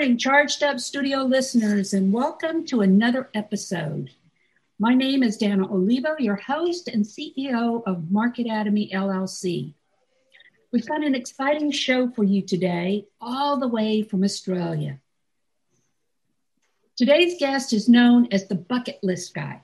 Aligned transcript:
Morning, 0.00 0.16
Charged 0.16 0.62
Up 0.62 0.80
Studio 0.80 1.24
listeners, 1.24 1.92
and 1.92 2.10
welcome 2.10 2.64
to 2.68 2.80
another 2.80 3.28
episode. 3.34 4.08
My 4.78 4.94
name 4.94 5.22
is 5.22 5.36
Dana 5.36 5.70
Olivo, 5.70 6.16
your 6.18 6.36
host 6.36 6.88
and 6.88 7.04
CEO 7.04 7.82
of 7.86 8.04
Marketatomy 8.10 8.90
LLC. 8.94 9.74
We've 10.72 10.86
got 10.86 11.04
an 11.04 11.14
exciting 11.14 11.70
show 11.70 12.08
for 12.08 12.24
you 12.24 12.40
today, 12.40 13.08
all 13.20 13.58
the 13.60 13.68
way 13.68 14.00
from 14.00 14.24
Australia. 14.24 14.98
Today's 16.96 17.38
guest 17.38 17.74
is 17.74 17.86
known 17.86 18.26
as 18.32 18.48
the 18.48 18.54
bucket 18.54 19.00
list 19.02 19.34
guy. 19.34 19.60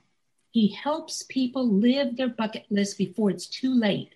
He 0.51 0.69
helps 0.69 1.23
people 1.23 1.67
live 1.67 2.15
their 2.15 2.29
bucket 2.29 2.67
list 2.69 2.99
before 2.99 3.31
it's 3.31 3.47
too 3.47 3.73
late. 3.73 4.15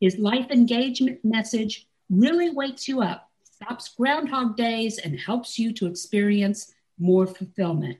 His 0.00 0.16
life 0.16 0.50
engagement 0.50 1.22
message 1.22 1.86
really 2.08 2.48
wakes 2.48 2.88
you 2.88 3.02
up 3.02 3.28
stops 3.62 3.90
Groundhog 3.90 4.56
Days 4.56 4.98
and 4.98 5.18
helps 5.18 5.58
you 5.58 5.72
to 5.74 5.86
experience 5.86 6.74
more 6.98 7.26
fulfillment. 7.26 7.98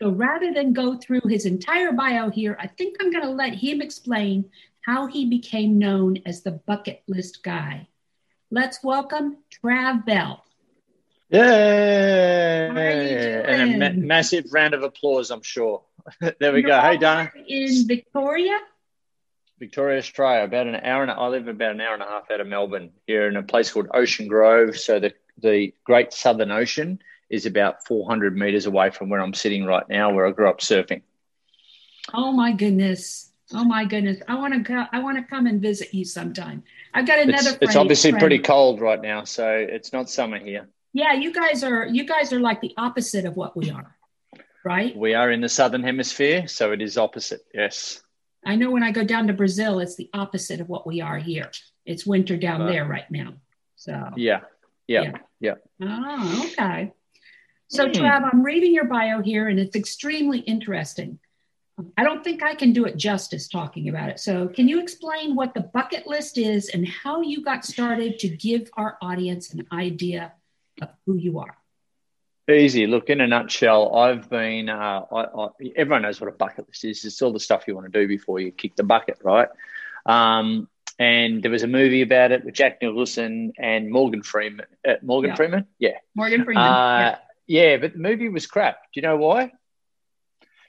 So 0.00 0.10
rather 0.10 0.52
than 0.52 0.72
go 0.72 0.96
through 0.96 1.22
his 1.26 1.46
entire 1.46 1.92
bio 1.92 2.30
here, 2.30 2.56
I 2.60 2.66
think 2.66 2.96
I'm 3.00 3.10
going 3.10 3.24
to 3.24 3.30
let 3.30 3.54
him 3.54 3.80
explain 3.80 4.50
how 4.82 5.06
he 5.06 5.26
became 5.26 5.78
known 5.78 6.18
as 6.26 6.42
the 6.42 6.52
bucket 6.52 7.02
list 7.06 7.42
guy. 7.42 7.88
Let's 8.50 8.82
welcome 8.82 9.38
Trav 9.50 10.04
Bell. 10.06 10.44
Yay! 11.30 12.68
And 13.46 13.82
a 13.82 13.92
ma- 13.92 14.06
massive 14.06 14.52
round 14.52 14.74
of 14.74 14.82
applause, 14.82 15.30
I'm 15.30 15.42
sure. 15.42 15.82
there 16.20 16.52
we 16.52 16.60
You're 16.60 16.70
go. 16.70 16.80
Hey, 16.80 16.96
Donna. 16.96 17.30
Dana. 17.34 17.46
In 17.46 17.86
Victoria? 17.86 18.58
Victoria, 19.60 19.98
Australia. 19.98 20.42
About 20.44 20.66
an 20.66 20.74
hour 20.76 21.02
and 21.02 21.10
a, 21.10 21.14
I 21.14 21.28
live 21.28 21.46
about 21.46 21.72
an 21.72 21.80
hour 21.80 21.94
and 21.94 22.02
a 22.02 22.06
half 22.06 22.30
out 22.30 22.40
of 22.40 22.48
Melbourne. 22.48 22.90
Here 23.06 23.28
in 23.28 23.36
a 23.36 23.42
place 23.42 23.70
called 23.70 23.88
Ocean 23.94 24.26
Grove. 24.26 24.76
So 24.76 24.98
the 24.98 25.12
the 25.38 25.72
Great 25.84 26.12
Southern 26.12 26.50
Ocean 26.50 26.98
is 27.30 27.46
about 27.46 27.86
400 27.86 28.36
meters 28.36 28.66
away 28.66 28.90
from 28.90 29.08
where 29.08 29.20
I'm 29.20 29.32
sitting 29.34 29.64
right 29.64 29.88
now, 29.88 30.12
where 30.12 30.26
I 30.26 30.32
grew 30.32 30.48
up 30.48 30.58
surfing. 30.58 31.02
Oh 32.12 32.32
my 32.32 32.52
goodness. 32.52 33.30
Oh 33.54 33.64
my 33.64 33.84
goodness. 33.84 34.18
I 34.28 34.34
want 34.34 34.54
to 34.54 34.60
go, 34.60 34.84
I 34.92 35.00
want 35.00 35.18
to 35.18 35.24
come 35.24 35.46
and 35.46 35.60
visit 35.60 35.94
you 35.94 36.04
sometime. 36.04 36.62
I've 36.92 37.06
got 37.06 37.20
another 37.20 37.50
It's, 37.50 37.58
it's 37.60 37.76
obviously 37.76 38.10
friend. 38.10 38.20
pretty 38.20 38.38
cold 38.38 38.80
right 38.80 39.00
now, 39.00 39.24
so 39.24 39.48
it's 39.48 39.92
not 39.92 40.10
summer 40.10 40.38
here. 40.38 40.68
Yeah, 40.92 41.12
you 41.14 41.32
guys 41.32 41.62
are 41.62 41.86
you 41.86 42.04
guys 42.04 42.32
are 42.32 42.40
like 42.40 42.60
the 42.60 42.74
opposite 42.76 43.24
of 43.24 43.36
what 43.36 43.56
we 43.56 43.70
are. 43.70 43.96
Right? 44.64 44.96
We 44.96 45.14
are 45.14 45.30
in 45.30 45.40
the 45.40 45.48
southern 45.48 45.82
hemisphere, 45.82 46.48
so 46.48 46.72
it 46.72 46.82
is 46.82 46.98
opposite. 46.98 47.42
Yes. 47.54 48.02
I 48.44 48.56
know 48.56 48.70
when 48.70 48.82
I 48.82 48.90
go 48.90 49.04
down 49.04 49.26
to 49.26 49.32
Brazil, 49.32 49.80
it's 49.80 49.96
the 49.96 50.08
opposite 50.14 50.60
of 50.60 50.68
what 50.68 50.86
we 50.86 51.00
are 51.00 51.18
here. 51.18 51.50
It's 51.84 52.06
winter 52.06 52.36
down 52.36 52.62
Right. 52.62 52.72
there 52.72 52.84
right 52.86 53.10
now. 53.10 53.34
So 53.76 54.10
Yeah. 54.16 54.40
Yeah. 54.86 55.02
Yeah. 55.02 55.12
Yeah. 55.40 55.54
Oh, 55.82 56.50
okay. 56.52 56.92
So, 57.68 57.86
Hmm. 57.86 57.92
Trav, 57.92 58.28
I'm 58.32 58.42
reading 58.42 58.74
your 58.74 58.86
bio 58.86 59.22
here 59.22 59.48
and 59.48 59.58
it's 59.60 59.76
extremely 59.76 60.40
interesting. 60.40 61.18
I 61.96 62.02
don't 62.04 62.22
think 62.22 62.42
I 62.42 62.54
can 62.54 62.72
do 62.72 62.84
it 62.84 62.96
justice 62.96 63.48
talking 63.48 63.88
about 63.88 64.10
it. 64.10 64.20
So, 64.20 64.48
can 64.48 64.68
you 64.68 64.80
explain 64.80 65.34
what 65.34 65.54
the 65.54 65.60
bucket 65.60 66.06
list 66.06 66.36
is 66.36 66.68
and 66.68 66.86
how 66.86 67.22
you 67.22 67.42
got 67.42 67.64
started 67.64 68.18
to 68.18 68.28
give 68.28 68.68
our 68.76 68.98
audience 69.00 69.54
an 69.54 69.66
idea 69.72 70.32
of 70.82 70.88
who 71.06 71.16
you 71.16 71.38
are? 71.38 71.56
Easy. 72.50 72.86
Look, 72.86 73.10
in 73.10 73.20
a 73.20 73.26
nutshell, 73.26 73.96
I've 73.96 74.28
been. 74.28 74.68
Uh, 74.68 75.04
I, 75.12 75.20
I, 75.24 75.48
everyone 75.76 76.02
knows 76.02 76.20
what 76.20 76.28
a 76.28 76.32
bucket 76.32 76.68
list 76.68 76.84
is. 76.84 77.04
It's 77.04 77.22
all 77.22 77.32
the 77.32 77.40
stuff 77.40 77.64
you 77.66 77.74
want 77.74 77.92
to 77.92 78.00
do 78.00 78.06
before 78.08 78.40
you 78.40 78.50
kick 78.52 78.76
the 78.76 78.82
bucket, 78.82 79.18
right? 79.22 79.48
Um, 80.06 80.68
and 80.98 81.42
there 81.42 81.50
was 81.50 81.62
a 81.62 81.66
movie 81.66 82.02
about 82.02 82.32
it 82.32 82.44
with 82.44 82.54
Jack 82.54 82.82
Nicholson 82.82 83.52
and 83.58 83.90
Morgan 83.90 84.22
Freeman. 84.22 84.66
Uh, 84.86 84.94
Morgan 85.02 85.30
Yeah. 85.30 85.36
Freeman, 85.36 85.66
yeah, 85.78 85.96
Morgan 86.14 86.44
Freeman. 86.44 86.64
uh, 86.64 87.18
yeah. 87.46 87.76
But 87.78 87.94
the 87.94 87.98
movie 87.98 88.28
was 88.28 88.46
crap. 88.46 88.76
Do 88.92 89.00
you 89.00 89.02
know 89.02 89.16
why? 89.16 89.52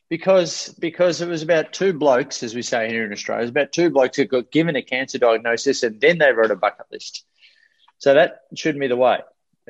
Because 0.09 0.69
because 0.79 1.21
it 1.21 1.27
was 1.29 1.41
about 1.41 1.71
two 1.73 1.93
blokes, 1.93 2.43
as 2.43 2.53
we 2.53 2.61
say 2.61 2.89
here 2.89 3.05
in 3.05 3.11
Australia, 3.13 3.41
it 3.41 3.43
was 3.43 3.49
about 3.51 3.71
two 3.71 3.89
blokes 3.89 4.17
who 4.17 4.25
got 4.25 4.51
given 4.51 4.75
a 4.75 4.81
cancer 4.81 5.17
diagnosis, 5.17 5.83
and 5.83 6.01
then 6.01 6.17
they 6.17 6.31
wrote 6.33 6.51
a 6.51 6.55
bucket 6.55 6.85
list. 6.91 7.25
So 7.97 8.13
that 8.13 8.41
shouldn't 8.55 8.81
be 8.81 8.87
the 8.87 8.97
way. 8.97 9.19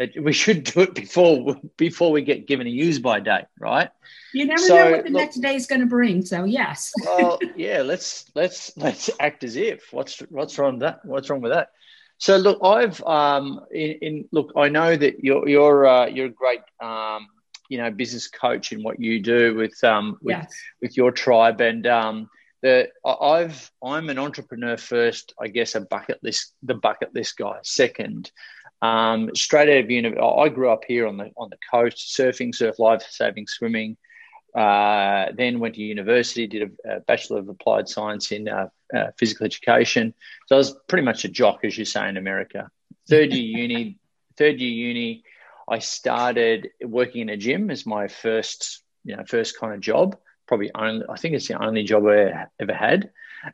It, 0.02 0.24
we 0.24 0.34
should 0.34 0.64
do 0.64 0.82
it 0.82 0.96
before 0.96 1.56
before 1.78 2.12
we 2.12 2.24
get 2.24 2.48
given 2.48 2.66
a 2.66 2.72
use 2.72 2.98
by 2.98 3.20
date, 3.20 3.46
right? 3.60 3.90
you 4.34 4.46
never 4.46 4.62
so, 4.62 4.76
know 4.76 4.92
what 4.92 5.04
the 5.04 5.12
look- 5.12 5.22
next 5.22 5.38
day 5.38 5.56
is 5.56 5.68
going 5.68 5.82
to 5.82 5.88
bring. 5.88 6.26
So, 6.26 6.44
yes. 6.46 6.92
Well, 7.06 7.40
yeah. 7.56 7.82
Let's 7.82 8.32
let's 8.34 8.76
let's 8.78 9.10
act 9.20 9.44
as 9.44 9.56
if. 9.56 9.92
What's 9.92 10.20
what's 10.30 10.58
wrong 10.58 10.74
with 10.74 10.82
that? 10.82 11.06
What's 11.06 11.30
wrong 11.30 11.42
with 11.42 11.52
that? 11.52 11.70
So 12.18 12.38
look, 12.38 12.60
I've 12.64 13.02
um 13.04 13.62
in, 13.72 13.92
in 14.02 14.30
look, 14.32 14.54
I 14.56 14.70
know 14.70 14.96
that 14.96 15.24
you're 15.24 15.48
you're 15.48 15.88
uh, 15.88 16.06
you're 16.08 16.28
a 16.28 16.30
great 16.30 16.62
um 16.82 17.28
you 17.70 17.78
know 17.78 17.92
business 17.92 18.28
coach 18.28 18.72
in 18.72 18.84
what 18.84 19.00
you 19.00 19.20
do 19.22 19.56
with 19.56 19.84
um 19.84 20.18
with 20.22 20.38
yes. 20.38 20.54
with 20.82 20.98
your 20.98 21.12
tribe 21.12 21.62
and 21.62 21.86
um 21.88 22.30
the 22.62 22.90
I've 23.06 23.72
I'm 23.84 24.10
an 24.10 24.20
entrepreneur 24.20 24.78
first, 24.78 25.34
I 25.42 25.48
guess 25.48 25.76
a 25.76 25.82
bucket 25.82 26.20
list 26.24 26.54
the 26.64 26.76
bucket 26.76 27.14
list 27.14 27.38
guy 27.38 27.58
second. 27.64 28.32
Um, 28.82 29.30
straight 29.36 29.70
out 29.70 29.84
of 29.84 29.92
uni, 29.92 30.18
I 30.18 30.50
grew 30.50 30.70
up 30.70 30.84
here 30.88 31.08
on 31.08 31.18
the 31.18 31.32
on 31.38 31.50
the 31.50 31.58
coast, 31.70 32.16
surfing, 32.18 32.54
surf 32.54 32.80
life 32.80 33.06
saving, 33.10 33.48
swimming. 33.48 33.98
Uh, 34.56 35.28
then 35.38 35.60
went 35.60 35.76
to 35.76 35.82
university, 35.82 36.46
did 36.46 36.72
a, 36.86 36.96
a 36.98 37.00
bachelor 37.02 37.40
of 37.40 37.48
applied 37.48 37.88
science 37.88 38.32
in 38.32 38.50
uh, 38.50 38.68
uh, 38.94 39.08
physical 39.18 39.46
education. 39.46 40.14
So 40.48 40.56
I 40.56 40.58
was 40.58 40.76
pretty 40.88 41.06
much 41.06 41.24
a 41.24 41.30
jock, 41.30 41.64
as 41.64 41.78
you 41.78 41.86
say 41.86 42.10
in 42.10 42.18
America. 42.18 42.70
Third 43.10 43.32
year 43.34 43.60
uni, 43.60 43.98
third 44.38 44.60
year 44.60 44.88
uni, 44.88 45.24
I 45.70 45.80
started 45.80 46.70
working 46.84 47.22
in 47.22 47.30
a 47.30 47.38
gym 47.38 47.72
as 47.72 47.86
my 47.86 48.08
first, 48.10 48.84
you 49.06 49.16
know, 49.16 49.24
first 49.26 49.58
kind 49.58 49.74
of 49.74 49.80
job. 49.80 50.18
Probably 50.48 50.72
only, 50.76 51.06
I 51.10 51.16
think 51.16 51.36
it's 51.36 51.48
the 51.48 51.64
only 51.64 51.84
job 51.84 52.06
I 52.08 52.48
ever 52.60 52.74
had. 52.74 53.12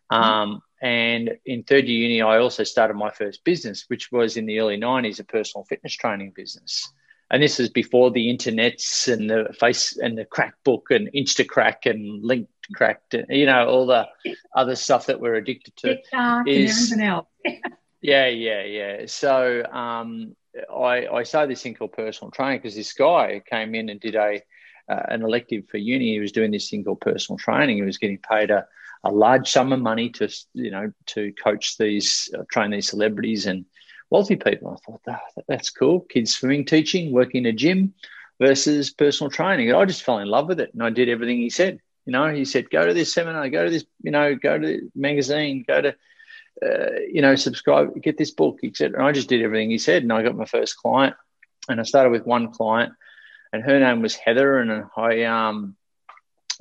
Um, 0.10 0.64
and 0.82 1.38
in 1.46 1.64
third 1.64 1.86
year 1.86 2.08
uni, 2.08 2.22
I 2.22 2.38
also 2.40 2.64
started 2.64 2.96
my 2.96 3.10
first 3.10 3.44
business, 3.44 3.86
which 3.88 4.12
was 4.12 4.38
in 4.38 4.46
the 4.46 4.60
early 4.60 4.78
'90s, 4.78 5.20
a 5.20 5.24
personal 5.24 5.66
fitness 5.66 5.94
training 5.96 6.34
business. 6.36 6.92
And 7.30 7.44
this 7.44 7.60
is 7.60 7.70
before 7.70 8.10
the 8.12 8.28
internets 8.34 9.12
and 9.12 9.30
the 9.30 9.54
face 9.60 9.98
and 9.98 10.18
the 10.18 10.24
crack 10.24 10.56
book 10.64 10.88
and 10.92 11.10
Instacrack 11.14 11.86
and 11.90 12.24
linked 12.24 12.52
cracked, 12.74 13.16
you 13.30 13.46
know, 13.46 13.68
all 13.68 13.86
the 13.86 14.08
other 14.56 14.76
stuff 14.76 15.08
that 15.08 15.20
we're 15.20 15.36
addicted 15.36 15.76
to. 15.78 15.96
TikTok 15.96 16.48
is- 16.48 16.92
and 16.92 17.00
everything 17.00 17.08
else. 17.08 17.28
Yeah, 18.00 18.28
yeah, 18.28 18.64
yeah. 18.64 19.02
So 19.08 19.66
um, 19.66 20.36
I, 20.74 21.08
I 21.08 21.24
started 21.24 21.50
this 21.52 21.64
thing 21.64 21.74
called 21.74 21.94
personal 21.94 22.30
training 22.32 22.60
because 22.60 22.76
this 22.76 22.94
guy 22.94 23.42
came 23.50 23.74
in 23.74 23.90
and 23.90 24.00
did 24.00 24.16
a 24.16 24.40
uh, 24.90 25.04
an 25.10 25.24
elective 25.24 25.68
for 25.68 25.78
uni. 25.78 26.14
He 26.14 26.20
was 26.20 26.32
doing 26.32 26.52
this 26.52 26.70
thing 26.70 26.84
called 26.84 27.02
personal 27.02 27.38
training. 27.40 27.78
He 27.78 27.82
was 27.82 27.98
getting 27.98 28.20
paid 28.20 28.52
a, 28.52 28.66
a 29.04 29.12
large 29.12 29.50
sum 29.50 29.72
of 29.72 29.80
money 29.80 30.10
to 30.12 30.30
you 30.54 30.72
know 30.72 30.92
to 31.08 31.34
coach 31.34 31.78
these, 31.78 32.30
uh, 32.38 32.44
train 32.52 32.72
these 32.72 32.90
celebrities 32.90 33.46
and 33.46 33.66
wealthy 34.10 34.36
people. 34.36 34.72
I 34.72 34.86
thought 34.86 35.02
that, 35.06 35.22
that's 35.48 35.70
cool. 35.70 36.02
Kids 36.02 36.34
swimming 36.36 36.66
teaching, 36.66 37.12
working 37.12 37.46
in 37.46 37.54
a 37.54 37.54
gym 37.54 37.94
versus 38.40 38.92
personal 38.92 39.32
training. 39.32 39.70
And 39.70 39.78
I 39.78 39.86
just 39.86 40.04
fell 40.04 40.20
in 40.20 40.28
love 40.28 40.48
with 40.48 40.60
it, 40.60 40.74
and 40.74 40.84
I 40.84 40.90
did 40.90 41.10
everything 41.10 41.38
he 41.38 41.50
said. 41.50 41.80
You 42.06 42.14
know, 42.14 42.34
he 42.34 42.46
said, 42.46 42.70
go 42.70 42.86
to 42.86 42.94
this 42.94 43.14
seminar, 43.14 43.50
go 43.50 43.66
to 43.66 43.70
this, 43.70 43.86
you 44.02 44.12
know, 44.12 44.34
go 44.36 44.58
to 44.58 44.66
the 44.66 44.90
magazine, 44.96 45.66
go 45.68 45.82
to 45.82 45.96
uh, 46.66 47.00
you 47.12 47.22
know, 47.22 47.36
subscribe, 47.36 48.02
get 48.02 48.18
this 48.18 48.32
book, 48.32 48.60
etc. 48.64 48.98
And 48.98 49.08
I 49.08 49.12
just 49.12 49.30
did 49.30 49.44
everything 49.44 49.70
he 49.70 49.78
said, 49.78 50.04
and 50.04 50.12
I 50.12 50.24
got 50.24 50.36
my 50.36 50.46
first 50.46 50.78
client. 50.78 51.16
And 51.70 51.80
I 51.80 51.84
started 51.84 52.10
with 52.10 52.26
one 52.26 52.52
client, 52.52 52.94
and 53.54 53.64
her 53.64 53.80
name 53.80 54.02
was 54.02 54.16
Heather, 54.16 54.58
and 54.58 54.86
I 54.96 55.24
um, 55.24 55.76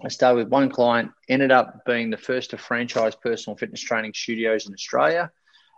I 0.05 0.09
started 0.09 0.37
with 0.37 0.49
one 0.49 0.71
client, 0.71 1.11
ended 1.29 1.51
up 1.51 1.85
being 1.87 2.11
the 2.11 2.17
first 2.17 2.51
to 2.51 2.59
franchise 2.59 3.15
personal 3.15 3.57
fitness 3.57 3.81
training 3.81 4.13
studios 4.15 4.67
in 4.67 4.75
Australia. 4.75 5.31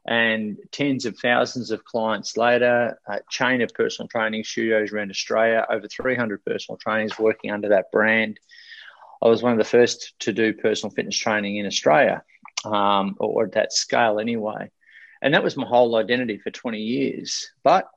And 0.07 0.57
tens 0.73 1.05
of 1.05 1.19
thousands 1.19 1.71
of 1.71 1.85
clients 1.85 2.37
later, 2.37 2.99
a 3.07 3.21
chain 3.31 3.61
of 3.61 3.75
personal 3.75 4.09
training 4.09 4.45
studios 4.45 4.91
around 4.91 5.11
Australia, 5.11 5.67
over 5.69 5.87
300 5.87 6.45
personal 6.45 6.79
trainers 6.79 7.19
working 7.19 7.51
under 7.51 7.69
that 7.69 7.93
brand. 7.93 8.41
I 9.23 9.29
was 9.29 9.43
one 9.43 9.53
of 9.53 9.59
the 9.59 9.65
first 9.65 10.19
to 10.21 10.33
do 10.33 10.55
personal 10.55 10.95
fitness 10.95 11.17
training 11.17 11.57
in 11.57 11.67
Australia, 11.67 12.23
um, 12.65 13.17
or 13.19 13.47
at 13.47 13.53
that 13.53 13.73
scale 13.73 14.19
anyway. 14.19 14.71
And 15.21 15.35
that 15.35 15.43
was 15.43 15.57
my 15.57 15.67
whole 15.67 15.97
identity 15.97 16.39
for 16.39 16.51
20 16.51 16.79
years. 16.79 17.51
But 17.63 17.89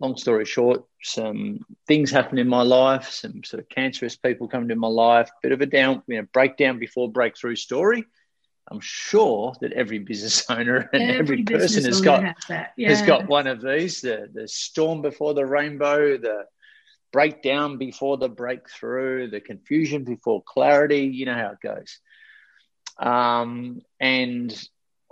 long 0.00 0.16
story 0.16 0.44
short, 0.44 0.84
some 1.02 1.60
things 1.86 2.10
happened 2.10 2.38
in 2.38 2.48
my 2.48 2.62
life, 2.62 3.10
some 3.10 3.42
sort 3.44 3.62
of 3.62 3.68
cancerous 3.68 4.16
people 4.16 4.48
come 4.48 4.62
into 4.62 4.76
my 4.76 4.88
life, 4.88 5.30
bit 5.42 5.52
of 5.52 5.60
a 5.60 5.66
down, 5.66 6.02
you 6.06 6.20
know, 6.20 6.26
breakdown 6.32 6.78
before 6.78 7.10
breakthrough 7.10 7.56
story. 7.56 8.04
I'm 8.70 8.80
sure 8.80 9.54
that 9.60 9.72
every 9.72 9.98
business 9.98 10.44
owner 10.50 10.88
and 10.92 11.02
every, 11.02 11.40
every 11.40 11.44
person 11.44 11.84
has 11.84 12.00
got 12.00 12.22
has, 12.48 12.66
yeah. 12.76 12.88
has 12.88 13.02
got 13.02 13.28
one 13.28 13.46
of 13.46 13.62
these: 13.62 14.00
the 14.02 14.28
the 14.32 14.46
storm 14.46 15.02
before 15.02 15.34
the 15.34 15.46
rainbow, 15.46 16.18
the 16.18 16.44
breakdown 17.12 17.78
before 17.78 18.18
the 18.18 18.28
breakthrough, 18.28 19.30
the 19.30 19.40
confusion 19.40 20.04
before 20.04 20.42
clarity. 20.42 21.04
You 21.04 21.26
know 21.26 21.34
how 21.34 21.52
it 21.52 21.60
goes. 21.60 21.98
Um, 22.98 23.82
and 24.00 24.52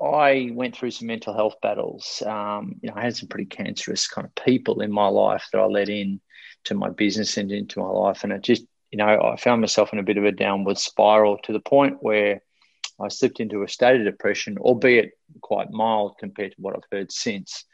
I 0.01 0.51
went 0.53 0.77
through 0.77 0.91
some 0.91 1.07
mental 1.07 1.35
health 1.35 1.57
battles. 1.63 2.23
Um, 2.27 2.77
you 2.83 2.91
know, 2.91 2.97
I 2.97 3.03
had 3.03 3.17
some 3.17 3.29
pretty 3.29 3.47
cancerous 3.47 4.07
kind 4.09 4.27
of 4.27 4.45
people 4.45 4.83
in 4.83 4.93
my 4.93 5.09
life 5.09 5.49
that 5.53 5.59
I 5.59 5.65
let 5.65 5.89
in 5.89 6.21
to 6.65 6.75
my 6.75 6.91
business 6.91 7.37
and 7.37 7.51
into 7.51 7.81
my 7.81 7.89
life, 7.89 8.23
and 8.23 8.33
it 8.33 8.43
just, 8.43 8.65
you 8.91 8.99
know, 8.99 9.07
I 9.07 9.37
found 9.37 9.61
myself 9.61 9.93
in 9.93 9.99
a 9.99 10.03
bit 10.03 10.19
of 10.19 10.25
a 10.25 10.33
downward 10.33 10.79
spiral 10.79 11.39
to 11.45 11.53
the 11.53 11.61
point 11.61 11.99
where 12.01 12.43
I 13.01 13.09
slipped 13.09 13.41
into 13.41 13.63
a 13.63 13.69
state 13.69 14.01
of 14.01 14.07
depression, 14.07 14.59
albeit 14.59 15.13
quite 15.41 15.71
mild 15.71 16.17
compared 16.19 16.53
to 16.53 16.61
what 16.61 16.75
I've 16.75 16.91
heard 16.91 17.13
since. 17.13 17.65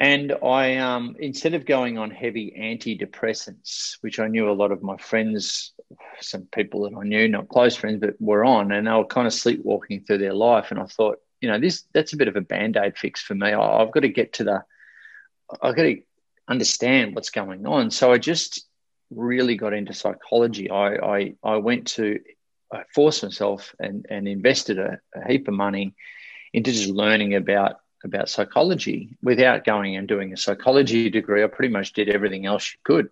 And 0.00 0.32
I, 0.42 0.76
um, 0.78 1.14
instead 1.18 1.52
of 1.52 1.66
going 1.66 1.98
on 1.98 2.10
heavy 2.10 2.56
antidepressants, 2.58 3.98
which 4.00 4.18
I 4.18 4.28
knew 4.28 4.50
a 4.50 4.52
lot 4.52 4.72
of 4.72 4.82
my 4.82 4.96
friends, 4.96 5.74
some 6.20 6.48
people 6.50 6.84
that 6.84 6.96
I 6.96 7.04
knew, 7.04 7.28
not 7.28 7.50
close 7.50 7.76
friends, 7.76 8.00
but 8.00 8.14
were 8.18 8.42
on, 8.42 8.72
and 8.72 8.86
they 8.86 8.92
were 8.92 9.04
kind 9.04 9.26
of 9.26 9.34
sleepwalking 9.34 10.04
through 10.04 10.16
their 10.16 10.32
life. 10.32 10.70
And 10.70 10.80
I 10.80 10.86
thought, 10.86 11.18
you 11.42 11.50
know, 11.50 11.60
this 11.60 11.84
that's 11.92 12.14
a 12.14 12.16
bit 12.16 12.28
of 12.28 12.36
a 12.36 12.40
band 12.40 12.78
aid 12.78 12.96
fix 12.96 13.20
for 13.20 13.34
me. 13.34 13.52
I, 13.52 13.60
I've 13.60 13.92
got 13.92 14.00
to 14.00 14.08
get 14.08 14.32
to 14.34 14.44
the, 14.44 14.64
I've 15.60 15.76
got 15.76 15.82
to 15.82 16.00
understand 16.48 17.14
what's 17.14 17.30
going 17.30 17.66
on. 17.66 17.90
So 17.90 18.10
I 18.10 18.16
just 18.16 18.66
really 19.10 19.56
got 19.56 19.74
into 19.74 19.92
psychology. 19.92 20.70
I 20.70 20.94
I, 20.94 21.34
I 21.44 21.56
went 21.56 21.88
to, 21.88 22.20
I 22.72 22.84
forced 22.94 23.22
myself 23.22 23.74
and 23.78 24.06
and 24.08 24.26
invested 24.26 24.78
a, 24.78 24.98
a 25.14 25.28
heap 25.28 25.46
of 25.46 25.52
money 25.52 25.94
into 26.54 26.72
just 26.72 26.88
learning 26.88 27.34
about 27.34 27.80
about 28.04 28.28
psychology 28.28 29.16
without 29.22 29.64
going 29.64 29.96
and 29.96 30.08
doing 30.08 30.32
a 30.32 30.36
psychology 30.36 31.10
degree. 31.10 31.44
I 31.44 31.46
pretty 31.46 31.72
much 31.72 31.92
did 31.92 32.08
everything 32.08 32.46
else 32.46 32.72
you 32.72 32.78
could. 32.84 33.10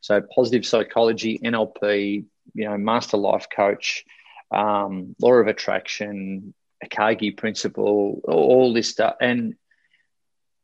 So 0.00 0.20
positive 0.34 0.64
psychology, 0.64 1.38
NLP, 1.38 2.24
you 2.54 2.64
know, 2.64 2.78
master 2.78 3.16
life 3.16 3.46
coach, 3.54 4.04
um, 4.50 5.14
law 5.20 5.34
of 5.34 5.46
attraction, 5.46 6.54
Ikigai 6.84 7.36
principle, 7.36 8.20
all 8.24 8.72
this 8.72 8.88
stuff. 8.88 9.16
And 9.20 9.56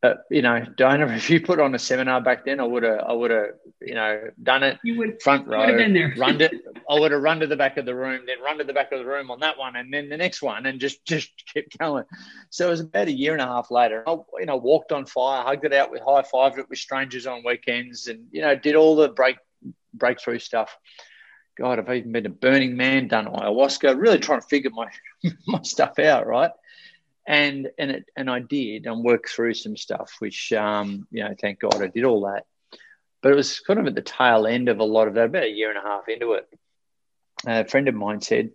uh, 0.02 0.14
you 0.30 0.42
know, 0.42 0.64
Donna, 0.76 1.06
if 1.14 1.30
you 1.30 1.40
put 1.40 1.60
on 1.60 1.74
a 1.74 1.78
seminar 1.78 2.20
back 2.20 2.44
then, 2.44 2.60
I 2.60 2.64
would 2.64 2.82
have, 2.82 3.00
I 3.00 3.12
would 3.12 3.30
have, 3.30 3.46
you 3.80 3.94
know, 3.94 4.30
done 4.42 4.62
it. 4.62 4.78
You 4.84 4.98
would 4.98 5.22
front 5.22 5.46
row, 5.46 5.66
been 5.76 5.94
there. 5.94 6.14
run 6.16 6.40
it. 6.40 6.52
I 6.88 6.98
would 6.98 7.12
have 7.12 7.22
run 7.22 7.40
to 7.40 7.46
the 7.46 7.56
back 7.56 7.76
of 7.76 7.84
the 7.84 7.94
room, 7.94 8.22
then 8.26 8.40
run 8.40 8.58
to 8.58 8.64
the 8.64 8.72
back 8.72 8.92
of 8.92 8.98
the 8.98 9.04
room 9.04 9.30
on 9.30 9.40
that 9.40 9.58
one, 9.58 9.76
and 9.76 9.92
then 9.92 10.08
the 10.08 10.16
next 10.16 10.42
one, 10.42 10.66
and 10.66 10.80
just 10.80 11.04
just 11.04 11.30
kept 11.52 11.76
going. 11.78 12.04
So 12.50 12.68
it 12.68 12.70
was 12.70 12.80
about 12.80 13.08
a 13.08 13.12
year 13.12 13.32
and 13.32 13.42
a 13.42 13.46
half 13.46 13.70
later. 13.70 14.04
I, 14.06 14.16
you 14.38 14.46
know, 14.46 14.56
walked 14.56 14.92
on 14.92 15.06
fire, 15.06 15.42
hugged 15.42 15.64
it 15.64 15.72
out 15.72 15.90
with 15.90 16.02
high 16.02 16.22
fived 16.22 16.58
it 16.58 16.68
with 16.68 16.78
strangers 16.78 17.26
on 17.26 17.42
weekends, 17.44 18.08
and 18.08 18.26
you 18.30 18.42
know, 18.42 18.54
did 18.54 18.76
all 18.76 18.96
the 18.96 19.08
break 19.08 19.36
breakthrough 19.94 20.38
stuff. 20.38 20.76
God, 21.58 21.78
I've 21.78 21.90
even 21.90 22.12
been 22.12 22.26
a 22.26 22.30
Burning 22.30 22.76
Man, 22.76 23.08
done 23.08 23.26
ayahuasca, 23.26 23.98
really 23.98 24.18
trying 24.18 24.40
to 24.40 24.46
figure 24.46 24.70
my 24.70 24.88
my 25.46 25.62
stuff 25.62 25.98
out, 25.98 26.26
right? 26.26 26.50
and 27.26 27.68
and 27.78 27.90
it 27.90 28.04
and 28.16 28.30
I 28.30 28.40
did 28.40 28.86
and 28.86 29.04
worked 29.04 29.28
through 29.28 29.54
some 29.54 29.76
stuff, 29.76 30.16
which 30.20 30.52
um, 30.52 31.06
you 31.10 31.24
know, 31.24 31.34
thank 31.40 31.60
God 31.60 31.82
I 31.82 31.88
did 31.88 32.04
all 32.04 32.22
that. 32.22 32.46
But 33.22 33.32
it 33.32 33.34
was 33.34 33.60
kind 33.60 33.80
of 33.80 33.86
at 33.86 33.94
the 33.94 34.02
tail 34.02 34.46
end 34.46 34.68
of 34.68 34.78
a 34.78 34.84
lot 34.84 35.08
of 35.08 35.14
that, 35.14 35.26
about 35.26 35.44
a 35.44 35.50
year 35.50 35.70
and 35.70 35.78
a 35.78 35.82
half 35.82 36.08
into 36.08 36.32
it. 36.32 36.48
A 37.46 37.64
friend 37.64 37.88
of 37.88 37.94
mine 37.94 38.20
said, 38.20 38.50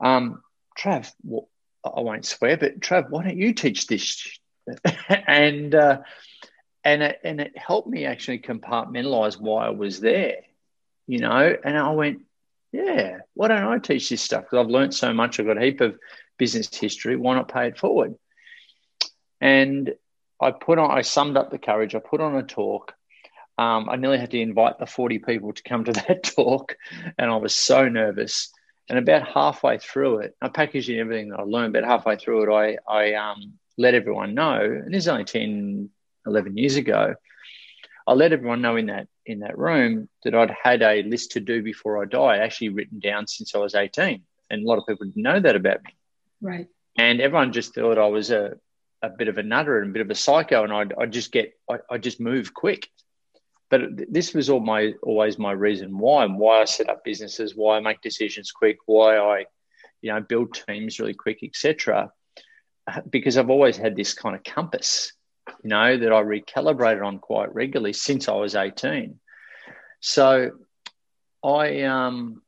um, 0.00 0.42
"Trav, 0.78 1.10
well, 1.22 1.48
I 1.84 2.00
won't 2.00 2.24
swear, 2.24 2.56
but 2.56 2.80
Trav, 2.80 3.10
why 3.10 3.24
don't 3.24 3.36
you 3.36 3.52
teach 3.52 3.86
this?" 3.86 4.38
and 5.08 5.74
uh, 5.74 5.98
and 6.84 7.02
it, 7.02 7.20
and 7.24 7.40
it 7.40 7.56
helped 7.56 7.88
me 7.88 8.04
actually 8.04 8.38
compartmentalize 8.38 9.40
why 9.40 9.66
I 9.66 9.70
was 9.70 10.00
there, 10.00 10.36
you 11.06 11.18
know. 11.18 11.56
And 11.64 11.76
I 11.76 11.90
went, 11.92 12.22
"Yeah, 12.72 13.18
why 13.34 13.48
don't 13.48 13.64
I 13.64 13.78
teach 13.78 14.08
this 14.08 14.22
stuff? 14.22 14.44
Because 14.44 14.64
I've 14.64 14.70
learned 14.70 14.94
so 14.94 15.12
much. 15.12 15.40
I've 15.40 15.46
got 15.46 15.60
a 15.60 15.64
heap 15.64 15.80
of 15.80 15.98
business 16.38 16.72
history. 16.72 17.16
Why 17.16 17.34
not 17.34 17.52
pay 17.52 17.68
it 17.68 17.78
forward? 17.78 18.14
And 19.40 19.94
I 20.40 20.52
put 20.52 20.78
on, 20.78 20.90
I 20.90 21.02
summed 21.02 21.36
up 21.36 21.50
the 21.50 21.58
courage. 21.58 21.94
I 21.94 21.98
put 21.98 22.20
on 22.20 22.36
a 22.36 22.42
talk. 22.42 22.94
Um, 23.58 23.90
I 23.90 23.96
nearly 23.96 24.18
had 24.18 24.30
to 24.30 24.40
invite 24.40 24.78
the 24.78 24.86
40 24.86 25.18
people 25.18 25.52
to 25.52 25.62
come 25.62 25.84
to 25.84 25.92
that 26.08 26.22
talk. 26.22 26.76
And 27.18 27.30
I 27.30 27.36
was 27.36 27.54
so 27.54 27.88
nervous. 27.88 28.50
And 28.88 28.98
about 28.98 29.28
halfway 29.28 29.78
through 29.78 30.20
it, 30.20 30.36
I 30.40 30.48
packaged 30.48 30.88
in 30.88 30.98
everything 30.98 31.28
that 31.30 31.40
I 31.40 31.42
learned, 31.42 31.74
but 31.74 31.84
halfway 31.84 32.16
through 32.16 32.44
it, 32.44 32.78
I, 32.88 32.90
I 32.90 33.14
um, 33.14 33.58
let 33.76 33.94
everyone 33.94 34.34
know, 34.34 34.60
and 34.60 34.94
this 34.94 35.04
is 35.04 35.08
only 35.08 35.24
10, 35.24 35.90
11 36.26 36.56
years 36.56 36.76
ago, 36.76 37.14
I 38.06 38.12
let 38.14 38.32
everyone 38.32 38.62
know 38.62 38.76
in 38.76 38.86
that 38.86 39.06
in 39.26 39.40
that 39.40 39.58
room 39.58 40.08
that 40.24 40.34
I'd 40.34 40.50
had 40.50 40.80
a 40.80 41.02
list 41.02 41.32
to 41.32 41.40
do 41.40 41.62
before 41.62 42.02
I 42.02 42.06
die, 42.06 42.38
actually 42.38 42.70
written 42.70 42.98
down 42.98 43.26
since 43.26 43.54
I 43.54 43.58
was 43.58 43.74
18. 43.74 44.22
And 44.48 44.64
a 44.64 44.66
lot 44.66 44.78
of 44.78 44.86
people 44.86 45.04
didn't 45.04 45.22
know 45.22 45.38
that 45.38 45.54
about 45.54 45.84
me. 45.84 45.94
Right. 46.40 46.68
And 46.96 47.20
everyone 47.20 47.52
just 47.52 47.74
thought 47.74 47.98
I 47.98 48.06
was 48.06 48.30
a, 48.30 48.54
a 49.02 49.10
bit 49.10 49.28
of 49.28 49.36
a 49.36 49.42
nutter 49.42 49.80
and 49.80 49.90
a 49.90 49.92
bit 49.92 50.00
of 50.00 50.10
a 50.10 50.14
psycho, 50.14 50.64
and 50.64 50.72
I'd, 50.72 50.94
I'd 50.98 51.12
just 51.12 51.30
get, 51.30 51.52
I, 51.70 51.78
I 51.90 51.98
just 51.98 52.18
move 52.18 52.54
quick. 52.54 52.88
But 53.70 54.12
this 54.12 54.32
was 54.32 54.48
all 54.48 54.60
my 54.60 54.94
always 55.02 55.38
my 55.38 55.52
reason 55.52 55.98
why, 55.98 56.24
and 56.24 56.38
why 56.38 56.60
I 56.60 56.64
set 56.64 56.88
up 56.88 57.04
businesses, 57.04 57.54
why 57.54 57.76
I 57.76 57.80
make 57.80 58.00
decisions 58.00 58.50
quick, 58.50 58.78
why 58.86 59.18
I, 59.18 59.44
you 60.00 60.12
know, 60.12 60.20
build 60.20 60.54
teams 60.54 60.98
really 60.98 61.14
quick, 61.14 61.40
etc. 61.42 62.10
Because 63.10 63.36
I've 63.36 63.50
always 63.50 63.76
had 63.76 63.94
this 63.94 64.14
kind 64.14 64.34
of 64.34 64.42
compass, 64.42 65.12
you 65.62 65.68
know, 65.68 65.98
that 65.98 66.12
I 66.12 66.22
recalibrated 66.22 67.04
on 67.04 67.18
quite 67.18 67.54
regularly 67.54 67.92
since 67.92 68.28
I 68.28 68.32
was 68.32 68.54
18. 68.54 69.20
So 70.00 70.52
I 71.44 71.82
um, 71.82 72.42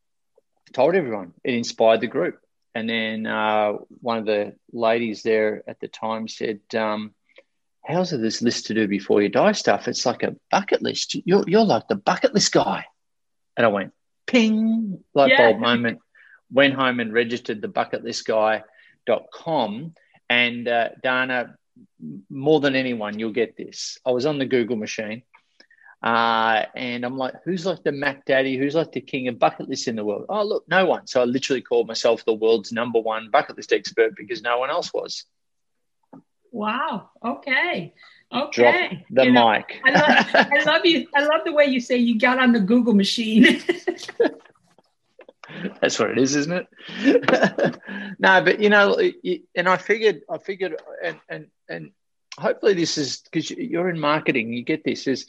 told 0.72 0.94
everyone 0.94 1.34
it 1.44 1.54
inspired 1.54 2.00
the 2.00 2.06
group. 2.06 2.40
And 2.74 2.88
then 2.88 3.26
uh, 3.26 3.72
one 4.00 4.18
of 4.18 4.26
the 4.26 4.54
ladies 4.72 5.22
there 5.22 5.62
at 5.66 5.80
the 5.80 5.88
time 5.88 6.28
said, 6.28 6.60
um, 6.74 7.14
"How's 7.84 8.10
this 8.10 8.42
list 8.42 8.66
to 8.66 8.74
do 8.74 8.86
before 8.86 9.22
you 9.22 9.28
die 9.28 9.52
stuff? 9.52 9.88
It's 9.88 10.06
like 10.06 10.22
a 10.22 10.36
bucket 10.50 10.82
list. 10.82 11.16
You're 11.24 11.44
you're 11.46 11.64
like 11.64 11.88
the 11.88 11.96
bucket 11.96 12.34
list 12.34 12.52
guy." 12.52 12.84
And 13.56 13.66
I 13.66 13.68
went, 13.68 13.92
"Ping!" 14.26 15.02
Light 15.14 15.30
yeah. 15.30 15.52
bulb 15.52 15.60
moment. 15.60 16.00
Went 16.52 16.74
home 16.74 17.00
and 17.00 17.12
registered 17.12 17.62
the 17.62 17.68
bucketlistguy.com. 17.68 19.94
And 20.28 20.68
uh, 20.68 20.88
Dana, 21.02 21.56
more 22.28 22.60
than 22.60 22.74
anyone, 22.74 23.18
you'll 23.18 23.32
get 23.32 23.56
this. 23.56 23.98
I 24.04 24.10
was 24.10 24.26
on 24.26 24.38
the 24.38 24.46
Google 24.46 24.76
machine 24.76 25.22
uh, 26.02 26.64
and 26.74 27.04
I'm 27.04 27.18
like, 27.18 27.34
who's 27.44 27.66
like 27.66 27.82
the 27.82 27.92
Mac 27.92 28.24
Daddy? 28.24 28.56
Who's 28.56 28.74
like 28.74 28.92
the 28.92 29.02
king 29.02 29.28
of 29.28 29.38
bucket 29.38 29.68
lists 29.68 29.86
in 29.86 29.96
the 29.96 30.04
world? 30.04 30.26
Oh, 30.28 30.44
look, 30.44 30.64
no 30.66 30.86
one. 30.86 31.06
So 31.06 31.20
I 31.20 31.24
literally 31.24 31.60
called 31.60 31.88
myself 31.88 32.24
the 32.24 32.32
world's 32.32 32.72
number 32.72 32.98
one 32.98 33.28
bucket 33.30 33.56
list 33.56 33.72
expert 33.72 34.16
because 34.16 34.40
no 34.40 34.58
one 34.58 34.70
else 34.70 34.94
was. 34.94 35.24
Wow. 36.52 37.10
Okay. 37.24 37.94
Okay. 38.32 38.52
Drop 38.52 38.74
the 39.10 39.24
you 39.24 39.32
mic. 39.32 39.80
Know, 39.84 39.92
I, 39.92 39.92
love, 39.92 40.26
I 40.34 40.62
love 40.66 40.86
you. 40.86 41.06
I 41.14 41.24
love 41.24 41.42
the 41.44 41.52
way 41.52 41.66
you 41.66 41.80
say 41.80 41.96
you 41.96 42.18
got 42.18 42.38
on 42.38 42.52
the 42.52 42.60
Google 42.60 42.94
machine. 42.94 43.62
That's 45.80 45.98
what 45.98 46.10
it 46.10 46.18
is, 46.18 46.36
isn't 46.36 46.52
it? 46.52 46.68
no, 48.18 48.40
but 48.42 48.60
you 48.60 48.70
know, 48.70 48.96
and 49.56 49.68
I 49.68 49.76
figured, 49.76 50.22
I 50.30 50.38
figured, 50.38 50.76
and 51.02 51.18
and 51.28 51.48
and 51.68 51.90
hopefully 52.38 52.74
this 52.74 52.96
is 52.96 53.18
because 53.18 53.50
you're 53.50 53.90
in 53.90 53.98
marketing, 53.98 54.52
you 54.52 54.62
get 54.62 54.84
this 54.84 55.08
is 55.08 55.26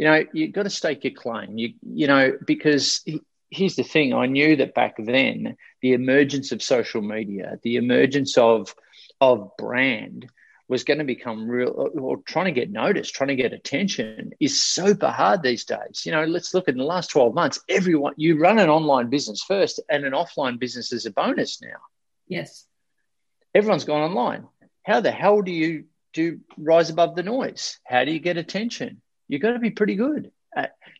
you 0.00 0.06
know, 0.06 0.24
you've 0.32 0.52
got 0.52 0.62
to 0.62 0.70
stake 0.70 1.04
your 1.04 1.12
claim. 1.12 1.58
You, 1.58 1.74
you 1.82 2.06
know, 2.06 2.32
because 2.46 3.04
here's 3.50 3.76
the 3.76 3.82
thing 3.82 4.14
I 4.14 4.24
knew 4.24 4.56
that 4.56 4.74
back 4.74 4.94
then, 4.98 5.58
the 5.82 5.92
emergence 5.92 6.52
of 6.52 6.62
social 6.62 7.02
media, 7.02 7.58
the 7.62 7.76
emergence 7.76 8.38
of, 8.38 8.74
of 9.20 9.50
brand 9.58 10.30
was 10.70 10.84
going 10.84 10.98
to 10.98 11.04
become 11.04 11.48
real 11.48 11.90
or 12.00 12.18
trying 12.18 12.44
to 12.44 12.52
get 12.52 12.70
noticed, 12.70 13.12
trying 13.12 13.28
to 13.28 13.34
get 13.34 13.52
attention 13.52 14.30
is 14.38 14.62
super 14.62 15.08
hard 15.08 15.42
these 15.42 15.64
days. 15.64 16.02
You 16.06 16.12
know, 16.12 16.24
let's 16.24 16.54
look 16.54 16.68
at 16.68 16.74
in 16.74 16.78
the 16.78 16.84
last 16.84 17.10
12 17.10 17.34
months, 17.34 17.58
everyone, 17.68 18.14
you 18.16 18.40
run 18.40 18.60
an 18.60 18.70
online 18.70 19.10
business 19.10 19.42
first 19.42 19.80
and 19.90 20.04
an 20.04 20.12
offline 20.12 20.60
business 20.60 20.92
is 20.92 21.06
a 21.06 21.10
bonus 21.10 21.60
now. 21.60 21.78
Yes. 22.28 22.66
Everyone's 23.52 23.84
gone 23.84 24.02
online. 24.02 24.46
How 24.84 25.00
the 25.00 25.10
hell 25.10 25.42
do 25.42 25.50
you 25.50 25.86
do 26.12 26.38
rise 26.56 26.88
above 26.88 27.16
the 27.16 27.24
noise? 27.24 27.80
How 27.84 28.04
do 28.04 28.12
you 28.12 28.20
get 28.20 28.36
attention? 28.36 29.02
You've 29.26 29.42
got 29.42 29.54
to 29.54 29.58
be 29.58 29.70
pretty 29.70 29.96
good. 29.96 30.30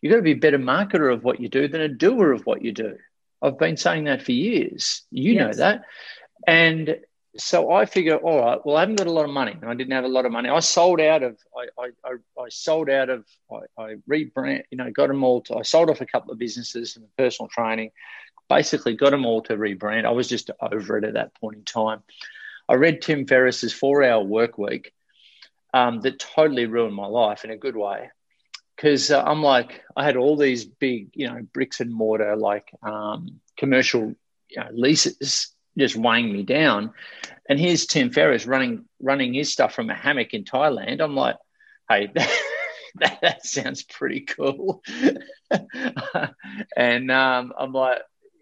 You've 0.01 0.11
got 0.11 0.17
to 0.17 0.21
be 0.21 0.33
a 0.33 0.35
better 0.35 0.59
marketer 0.59 1.13
of 1.13 1.23
what 1.23 1.39
you 1.39 1.47
do 1.47 1.69
than 1.69 1.79
a 1.79 1.87
doer 1.87 2.33
of 2.33 2.45
what 2.45 2.61
you 2.61 2.73
do. 2.73 2.97
I've 3.41 3.57
been 3.57 3.77
saying 3.77 4.03
that 4.03 4.21
for 4.21 4.33
years. 4.33 5.03
You 5.11 5.33
yes. 5.33 5.41
know 5.41 5.53
that. 5.63 5.83
And 6.45 6.97
so 7.37 7.71
I 7.71 7.85
figure, 7.85 8.17
all 8.17 8.39
right, 8.39 8.59
well, 8.65 8.75
I 8.75 8.81
haven't 8.81 8.97
got 8.97 9.07
a 9.07 9.11
lot 9.11 9.25
of 9.25 9.31
money, 9.31 9.53
and 9.53 9.69
I 9.69 9.73
didn't 9.73 9.93
have 9.93 10.03
a 10.03 10.09
lot 10.09 10.25
of 10.25 10.31
money. 10.31 10.49
I 10.49 10.59
sold 10.59 10.99
out 10.99 11.23
of, 11.23 11.37
I, 11.57 11.89
I, 12.05 12.11
I, 12.37 12.49
sold 12.49 12.89
out 12.89 13.09
of, 13.09 13.25
I, 13.49 13.81
I 13.81 13.95
rebrand, 14.09 14.63
you 14.69 14.77
know, 14.77 14.91
got 14.91 15.07
them 15.07 15.23
all 15.23 15.41
to, 15.43 15.57
I 15.57 15.61
sold 15.61 15.89
off 15.89 16.01
a 16.01 16.05
couple 16.05 16.31
of 16.31 16.39
businesses 16.39 16.97
and 16.97 17.05
personal 17.17 17.47
training, 17.47 17.91
basically 18.49 18.95
got 18.95 19.11
them 19.11 19.25
all 19.25 19.41
to 19.43 19.55
rebrand. 19.55 20.05
I 20.05 20.11
was 20.11 20.27
just 20.27 20.51
over 20.61 20.97
it 20.97 21.05
at 21.05 21.13
that 21.13 21.33
point 21.35 21.57
in 21.57 21.63
time. 21.63 22.03
I 22.67 22.73
read 22.73 23.01
Tim 23.01 23.25
Ferriss's 23.25 23.73
Four 23.73 24.03
Hour 24.03 24.23
Work 24.23 24.57
Week, 24.57 24.93
um, 25.73 26.01
that 26.01 26.19
totally 26.19 26.65
ruined 26.65 26.95
my 26.95 27.07
life 27.07 27.45
in 27.45 27.51
a 27.51 27.57
good 27.57 27.77
way, 27.77 28.09
because 28.75 29.09
uh, 29.09 29.23
I'm 29.23 29.41
like, 29.41 29.83
I 29.95 30.03
had 30.03 30.17
all 30.17 30.35
these 30.35 30.65
big, 30.65 31.11
you 31.13 31.27
know, 31.27 31.41
bricks 31.53 31.79
and 31.79 31.93
mortar 31.93 32.35
like 32.35 32.69
um, 32.83 33.39
commercial 33.55 34.15
you 34.49 34.57
know, 34.57 34.67
leases 34.73 35.55
just 35.77 35.95
weighing 35.95 36.31
me 36.31 36.43
down. 36.43 36.93
And 37.49 37.59
here's 37.59 37.85
Tim 37.85 38.11
Ferriss 38.11 38.45
running 38.45 38.85
running 39.01 39.33
his 39.33 39.51
stuff 39.51 39.73
from 39.73 39.89
a 39.89 39.95
hammock 39.95 40.33
in 40.33 40.43
Thailand. 40.43 41.01
I'm 41.01 41.15
like, 41.15 41.37
hey, 41.89 42.11
that, 42.95 43.19
that 43.21 43.45
sounds 43.45 43.83
pretty 43.83 44.21
cool. 44.21 44.81
and 46.75 47.11
um, 47.11 47.53
I'm 47.57 47.73
like, 47.73 47.99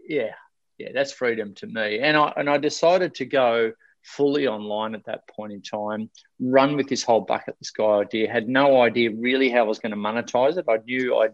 yeah, 0.07 0.33
yeah, 0.77 0.89
that's 0.93 1.11
freedom 1.11 1.53
to 1.55 1.67
me. 1.67 1.99
And 1.99 2.17
I 2.17 2.33
and 2.35 2.49
I 2.49 2.57
decided 2.57 3.15
to 3.15 3.25
go 3.25 3.73
fully 4.03 4.47
online 4.47 4.95
at 4.95 5.05
that 5.05 5.27
point 5.27 5.53
in 5.53 5.61
time, 5.61 6.09
run 6.39 6.75
with 6.75 6.87
this 6.87 7.03
whole 7.03 7.21
bucket 7.21 7.55
list 7.59 7.75
guy 7.75 7.99
idea. 7.99 8.31
Had 8.31 8.47
no 8.47 8.81
idea 8.81 9.11
really 9.11 9.49
how 9.49 9.59
I 9.59 9.63
was 9.63 9.79
going 9.79 9.91
to 9.91 9.97
monetize 9.97 10.57
it. 10.57 10.65
I 10.67 10.77
knew 10.85 11.17
I'd, 11.17 11.33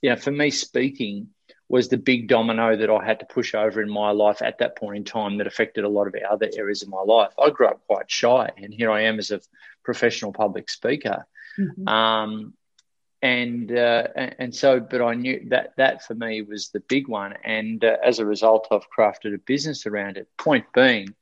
you 0.00 0.10
know, 0.10 0.16
for 0.16 0.30
me 0.30 0.50
speaking 0.50 1.28
was 1.68 1.88
the 1.88 1.98
big 1.98 2.28
domino 2.28 2.76
that 2.76 2.90
I 2.90 3.04
had 3.04 3.20
to 3.20 3.26
push 3.26 3.54
over 3.54 3.82
in 3.82 3.90
my 3.90 4.10
life 4.10 4.40
at 4.40 4.58
that 4.58 4.76
point 4.76 4.96
in 4.96 5.04
time 5.04 5.38
that 5.38 5.46
affected 5.46 5.84
a 5.84 5.88
lot 5.88 6.06
of 6.06 6.14
other 6.28 6.48
areas 6.56 6.82
of 6.82 6.88
my 6.88 7.02
life. 7.02 7.32
I 7.38 7.50
grew 7.50 7.66
up 7.68 7.86
quite 7.86 8.10
shy, 8.10 8.50
and 8.56 8.72
here 8.72 8.90
I 8.90 9.02
am 9.02 9.18
as 9.18 9.30
a 9.30 9.40
professional 9.84 10.32
public 10.32 10.70
speaker. 10.70 11.26
Mm-hmm. 11.58 11.88
Um, 11.88 12.54
and 13.20 13.70
uh, 13.72 14.06
and 14.14 14.54
so, 14.54 14.80
but 14.80 15.02
I 15.02 15.14
knew 15.14 15.46
that 15.48 15.74
that 15.76 16.04
for 16.04 16.14
me 16.14 16.42
was 16.42 16.70
the 16.70 16.80
big 16.80 17.08
one, 17.08 17.34
and 17.44 17.84
uh, 17.84 17.96
as 18.02 18.20
a 18.20 18.26
result, 18.26 18.68
I've 18.70 18.90
crafted 18.96 19.34
a 19.34 19.38
business 19.38 19.86
around 19.86 20.16
it. 20.16 20.28
Point 20.38 20.66
being 20.72 21.14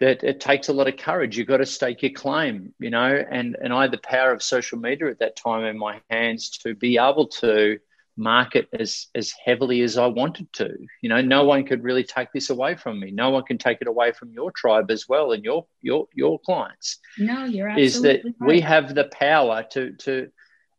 that 0.00 0.22
it 0.22 0.40
takes 0.40 0.68
a 0.68 0.72
lot 0.72 0.88
of 0.88 0.96
courage. 0.96 1.36
You've 1.36 1.48
got 1.48 1.58
to 1.58 1.66
stake 1.66 2.02
your 2.02 2.12
claim, 2.12 2.74
you 2.78 2.90
know, 2.90 3.24
and 3.30 3.56
and 3.60 3.72
I 3.72 3.82
had 3.82 3.90
the 3.90 3.98
power 3.98 4.32
of 4.32 4.42
social 4.42 4.78
media 4.78 5.08
at 5.08 5.18
that 5.18 5.36
time 5.36 5.64
in 5.64 5.76
my 5.76 6.00
hands 6.10 6.50
to 6.58 6.74
be 6.74 6.98
able 6.98 7.26
to 7.26 7.80
market 8.16 8.68
as 8.78 9.08
as 9.14 9.32
heavily 9.44 9.82
as 9.82 9.98
I 9.98 10.06
wanted 10.06 10.52
to. 10.54 10.70
You 11.02 11.08
know, 11.08 11.20
no 11.20 11.44
one 11.44 11.64
could 11.64 11.82
really 11.82 12.04
take 12.04 12.32
this 12.32 12.50
away 12.50 12.76
from 12.76 13.00
me. 13.00 13.10
No 13.10 13.30
one 13.30 13.44
can 13.44 13.58
take 13.58 13.78
it 13.80 13.88
away 13.88 14.12
from 14.12 14.32
your 14.32 14.50
tribe 14.52 14.90
as 14.90 15.08
well 15.08 15.32
and 15.32 15.44
your 15.44 15.66
your 15.82 16.08
your 16.14 16.38
clients. 16.40 16.98
No, 17.18 17.44
you're 17.44 17.68
absolutely 17.68 17.84
is 17.84 18.02
that 18.02 18.24
right. 18.24 18.48
we 18.48 18.60
have 18.60 18.94
the 18.94 19.04
power 19.04 19.64
to 19.72 19.92
to 19.92 20.28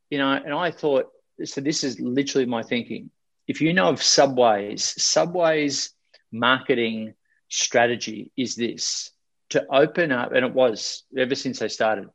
you 0.10 0.18
know, 0.18 0.32
and 0.32 0.54
I 0.54 0.72
thought 0.72 1.08
so 1.44 1.62
this 1.62 1.84
is 1.84 2.00
literally 2.00 2.46
my 2.46 2.63
thinking. 2.63 3.10
If 3.48 3.62
you 3.62 3.74
know 3.74 3.89
of 3.89 4.01
Subway's, 4.01 4.84
Subway's 5.04 5.92
marketing 6.32 7.13
strategy 7.50 8.32
is 8.36 8.56
this 8.56 9.12
to 9.50 9.65
open 9.72 10.12
up, 10.12 10.32
and 10.32 10.46
it 10.46 10.54
was 10.54 11.04
ever 11.15 11.36
since 11.36 11.60
they 11.60 11.68
started, 11.68 12.10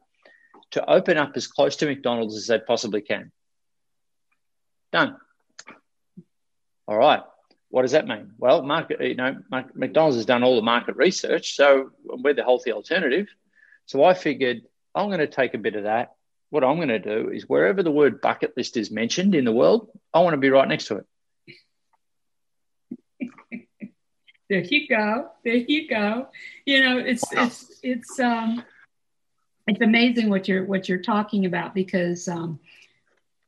to 0.72 0.90
open 0.90 1.16
up 1.16 1.32
as 1.36 1.46
close 1.46 1.76
to 1.76 1.86
McDonald's 1.86 2.36
as 2.36 2.46
they 2.48 2.58
possibly 2.58 3.00
can 3.00 3.30
Done. 4.92 5.16
All 6.86 6.96
right. 6.96 7.22
What 7.68 7.82
does 7.82 7.92
that 7.92 8.06
mean? 8.06 8.32
Well, 8.36 8.62
market, 8.62 9.00
you 9.00 9.14
know, 9.14 9.36
McDonald's 9.74 10.16
has 10.16 10.26
done 10.26 10.42
all 10.42 10.56
the 10.56 10.62
market 10.62 10.96
research, 10.96 11.54
so 11.54 11.90
we're 12.04 12.34
the 12.34 12.42
healthy 12.42 12.72
alternative. 12.72 13.28
So 13.86 14.02
I 14.02 14.14
figured 14.14 14.62
I'm 14.94 15.06
going 15.06 15.20
to 15.20 15.28
take 15.28 15.54
a 15.54 15.58
bit 15.58 15.76
of 15.76 15.84
that. 15.84 16.14
What 16.50 16.64
I'm 16.64 16.76
going 16.76 16.88
to 16.88 16.98
do 16.98 17.30
is 17.30 17.48
wherever 17.48 17.84
the 17.84 17.92
word 17.92 18.20
bucket 18.20 18.56
list 18.56 18.76
is 18.76 18.90
mentioned 18.90 19.36
in 19.36 19.44
the 19.44 19.52
world, 19.52 19.88
I 20.12 20.18
want 20.20 20.34
to 20.34 20.38
be 20.38 20.50
right 20.50 20.66
next 20.66 20.86
to 20.86 20.96
it. 20.96 21.06
there 24.48 24.60
you 24.60 24.88
go. 24.88 25.30
There 25.44 25.54
you 25.54 25.88
go. 25.88 26.26
You 26.66 26.82
know, 26.82 26.98
it's 26.98 27.24
wow. 27.32 27.44
it's 27.44 27.80
it's 27.84 28.18
um 28.18 28.64
it's 29.68 29.80
amazing 29.80 30.28
what 30.28 30.48
you're 30.48 30.64
what 30.64 30.88
you're 30.88 30.98
talking 30.98 31.46
about 31.46 31.72
because 31.72 32.26
um, 32.26 32.58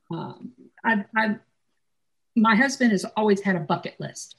um 0.09 0.52
I've, 0.83 1.05
I've, 1.15 1.39
my 2.35 2.55
husband 2.55 2.91
has 2.91 3.05
always 3.15 3.41
had 3.41 3.55
a 3.55 3.59
bucket 3.59 3.99
list. 3.99 4.35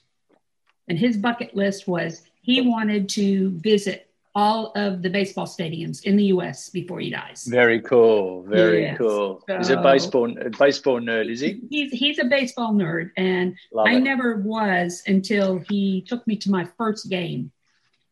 And 0.89 0.99
his 0.99 1.17
bucket 1.17 1.57
list 1.57 1.89
was 1.89 2.23
he 2.43 2.61
wanted 2.61 3.09
to 3.11 3.51
visit 3.59 4.11
all 4.35 4.73
of 4.75 5.01
the 5.01 5.09
baseball 5.09 5.47
stadiums 5.47 6.05
in 6.05 6.17
the 6.17 6.25
U.S. 6.25 6.69
before 6.69 6.99
he 6.99 7.09
dies. 7.11 7.45
Very 7.45 7.81
cool. 7.81 8.43
Very 8.43 8.83
yes. 8.83 8.99
cool. 8.99 9.43
So, 9.49 9.57
he's 9.57 9.71
a 9.71 9.77
baseball 9.77 10.37
a 10.39 10.51
baseball 10.51 11.01
nerd, 11.01 11.31
is 11.31 11.41
he? 11.41 11.61
He's 11.71 11.93
he's 11.93 12.19
a 12.19 12.25
baseball 12.25 12.73
nerd, 12.73 13.11
and 13.17 13.57
Love 13.73 13.87
I 13.87 13.95
it. 13.95 14.01
never 14.01 14.39
was 14.39 15.03
until 15.07 15.59
he 15.59 16.03
took 16.03 16.27
me 16.27 16.37
to 16.37 16.51
my 16.51 16.67
first 16.77 17.09
game, 17.09 17.53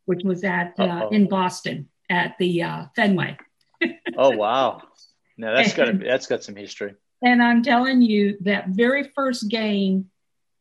which 0.04 0.22
was 0.22 0.44
at 0.44 0.78
uh, 0.78 1.08
in 1.10 1.28
Boston 1.28 1.88
at 2.08 2.36
the 2.38 2.62
uh, 2.62 2.84
Fenway. 2.94 3.36
oh 4.16 4.30
wow! 4.30 4.82
Now 5.36 5.56
that's 5.56 5.74
got 5.74 5.88
a, 5.90 5.92
that's 5.92 6.26
got 6.26 6.44
some 6.44 6.54
history. 6.54 6.94
And 7.22 7.42
I'm 7.42 7.62
telling 7.62 8.02
you, 8.02 8.36
that 8.40 8.68
very 8.68 9.04
first 9.04 9.48
game, 9.48 10.10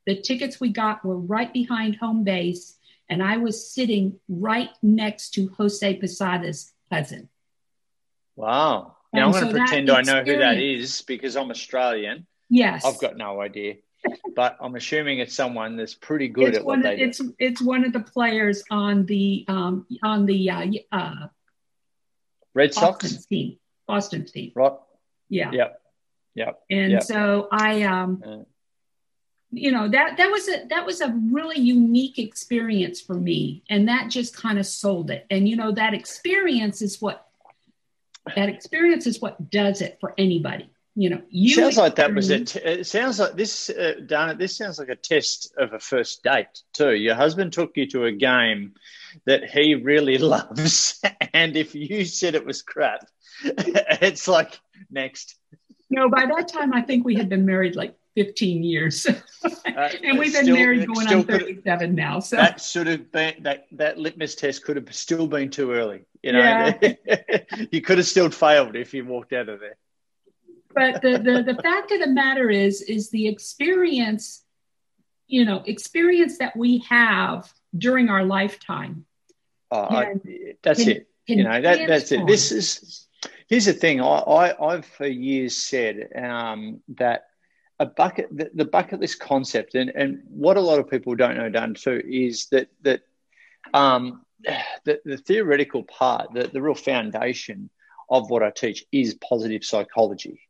the 0.05 0.15
tickets 0.15 0.59
we 0.59 0.69
got 0.69 1.03
were 1.03 1.17
right 1.17 1.51
behind 1.51 1.95
home 1.95 2.23
base, 2.23 2.77
and 3.09 3.23
I 3.23 3.37
was 3.37 3.73
sitting 3.73 4.19
right 4.29 4.69
next 4.81 5.31
to 5.31 5.49
Jose 5.57 5.99
Posada's 5.99 6.71
cousin. 6.91 7.29
Wow. 8.35 8.95
Now 9.13 9.27
and 9.27 9.35
I'm 9.35 9.41
going 9.41 9.53
to 9.53 9.59
pretend 9.59 9.89
I 9.89 10.01
know 10.01 10.23
who 10.23 10.37
that 10.37 10.57
is 10.57 11.01
because 11.01 11.35
I'm 11.35 11.49
Australian. 11.49 12.25
Yes. 12.49 12.85
I've 12.85 12.99
got 12.99 13.17
no 13.17 13.41
idea. 13.41 13.75
but 14.35 14.57
I'm 14.61 14.75
assuming 14.75 15.19
it's 15.19 15.35
someone 15.35 15.75
that's 15.75 15.93
pretty 15.93 16.27
good 16.27 16.49
it's 16.49 16.57
at 16.59 16.65
what 16.65 16.81
they 16.81 16.97
do. 16.97 17.03
It's 17.03 17.21
it's 17.37 17.61
one 17.61 17.85
of 17.85 17.93
the 17.93 17.99
players 17.99 18.63
on 18.71 19.05
the 19.05 19.45
um 19.47 19.85
on 20.01 20.25
the 20.25 20.49
uh, 20.49 20.65
uh 20.91 21.27
Red 22.53 22.73
Boston 22.73 23.09
Sox 23.09 23.25
team. 23.27 23.57
Boston 23.87 24.25
team. 24.25 24.51
Right. 24.55 24.73
Yeah. 25.29 25.51
Yep. 25.51 25.80
Yeah. 26.33 26.51
And 26.69 26.93
yep. 26.93 27.03
so 27.03 27.47
I 27.51 27.83
um 27.83 28.23
yeah. 28.25 28.37
you 29.51 29.71
know 29.71 29.87
that 29.89 30.17
that 30.17 30.31
was 30.31 30.47
a 30.47 30.65
that 30.69 30.85
was 30.85 31.01
a 31.01 31.13
really 31.31 31.59
unique 31.59 32.19
experience 32.19 33.01
for 33.01 33.15
me 33.15 33.63
and 33.69 33.87
that 33.87 34.09
just 34.09 34.35
kind 34.35 34.59
of 34.59 34.65
sold 34.65 35.11
it. 35.11 35.25
And 35.29 35.47
you 35.47 35.55
know 35.55 35.71
that 35.71 35.93
experience 35.93 36.81
is 36.81 37.01
what 37.01 37.27
that 38.35 38.49
experience 38.49 39.07
is 39.07 39.21
what 39.21 39.49
does 39.49 39.81
it 39.81 39.97
for 39.99 40.13
anybody. 40.17 40.69
You 40.93 41.09
know, 41.09 41.21
you 41.29 41.55
sounds 41.55 41.77
like 41.77 41.95
that 41.95 42.13
was 42.13 42.29
it. 42.29 42.53
It 42.57 42.85
sounds 42.85 43.17
like 43.17 43.35
this, 43.35 43.69
uh, 43.69 43.93
Dana. 44.05 44.35
This 44.35 44.57
sounds 44.57 44.77
like 44.77 44.89
a 44.89 44.95
test 44.97 45.53
of 45.57 45.71
a 45.71 45.79
first 45.79 46.21
date 46.21 46.63
too. 46.73 46.93
Your 46.93 47.15
husband 47.15 47.53
took 47.53 47.77
you 47.77 47.87
to 47.91 48.05
a 48.05 48.11
game 48.11 48.73
that 49.25 49.49
he 49.49 49.75
really 49.75 50.17
loves, 50.35 51.01
and 51.33 51.55
if 51.55 51.75
you 51.75 52.03
said 52.03 52.35
it 52.35 52.45
was 52.45 52.61
crap, 52.61 53.07
it's 53.43 54.27
like 54.27 54.59
next 54.89 55.35
no, 55.91 56.09
by 56.09 56.25
that 56.25 56.47
time, 56.47 56.73
I 56.73 56.81
think 56.81 57.05
we 57.05 57.15
had 57.15 57.27
been 57.27 57.45
married 57.45 57.75
like 57.75 57.95
15 58.15 58.63
years. 58.63 59.05
uh, 59.43 59.89
and 60.03 60.17
we've 60.17 60.31
been 60.31 60.43
still, 60.43 60.55
married 60.55 60.87
going 60.87 61.07
on 61.07 61.23
37 61.23 61.93
now. 61.93 62.19
So 62.19 62.37
that 62.37 62.61
should 62.61 62.87
have 62.87 63.11
been 63.11 63.43
that 63.43 63.67
that 63.73 63.97
litmus 63.97 64.35
test 64.35 64.63
could 64.63 64.77
have 64.77 64.93
still 64.95 65.27
been 65.27 65.49
too 65.49 65.73
early. 65.73 66.05
You 66.23 66.31
know, 66.31 66.39
yeah. 66.39 66.93
you 67.71 67.81
could 67.81 67.97
have 67.97 68.07
still 68.07 68.29
failed 68.29 68.77
if 68.77 68.93
you 68.93 69.05
walked 69.05 69.33
out 69.33 69.49
of 69.49 69.59
there. 69.59 69.77
But 70.73 71.01
the, 71.01 71.17
the 71.17 71.53
the 71.53 71.61
fact 71.61 71.91
of 71.91 71.99
the 71.99 72.07
matter 72.07 72.49
is, 72.49 72.81
is 72.81 73.09
the 73.09 73.27
experience, 73.27 74.43
you 75.27 75.43
know, 75.43 75.61
experience 75.65 76.37
that 76.37 76.55
we 76.55 76.79
have 76.89 77.51
during 77.77 78.07
our 78.07 78.23
lifetime. 78.23 79.05
Uh, 79.69 79.81
I, 79.81 80.13
that's 80.63 80.83
can, 80.83 80.89
it. 80.89 81.07
Can 81.27 81.37
you 81.39 81.43
know, 81.43 81.61
that, 81.61 81.87
that's 81.87 82.11
it. 82.13 82.25
This 82.25 82.53
is 82.53 83.07
Here's 83.51 83.65
the 83.65 83.73
thing: 83.73 83.99
I, 83.99 84.55
I 84.61 84.75
have 84.75 84.85
for 84.85 85.05
years 85.05 85.57
said 85.57 86.07
um, 86.15 86.79
that 86.95 87.25
a 87.81 87.85
bucket, 87.85 88.29
the, 88.31 88.49
the, 88.53 88.63
bucket 88.63 89.01
list 89.01 89.19
concept, 89.19 89.75
and, 89.75 89.89
and 89.89 90.23
what 90.29 90.55
a 90.55 90.61
lot 90.61 90.79
of 90.79 90.89
people 90.89 91.15
don't 91.15 91.35
know, 91.35 91.49
done 91.49 91.73
too, 91.73 92.01
is 92.07 92.45
that 92.51 92.69
that 92.83 93.01
um, 93.73 94.25
the, 94.85 95.01
the 95.03 95.17
theoretical 95.17 95.83
part, 95.83 96.33
the, 96.33 96.47
the 96.47 96.61
real 96.61 96.75
foundation 96.75 97.69
of 98.09 98.29
what 98.29 98.41
I 98.41 98.51
teach 98.51 98.85
is 98.89 99.15
positive 99.15 99.65
psychology, 99.65 100.47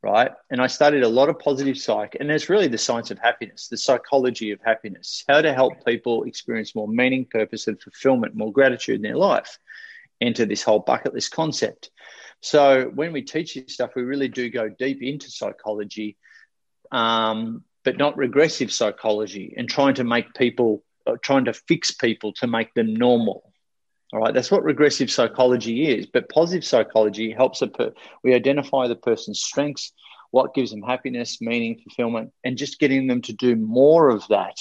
right? 0.00 0.30
And 0.48 0.60
I 0.60 0.68
studied 0.68 1.02
a 1.02 1.08
lot 1.08 1.28
of 1.28 1.40
positive 1.40 1.76
psych, 1.76 2.16
and 2.20 2.30
it's 2.30 2.48
really 2.48 2.68
the 2.68 2.78
science 2.78 3.10
of 3.10 3.18
happiness, 3.18 3.66
the 3.66 3.76
psychology 3.76 4.52
of 4.52 4.60
happiness, 4.64 5.24
how 5.28 5.42
to 5.42 5.52
help 5.52 5.84
people 5.84 6.22
experience 6.22 6.72
more 6.76 6.86
meaning, 6.86 7.24
purpose, 7.24 7.66
and 7.66 7.82
fulfillment, 7.82 8.36
more 8.36 8.52
gratitude 8.52 8.94
in 8.94 9.02
their 9.02 9.16
life. 9.16 9.58
Enter 10.20 10.46
this 10.46 10.62
whole 10.62 10.80
bucket 10.80 11.14
list 11.14 11.30
concept. 11.32 11.90
So 12.40 12.90
when 12.94 13.12
we 13.12 13.22
teach 13.22 13.54
this 13.54 13.74
stuff, 13.74 13.92
we 13.96 14.02
really 14.02 14.28
do 14.28 14.50
go 14.50 14.68
deep 14.68 15.02
into 15.02 15.30
psychology, 15.30 16.16
um, 16.92 17.64
but 17.84 17.98
not 17.98 18.16
regressive 18.16 18.72
psychology, 18.72 19.54
and 19.56 19.68
trying 19.68 19.94
to 19.94 20.04
make 20.04 20.34
people, 20.34 20.84
uh, 21.06 21.16
trying 21.22 21.46
to 21.46 21.52
fix 21.52 21.90
people 21.92 22.32
to 22.34 22.46
make 22.46 22.72
them 22.74 22.94
normal. 22.94 23.52
All 24.12 24.20
right, 24.20 24.32
that's 24.32 24.50
what 24.50 24.62
regressive 24.62 25.10
psychology 25.10 25.88
is. 25.88 26.06
But 26.06 26.28
positive 26.28 26.64
psychology 26.64 27.32
helps 27.32 27.62
a 27.62 27.66
per- 27.66 27.92
we 28.22 28.34
identify 28.34 28.86
the 28.86 28.96
person's 28.96 29.42
strengths, 29.42 29.92
what 30.30 30.54
gives 30.54 30.70
them 30.70 30.82
happiness, 30.82 31.40
meaning, 31.40 31.80
fulfillment, 31.82 32.32
and 32.44 32.56
just 32.56 32.78
getting 32.78 33.06
them 33.06 33.22
to 33.22 33.32
do 33.32 33.56
more 33.56 34.08
of 34.10 34.26
that 34.28 34.56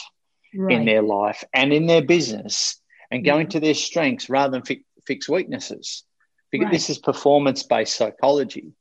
right. 0.55 0.75
in 0.75 0.85
their 0.85 1.01
life 1.01 1.43
and 1.53 1.71
in 1.71 1.85
their 1.85 2.03
business, 2.03 2.81
and 3.11 3.23
going 3.23 3.45
yeah. 3.45 3.51
to 3.51 3.59
their 3.59 3.73
strengths 3.73 4.29
rather 4.29 4.51
than 4.51 4.63
fi- 4.63 4.83
fix 5.05 5.29
weaknesses. 5.29 6.03
Because 6.51 6.65
right. 6.65 6.73
this 6.73 6.89
is 6.89 6.97
performance 6.97 7.63
based 7.63 7.95
psychology. 7.95 8.73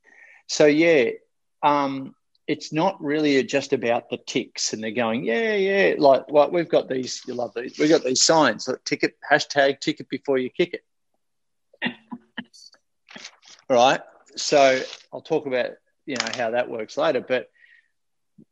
So 0.49 0.67
yeah, 0.67 1.11
um, 1.63 2.15
it's 2.47 2.73
not 2.73 3.03
really 3.03 3.43
just 3.43 3.73
about 3.73 4.11
the 4.11 4.19
ticks 4.19 4.73
and 4.73 4.83
they're 4.83 4.91
going, 4.91 5.25
yeah, 5.25 5.55
yeah, 5.55 5.95
like 5.99 6.31
well, 6.31 6.51
we've 6.51 6.69
got 6.69 6.89
these, 6.89 7.23
you 7.27 7.35
love 7.35 7.53
these, 7.57 7.79
we've 7.79 7.89
got 7.89 8.05
these 8.05 8.23
signs, 8.23 8.69
like 8.69 8.85
ticket, 8.85 9.17
hashtag 9.31 9.81
ticket 9.81 10.09
before 10.09 10.37
you 10.39 10.51
kick 10.51 10.75
it. 10.75 11.93
right. 13.69 14.01
So 14.37 14.81
I'll 15.13 15.23
talk 15.23 15.47
about, 15.47 15.71
you 16.07 16.17
know, 16.17 16.27
how 16.37 16.51
that 16.51 16.69
works 16.69 16.99
later, 16.99 17.23
but 17.27 17.49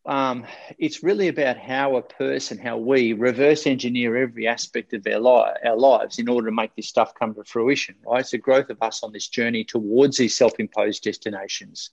um, 0.06 0.46
it's 0.78 1.02
really 1.02 1.28
about 1.28 1.56
how 1.56 1.96
a 1.96 2.02
person, 2.02 2.58
how 2.58 2.76
we 2.76 3.12
reverse 3.12 3.66
engineer 3.66 4.16
every 4.16 4.46
aspect 4.46 4.92
of 4.92 5.06
our, 5.06 5.18
li- 5.18 5.54
our 5.64 5.76
lives 5.76 6.18
in 6.18 6.28
order 6.28 6.48
to 6.48 6.54
make 6.54 6.74
this 6.74 6.88
stuff 6.88 7.14
come 7.14 7.34
to 7.34 7.44
fruition, 7.44 7.94
right? 8.06 8.20
It's 8.20 8.30
the 8.30 8.38
growth 8.38 8.70
of 8.70 8.78
us 8.80 9.02
on 9.02 9.12
this 9.12 9.28
journey 9.28 9.64
towards 9.64 10.16
these 10.16 10.36
self 10.36 10.58
imposed 10.58 11.02
destinations. 11.04 11.90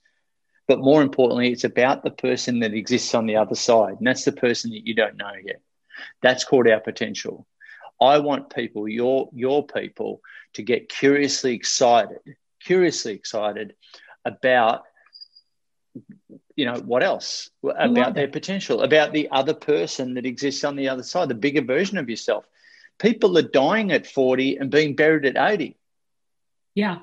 But 0.67 0.79
more 0.79 1.01
importantly, 1.01 1.51
it's 1.51 1.63
about 1.63 2.03
the 2.03 2.11
person 2.11 2.59
that 2.59 2.73
exists 2.73 3.15
on 3.15 3.25
the 3.25 3.37
other 3.37 3.55
side. 3.55 3.95
And 3.97 4.05
that's 4.05 4.25
the 4.25 4.31
person 4.31 4.71
that 4.71 4.85
you 4.85 4.93
don't 4.93 5.17
know 5.17 5.33
yet. 5.43 5.61
That's 6.21 6.45
called 6.45 6.67
our 6.67 6.79
potential. 6.79 7.47
I 7.99 8.19
want 8.19 8.53
people, 8.53 8.87
your, 8.87 9.29
your 9.33 9.65
people, 9.65 10.21
to 10.53 10.61
get 10.61 10.89
curiously 10.89 11.53
excited, 11.53 12.19
curiously 12.63 13.13
excited 13.13 13.73
about 14.25 14.83
you 16.59 16.65
know 16.65 16.79
what 16.79 17.03
else 17.03 17.49
about 17.63 18.13
their 18.13 18.27
potential 18.27 18.81
about 18.81 19.13
the 19.13 19.29
other 19.31 19.53
person 19.53 20.13
that 20.15 20.25
exists 20.25 20.63
on 20.63 20.75
the 20.75 20.89
other 20.89 21.03
side 21.03 21.29
the 21.29 21.35
bigger 21.35 21.63
version 21.63 21.97
of 21.97 22.09
yourself. 22.09 22.45
People 22.97 23.37
are 23.37 23.49
dying 23.63 23.93
at 23.93 24.05
40 24.05 24.57
and 24.57 24.69
being 24.69 24.93
buried 24.93 25.25
at 25.25 25.37
80 25.37 25.77
yeah. 26.75 26.99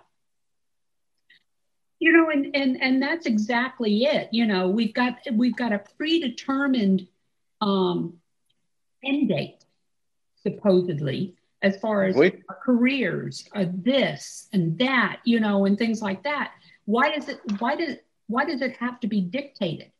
You 1.98 2.12
know 2.12 2.30
and 2.30 2.54
and 2.54 2.80
and 2.82 3.02
that's 3.02 3.26
exactly 3.26 4.04
it. 4.04 4.28
You 4.32 4.46
know 4.46 4.68
we've 4.68 4.94
got 4.94 5.18
we've 5.32 5.56
got 5.56 5.72
a 5.72 5.82
predetermined 5.96 7.06
um 7.60 8.18
end 9.04 9.28
date 9.28 9.64
supposedly 10.42 11.34
as 11.62 11.78
far 11.78 12.04
as 12.04 12.14
we, 12.16 12.32
careers 12.62 13.48
uh, 13.54 13.64
this 13.72 14.48
and 14.52 14.78
that 14.78 15.20
you 15.24 15.40
know 15.40 15.64
and 15.64 15.78
things 15.78 16.02
like 16.02 16.22
that. 16.24 16.52
Why 16.84 17.14
does 17.14 17.28
it 17.28 17.40
why 17.58 17.76
does 17.76 17.96
why 18.28 18.44
does 18.44 18.60
it 18.60 18.76
have 18.76 18.98
to 19.00 19.06
be 19.06 19.20
dictated 19.20 19.90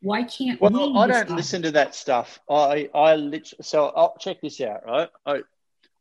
why 0.00 0.22
can't 0.22 0.60
well 0.60 0.70
we 0.70 0.78
Well, 0.78 0.98
i 0.98 1.06
don't 1.06 1.30
listen 1.30 1.62
to 1.62 1.70
that 1.72 1.94
stuff 1.94 2.40
i 2.48 2.88
i 2.94 3.16
literally 3.16 3.62
so 3.62 3.86
i'll 3.86 4.16
check 4.18 4.40
this 4.40 4.60
out 4.60 4.84
right 4.86 5.08
I, 5.24 5.42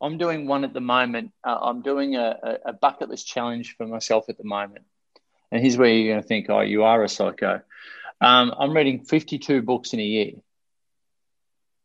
i'm 0.01 0.18
doing 0.18 0.48
one 0.48 0.63
at 0.63 0.74
the 0.74 0.82
moment 0.82 1.32
uh, 1.44 1.58
i'm 1.62 1.82
doing 1.82 2.15
a, 2.15 2.60
a 2.65 2.74
bucket 2.74 3.10
list 3.10 3.27
challenge 3.27 3.75
for 3.77 3.88
myself 3.88 4.25
at 4.30 4.38
the 4.38 4.44
moment 4.44 4.86
and 5.53 5.62
here's 5.62 5.77
where 5.77 5.88
you're 5.88 6.12
going 6.13 6.21
to 6.21 6.28
think, 6.28 6.50
oh, 6.50 6.62
you 6.62 6.84
are 6.84 7.04
a 7.04 7.08
psycho. 7.08 7.62
Um, 8.19 8.56
I'm 8.58 8.76
reading 8.76 9.06
52 9.06 9.62
books 9.62 9.93
in 9.93 10.00
a 10.00 10.04
year. 10.04 10.32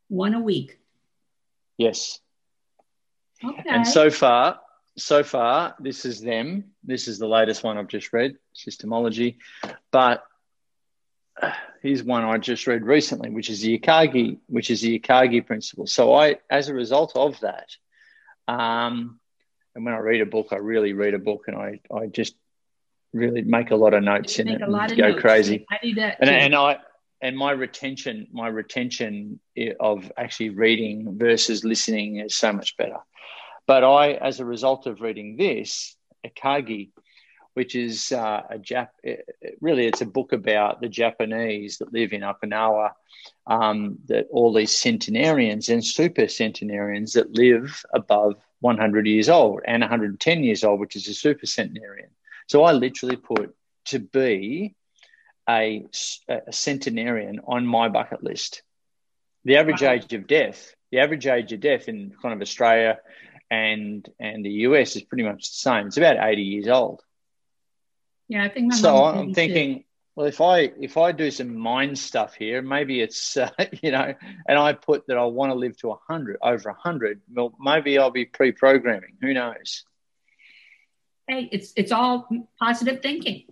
One 0.09 0.33
a 0.33 0.41
week. 0.41 0.79
Yes. 1.77 2.19
Okay. 3.45 3.62
And 3.69 3.87
so 3.87 4.09
far, 4.11 4.59
so 4.97 5.23
far, 5.23 5.75
this 5.81 6.07
is 6.07 6.23
them. 6.23 6.73
This 6.83 7.09
is 7.09 7.19
the 7.19 7.29
latest 7.29 7.62
one 7.62 7.77
I've 7.77 7.89
just 7.89 8.11
read, 8.15 8.37
Systemology. 8.59 9.37
But 9.90 10.25
uh, 11.40 11.53
here's 11.83 12.03
one 12.03 12.25
I 12.25 12.38
just 12.38 12.66
read 12.66 12.85
recently, 12.85 13.31
which 13.31 13.51
is 13.51 13.61
the 13.61 13.79
Ikigai, 13.79 14.38
which 14.49 14.71
is 14.71 14.81
the 14.81 14.99
Ikigai 14.99 15.47
principle. 15.47 15.87
So 15.87 16.14
I, 16.14 16.37
as 16.51 16.68
a 16.68 16.75
result 16.75 17.12
of 17.14 17.38
that, 17.40 17.68
um, 18.47 19.21
and 19.75 19.85
when 19.85 19.94
I 19.94 19.99
read 19.99 20.21
a 20.21 20.27
book, 20.27 20.49
I 20.51 20.57
really 20.57 20.92
read 20.92 21.14
a 21.14 21.18
book, 21.18 21.44
and 21.47 21.57
I, 21.57 21.81
I 21.94 22.07
just 22.07 22.35
really 23.12 23.42
make 23.42 23.71
a 23.71 23.77
lot 23.77 23.94
of 23.94 24.03
notes 24.03 24.38
in 24.38 24.49
it 24.49 24.61
and 24.61 24.73
go 24.97 25.11
notes. 25.11 25.21
crazy. 25.21 25.66
I 25.71 25.79
do 25.83 25.94
that. 25.94 26.16
And, 26.21 26.31
and, 26.31 26.55
I 26.55 26.79
and 27.23 27.37
my 27.37 27.53
retention, 27.53 28.27
my 28.33 28.49
retention 28.49 29.40
of 29.79 30.11
actually 30.16 30.51
reading 30.51 31.16
versus 31.18 31.64
listening 31.64 32.16
is 32.16 32.37
so 32.37 32.53
much 32.53 32.77
better. 32.77 32.99
But 33.66 33.85
I, 33.85 34.12
as 34.12 34.40
a 34.40 34.44
result 34.44 34.87
of 34.87 35.01
reading 35.01 35.37
this, 35.37 35.94
Ikigai, 36.27 36.90
which 37.59 37.75
is 37.75 38.12
uh, 38.12 38.42
a 38.51 38.57
Jap, 38.57 38.90
really 39.61 39.88
it's 39.88 40.01
a 40.01 40.07
book 40.07 40.33
about 40.33 40.81
the 40.81 40.88
Japanese 40.88 41.79
that 41.79 41.92
live 41.92 42.12
in 42.12 42.21
Okinawa, 42.21 42.92
um, 43.49 43.99
that 44.07 44.29
all 44.31 44.53
these 44.53 44.79
centenarians 44.79 45.68
and 45.68 45.85
super 45.85 46.29
centenarians 46.29 47.14
that 47.14 47.37
live 47.37 47.85
above 47.92 48.37
100 48.61 49.09
years 49.09 49.29
old 49.29 49.62
and 49.64 49.81
110 49.81 50.44
years 50.44 50.62
old, 50.62 50.79
which 50.79 50.94
is 50.94 51.09
a 51.09 51.14
super 51.14 51.47
centenarian. 51.47 52.11
So 52.47 52.62
I 52.62 52.71
literally 52.71 53.16
put 53.16 53.57
to 53.87 53.99
be 53.99 54.77
a, 55.51 55.85
a 56.29 56.53
centenarian 56.53 57.40
on 57.44 57.66
my 57.66 57.88
bucket 57.88 58.23
list. 58.23 58.62
The 59.44 59.57
average 59.57 59.83
wow. 59.83 59.94
age 59.94 60.12
of 60.12 60.29
death, 60.29 60.77
the 60.92 61.01
average 61.01 61.27
age 61.27 61.53
of 61.53 61.59
death 61.59 61.88
in 61.88 62.14
kind 62.23 62.35
of 62.35 62.40
Australia 62.40 63.01
and 63.51 64.09
and 64.21 64.44
the 64.44 64.51
US 64.68 64.94
is 64.94 65.03
pretty 65.03 65.25
much 65.25 65.51
the 65.51 65.57
same. 65.57 65.88
It's 65.88 65.97
about 65.97 66.25
80 66.25 66.42
years 66.42 66.68
old. 66.68 67.03
Yeah, 68.29 68.45
I 68.45 68.49
think 68.49 68.75
so. 68.75 69.05
I'm 69.05 69.33
thinking, 69.35 69.85
well, 70.14 70.27
if 70.27 70.41
I 70.41 70.73
if 70.81 70.97
I 70.97 71.12
do 71.12 71.31
some 71.31 71.57
mind 71.57 71.99
stuff 71.99 72.35
here, 72.35 72.61
maybe 72.62 73.01
it's 73.01 73.37
uh, 73.37 73.51
you 73.83 73.91
know, 73.91 74.14
and 74.49 74.59
I 74.59 74.73
put 74.73 75.07
that 75.07 75.17
I 75.17 75.25
want 75.25 75.51
to 75.53 75.55
live 75.55 75.77
to 75.79 75.88
100 75.88 76.38
over 76.43 76.71
100. 76.71 77.21
Well, 77.33 77.55
maybe 77.59 77.99
I'll 77.99 78.11
be 78.11 78.25
pre-programming. 78.25 79.17
Who 79.23 79.33
knows? 79.33 79.85
hey, 81.29 81.49
it's 81.53 81.73
it's 81.77 81.93
all 81.93 82.29
positive 82.59 83.01
thinking. 83.03 83.45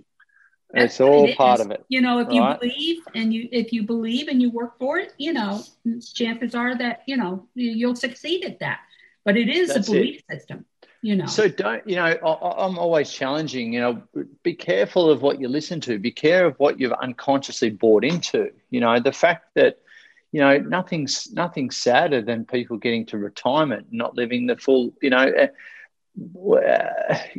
That's 0.72 0.94
it's 0.94 1.00
all 1.00 1.28
it 1.28 1.36
part 1.36 1.60
of 1.60 1.70
it. 1.70 1.84
You 1.88 2.00
know, 2.00 2.18
if 2.18 2.32
you 2.32 2.42
believe 2.58 2.98
and 3.14 3.32
you 3.32 3.48
if 3.52 3.72
you 3.72 3.84
believe 3.84 4.26
and 4.26 4.42
you 4.42 4.50
work 4.50 4.78
for 4.78 4.98
it, 4.98 5.12
you 5.16 5.32
know, 5.32 5.62
chances 6.12 6.54
are 6.54 6.76
that 6.76 7.02
you 7.06 7.16
know 7.16 7.46
you'll 7.54 7.94
succeed 7.94 8.44
at 8.44 8.58
that. 8.60 8.80
But 9.24 9.36
it 9.36 9.48
is 9.48 9.68
That's 9.68 9.88
a 9.88 9.92
belief 9.92 10.22
it. 10.28 10.40
system. 10.40 10.64
You 11.06 11.14
know. 11.14 11.26
So 11.26 11.46
don't 11.46 11.86
you 11.88 11.94
know? 11.94 12.02
I, 12.02 12.64
I'm 12.66 12.80
always 12.80 13.12
challenging. 13.12 13.72
You 13.72 13.80
know, 13.80 14.02
be 14.42 14.54
careful 14.54 15.08
of 15.08 15.22
what 15.22 15.40
you 15.40 15.46
listen 15.46 15.80
to. 15.82 16.00
Be 16.00 16.10
careful 16.10 16.48
of 16.48 16.58
what 16.58 16.80
you've 16.80 16.90
unconsciously 16.94 17.70
bought 17.70 18.02
into. 18.02 18.50
You 18.70 18.80
know, 18.80 18.98
the 18.98 19.12
fact 19.12 19.54
that 19.54 19.78
you 20.32 20.40
know 20.40 20.58
nothing's 20.58 21.32
nothing's 21.32 21.76
sadder 21.76 22.22
than 22.22 22.44
people 22.44 22.78
getting 22.78 23.06
to 23.06 23.18
retirement, 23.18 23.86
not 23.92 24.16
living 24.16 24.48
the 24.48 24.56
full. 24.56 24.94
You 25.00 25.10
know 25.10 25.30
eh, 25.30 25.46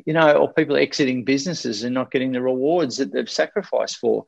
you 0.06 0.13
know, 0.13 0.32
or 0.38 0.53
people 0.53 0.77
exiting 0.77 1.25
businesses 1.25 1.84
and 1.84 1.93
not 1.93 2.10
getting 2.10 2.32
the 2.32 2.41
rewards 2.41 2.95
that 2.97 3.12
they've 3.12 3.30
sacrificed 3.30 3.97
for. 3.97 4.23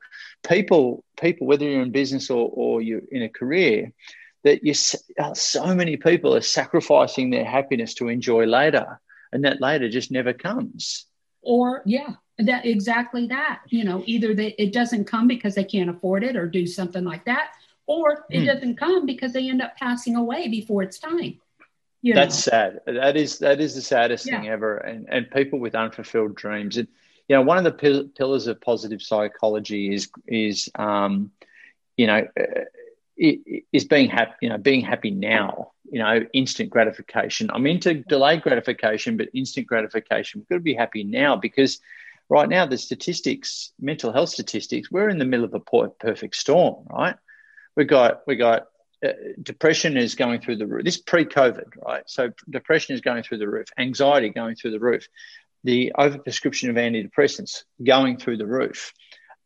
People, 0.46 1.02
people, 1.18 1.46
whether 1.46 1.64
you're 1.64 1.80
in 1.80 1.92
business 1.92 2.28
or, 2.28 2.50
or 2.52 2.82
you're 2.82 3.00
in 3.10 3.22
a 3.22 3.28
career, 3.30 3.90
that 4.44 4.64
you 4.64 4.74
uh, 5.18 5.32
so 5.32 5.74
many 5.74 5.96
people 5.96 6.34
are 6.34 6.42
sacrificing 6.42 7.30
their 7.30 7.46
happiness 7.46 7.94
to 7.94 8.08
enjoy 8.08 8.44
later, 8.44 9.00
and 9.32 9.44
that 9.44 9.60
later 9.60 9.88
just 9.88 10.10
never 10.10 10.32
comes. 10.32 11.06
Or 11.42 11.82
yeah, 11.86 12.14
that 12.38 12.66
exactly 12.66 13.26
that. 13.28 13.62
You 13.68 13.84
know, 13.84 14.02
either 14.06 14.34
they, 14.34 14.54
it 14.58 14.72
doesn't 14.72 15.04
come 15.04 15.26
because 15.26 15.54
they 15.54 15.64
can't 15.64 15.90
afford 15.90 16.24
it 16.24 16.36
or 16.36 16.46
do 16.46 16.66
something 16.66 17.04
like 17.04 17.24
that, 17.24 17.52
or 17.86 18.26
it 18.30 18.40
mm. 18.40 18.46
doesn't 18.46 18.76
come 18.76 19.06
because 19.06 19.32
they 19.32 19.48
end 19.48 19.62
up 19.62 19.76
passing 19.76 20.16
away 20.16 20.48
before 20.48 20.82
it's 20.82 20.98
time. 20.98 21.40
You 22.02 22.14
That's 22.14 22.46
know. 22.46 22.50
sad. 22.50 22.80
That 22.86 23.16
is 23.16 23.38
that 23.40 23.60
is 23.60 23.74
the 23.74 23.82
saddest 23.82 24.26
yeah. 24.26 24.40
thing 24.40 24.48
ever. 24.48 24.78
And 24.78 25.06
and 25.10 25.30
people 25.30 25.58
with 25.58 25.74
unfulfilled 25.74 26.34
dreams. 26.34 26.76
And 26.76 26.88
you 27.28 27.36
know, 27.36 27.42
one 27.42 27.58
of 27.58 27.64
the 27.64 27.72
pil- 27.72 28.08
pillars 28.08 28.46
of 28.46 28.60
positive 28.60 29.02
psychology 29.02 29.94
is 29.94 30.08
is 30.26 30.70
um, 30.76 31.30
you 31.96 32.06
know, 32.06 32.26
uh, 32.38 32.64
is 33.16 33.84
being 33.84 34.08
happy. 34.08 34.32
You 34.40 34.48
know, 34.48 34.58
being 34.58 34.80
happy 34.80 35.10
now. 35.10 35.72
You 35.90 35.98
know, 35.98 36.20
instant 36.32 36.70
gratification. 36.70 37.50
I'm 37.52 37.66
into 37.66 37.94
delayed 37.94 38.42
gratification, 38.42 39.16
but 39.16 39.28
instant 39.34 39.66
gratification. 39.66 40.40
We've 40.40 40.48
got 40.48 40.56
to 40.56 40.60
be 40.60 40.74
happy 40.74 41.04
now 41.04 41.36
because 41.36 41.80
right 42.28 42.48
now 42.48 42.64
the 42.64 42.78
statistics, 42.78 43.72
mental 43.80 44.12
health 44.12 44.30
statistics, 44.30 44.90
we're 44.90 45.08
in 45.08 45.18
the 45.18 45.24
middle 45.24 45.44
of 45.44 45.54
a 45.54 45.60
perfect 45.60 46.36
storm, 46.36 46.86
right? 46.88 47.16
We 47.76 47.84
got 47.84 48.22
we 48.26 48.36
got 48.36 48.68
uh, 49.04 49.12
depression 49.42 49.96
is 49.96 50.14
going 50.14 50.40
through 50.40 50.56
the 50.56 50.66
roof. 50.66 50.84
This 50.84 50.98
pre-COVID, 50.98 51.76
right? 51.84 52.02
So 52.06 52.30
depression 52.48 52.94
is 52.94 53.00
going 53.00 53.22
through 53.22 53.38
the 53.38 53.48
roof, 53.48 53.68
anxiety 53.78 54.28
going 54.28 54.56
through 54.56 54.72
the 54.72 54.80
roof, 54.80 55.08
the 55.64 55.92
overprescription 55.96 56.70
of 56.70 56.76
antidepressants 56.76 57.64
going 57.82 58.16
through 58.18 58.36
the 58.36 58.46
roof, 58.46 58.92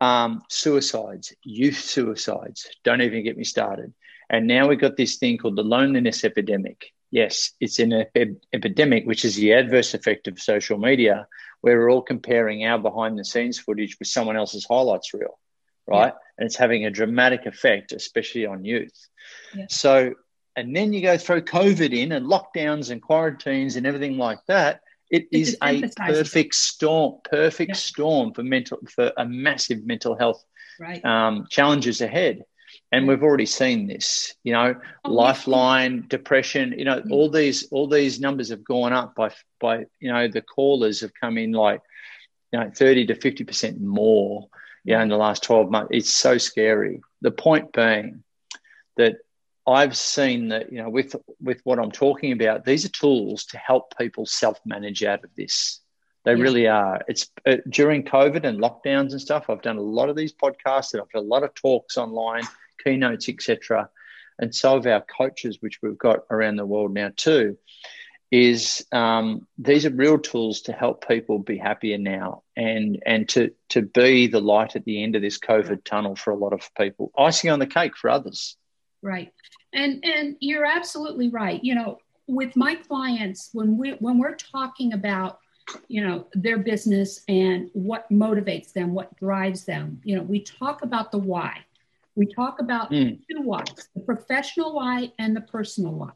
um, 0.00 0.42
suicides, 0.50 1.34
youth 1.42 1.78
suicides. 1.78 2.68
Don't 2.82 3.00
even 3.00 3.24
get 3.24 3.36
me 3.36 3.44
started. 3.44 3.94
And 4.30 4.46
now 4.46 4.68
we've 4.68 4.80
got 4.80 4.96
this 4.96 5.16
thing 5.16 5.38
called 5.38 5.56
the 5.56 5.62
loneliness 5.62 6.24
epidemic. 6.24 6.92
Yes, 7.10 7.52
it's 7.60 7.78
an 7.78 7.92
ep- 7.92 8.40
epidemic, 8.52 9.04
which 9.06 9.24
is 9.24 9.36
the 9.36 9.52
adverse 9.52 9.94
effect 9.94 10.26
of 10.26 10.40
social 10.40 10.78
media, 10.78 11.28
where 11.60 11.78
we're 11.78 11.90
all 11.90 12.02
comparing 12.02 12.64
our 12.64 12.78
behind 12.78 13.18
the 13.18 13.24
scenes 13.24 13.58
footage 13.58 13.96
with 13.98 14.08
someone 14.08 14.36
else's 14.36 14.66
highlights 14.68 15.14
reel, 15.14 15.38
right? 15.86 16.12
Yeah. 16.12 16.18
And 16.38 16.46
it's 16.46 16.56
having 16.56 16.84
a 16.84 16.90
dramatic 16.90 17.46
effect, 17.46 17.92
especially 17.92 18.46
on 18.46 18.64
youth. 18.64 19.08
Yeah. 19.54 19.66
So, 19.68 20.14
and 20.56 20.74
then 20.74 20.92
you 20.92 21.02
go 21.02 21.16
throw 21.16 21.40
COVID 21.40 21.96
in 21.96 22.10
and 22.12 22.26
lockdowns 22.26 22.90
and 22.90 23.00
quarantines 23.00 23.76
and 23.76 23.86
everything 23.86 24.18
like 24.18 24.40
that. 24.48 24.80
It, 25.10 25.28
it 25.30 25.38
is 25.38 25.56
a 25.62 25.88
perfect 25.96 26.56
storm, 26.56 27.20
perfect 27.22 27.70
yeah. 27.70 27.76
storm 27.76 28.32
for 28.32 28.42
mental 28.42 28.78
for 28.88 29.12
a 29.16 29.24
massive 29.24 29.86
mental 29.86 30.16
health 30.16 30.44
right. 30.80 31.04
um, 31.04 31.46
challenges 31.48 32.00
ahead. 32.00 32.44
And 32.92 33.08
we've 33.08 33.22
already 33.22 33.46
seen 33.46 33.88
this, 33.88 34.34
you 34.44 34.52
know, 34.52 34.76
oh, 35.04 35.12
lifeline, 35.12 36.04
depression, 36.08 36.74
you 36.78 36.84
know, 36.84 37.02
all 37.10 37.28
these 37.28 37.66
all 37.72 37.88
these 37.88 38.20
numbers 38.20 38.50
have 38.50 38.64
gone 38.64 38.92
up 38.92 39.16
by 39.16 39.32
by 39.60 39.86
you 39.98 40.12
know 40.12 40.28
the 40.28 40.42
callers 40.42 41.00
have 41.00 41.12
come 41.20 41.36
in 41.36 41.52
like 41.52 41.80
you 42.52 42.60
know 42.60 42.70
30 42.70 43.06
to 43.06 43.14
50 43.16 43.44
percent 43.44 43.80
more, 43.80 44.48
you 44.84 44.94
know, 44.94 45.02
in 45.02 45.08
the 45.08 45.16
last 45.16 45.42
12 45.42 45.70
months. 45.70 45.88
It's 45.92 46.14
so 46.14 46.38
scary. 46.38 47.00
The 47.20 47.32
point 47.32 47.72
being 47.72 48.22
that 48.96 49.16
I've 49.66 49.96
seen 49.96 50.48
that, 50.48 50.70
you 50.70 50.82
know, 50.82 50.90
with 50.90 51.16
with 51.40 51.60
what 51.64 51.78
I'm 51.78 51.90
talking 51.90 52.32
about, 52.32 52.64
these 52.64 52.84
are 52.84 52.90
tools 52.90 53.44
to 53.46 53.58
help 53.58 53.96
people 53.98 54.26
self-manage 54.26 55.02
out 55.02 55.24
of 55.24 55.30
this. 55.36 55.80
They 56.24 56.34
yeah. 56.34 56.42
really 56.42 56.66
are. 56.68 57.02
It's 57.08 57.28
uh, 57.46 57.56
during 57.68 58.04
COVID 58.04 58.44
and 58.44 58.60
lockdowns 58.60 59.12
and 59.12 59.20
stuff. 59.20 59.48
I've 59.48 59.62
done 59.62 59.76
a 59.76 59.82
lot 59.82 60.08
of 60.08 60.16
these 60.16 60.32
podcasts 60.32 60.92
and 60.92 61.02
I've 61.02 61.10
done 61.10 61.24
a 61.24 61.26
lot 61.26 61.42
of 61.42 61.54
talks 61.54 61.96
online 61.96 62.44
keynotes, 62.82 63.28
etc. 63.28 63.88
And 64.38 64.54
so 64.54 64.74
have 64.74 64.86
our 64.86 65.00
coaches, 65.02 65.58
which 65.60 65.80
we've 65.82 65.98
got 65.98 66.20
around 66.30 66.56
the 66.56 66.66
world 66.66 66.92
now 66.92 67.10
too, 67.14 67.56
is 68.30 68.84
um, 68.90 69.46
these 69.58 69.86
are 69.86 69.90
real 69.90 70.18
tools 70.18 70.62
to 70.62 70.72
help 70.72 71.06
people 71.06 71.38
be 71.38 71.56
happier 71.56 71.98
now 71.98 72.42
and 72.56 73.00
and 73.06 73.28
to 73.28 73.52
to 73.68 73.82
be 73.82 74.26
the 74.26 74.40
light 74.40 74.74
at 74.74 74.84
the 74.84 75.02
end 75.04 75.14
of 75.14 75.22
this 75.22 75.38
COVID 75.38 75.84
tunnel 75.84 76.16
for 76.16 76.32
a 76.32 76.36
lot 76.36 76.52
of 76.52 76.68
people. 76.74 77.12
Icing 77.16 77.50
on 77.50 77.60
the 77.60 77.66
cake 77.66 77.96
for 77.96 78.10
others. 78.10 78.56
Right. 79.02 79.32
And 79.72 80.04
and 80.04 80.36
you're 80.40 80.64
absolutely 80.64 81.28
right. 81.28 81.62
You 81.62 81.76
know, 81.76 81.98
with 82.26 82.56
my 82.56 82.74
clients, 82.74 83.50
when 83.52 83.78
we 83.78 83.92
when 83.92 84.18
we're 84.18 84.36
talking 84.36 84.94
about 84.94 85.38
you 85.88 86.04
know 86.04 86.26
their 86.34 86.58
business 86.58 87.22
and 87.28 87.70
what 87.72 88.10
motivates 88.10 88.72
them 88.72 88.92
what 88.92 89.16
drives 89.16 89.64
them 89.64 89.98
you 90.04 90.14
know 90.14 90.22
we 90.22 90.38
talk 90.40 90.82
about 90.82 91.10
the 91.10 91.18
why 91.18 91.56
we 92.14 92.26
talk 92.26 92.60
about 92.60 92.90
mm. 92.90 93.18
two 93.30 93.42
whys 93.42 93.88
the 93.94 94.00
professional 94.00 94.74
why 94.74 95.12
and 95.18 95.36
the 95.36 95.40
personal 95.40 95.92
why. 95.92 96.10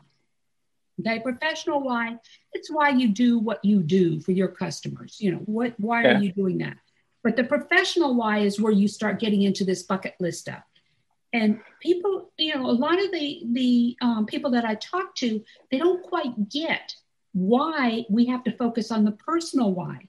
Okay, 1.01 1.21
professional 1.21 1.81
why, 1.81 2.17
it's 2.53 2.71
why 2.71 2.89
you 2.91 3.09
do 3.09 3.39
what 3.39 3.65
you 3.65 3.83
do 3.83 4.19
for 4.21 4.33
your 4.33 4.49
customers. 4.49 5.17
You 5.21 5.33
know, 5.33 5.39
what 5.39 5.75
why 5.79 6.03
yeah. 6.03 6.17
are 6.17 6.21
you 6.21 6.33
doing 6.33 6.59
that? 6.59 6.77
But 7.23 7.37
the 7.37 7.45
professional 7.45 8.15
why 8.15 8.39
is 8.39 8.61
where 8.61 8.73
you 8.73 8.89
start 8.89 9.21
getting 9.21 9.43
into 9.43 9.65
this 9.65 9.83
bucket 9.83 10.15
list 10.19 10.41
stuff. 10.41 10.63
And 11.33 11.61
people, 11.81 12.33
you 12.39 12.55
know, 12.55 12.67
a 12.67 12.73
lot 12.73 13.03
of 13.03 13.13
the 13.13 13.43
the 13.53 13.97
um, 14.01 14.27
people 14.27 14.51
that 14.53 14.65
I 14.65 14.75
talk 14.77 15.15
to, 15.17 15.45
they 15.71 15.79
don't 15.79 16.03
quite 16.03 16.49
get 16.49 16.95
why 17.33 18.05
we 18.09 18.27
have 18.27 18.43
to 18.45 18.53
focus 18.53 18.91
on 18.91 19.05
the 19.05 19.13
personal 19.13 19.73
why. 19.73 20.09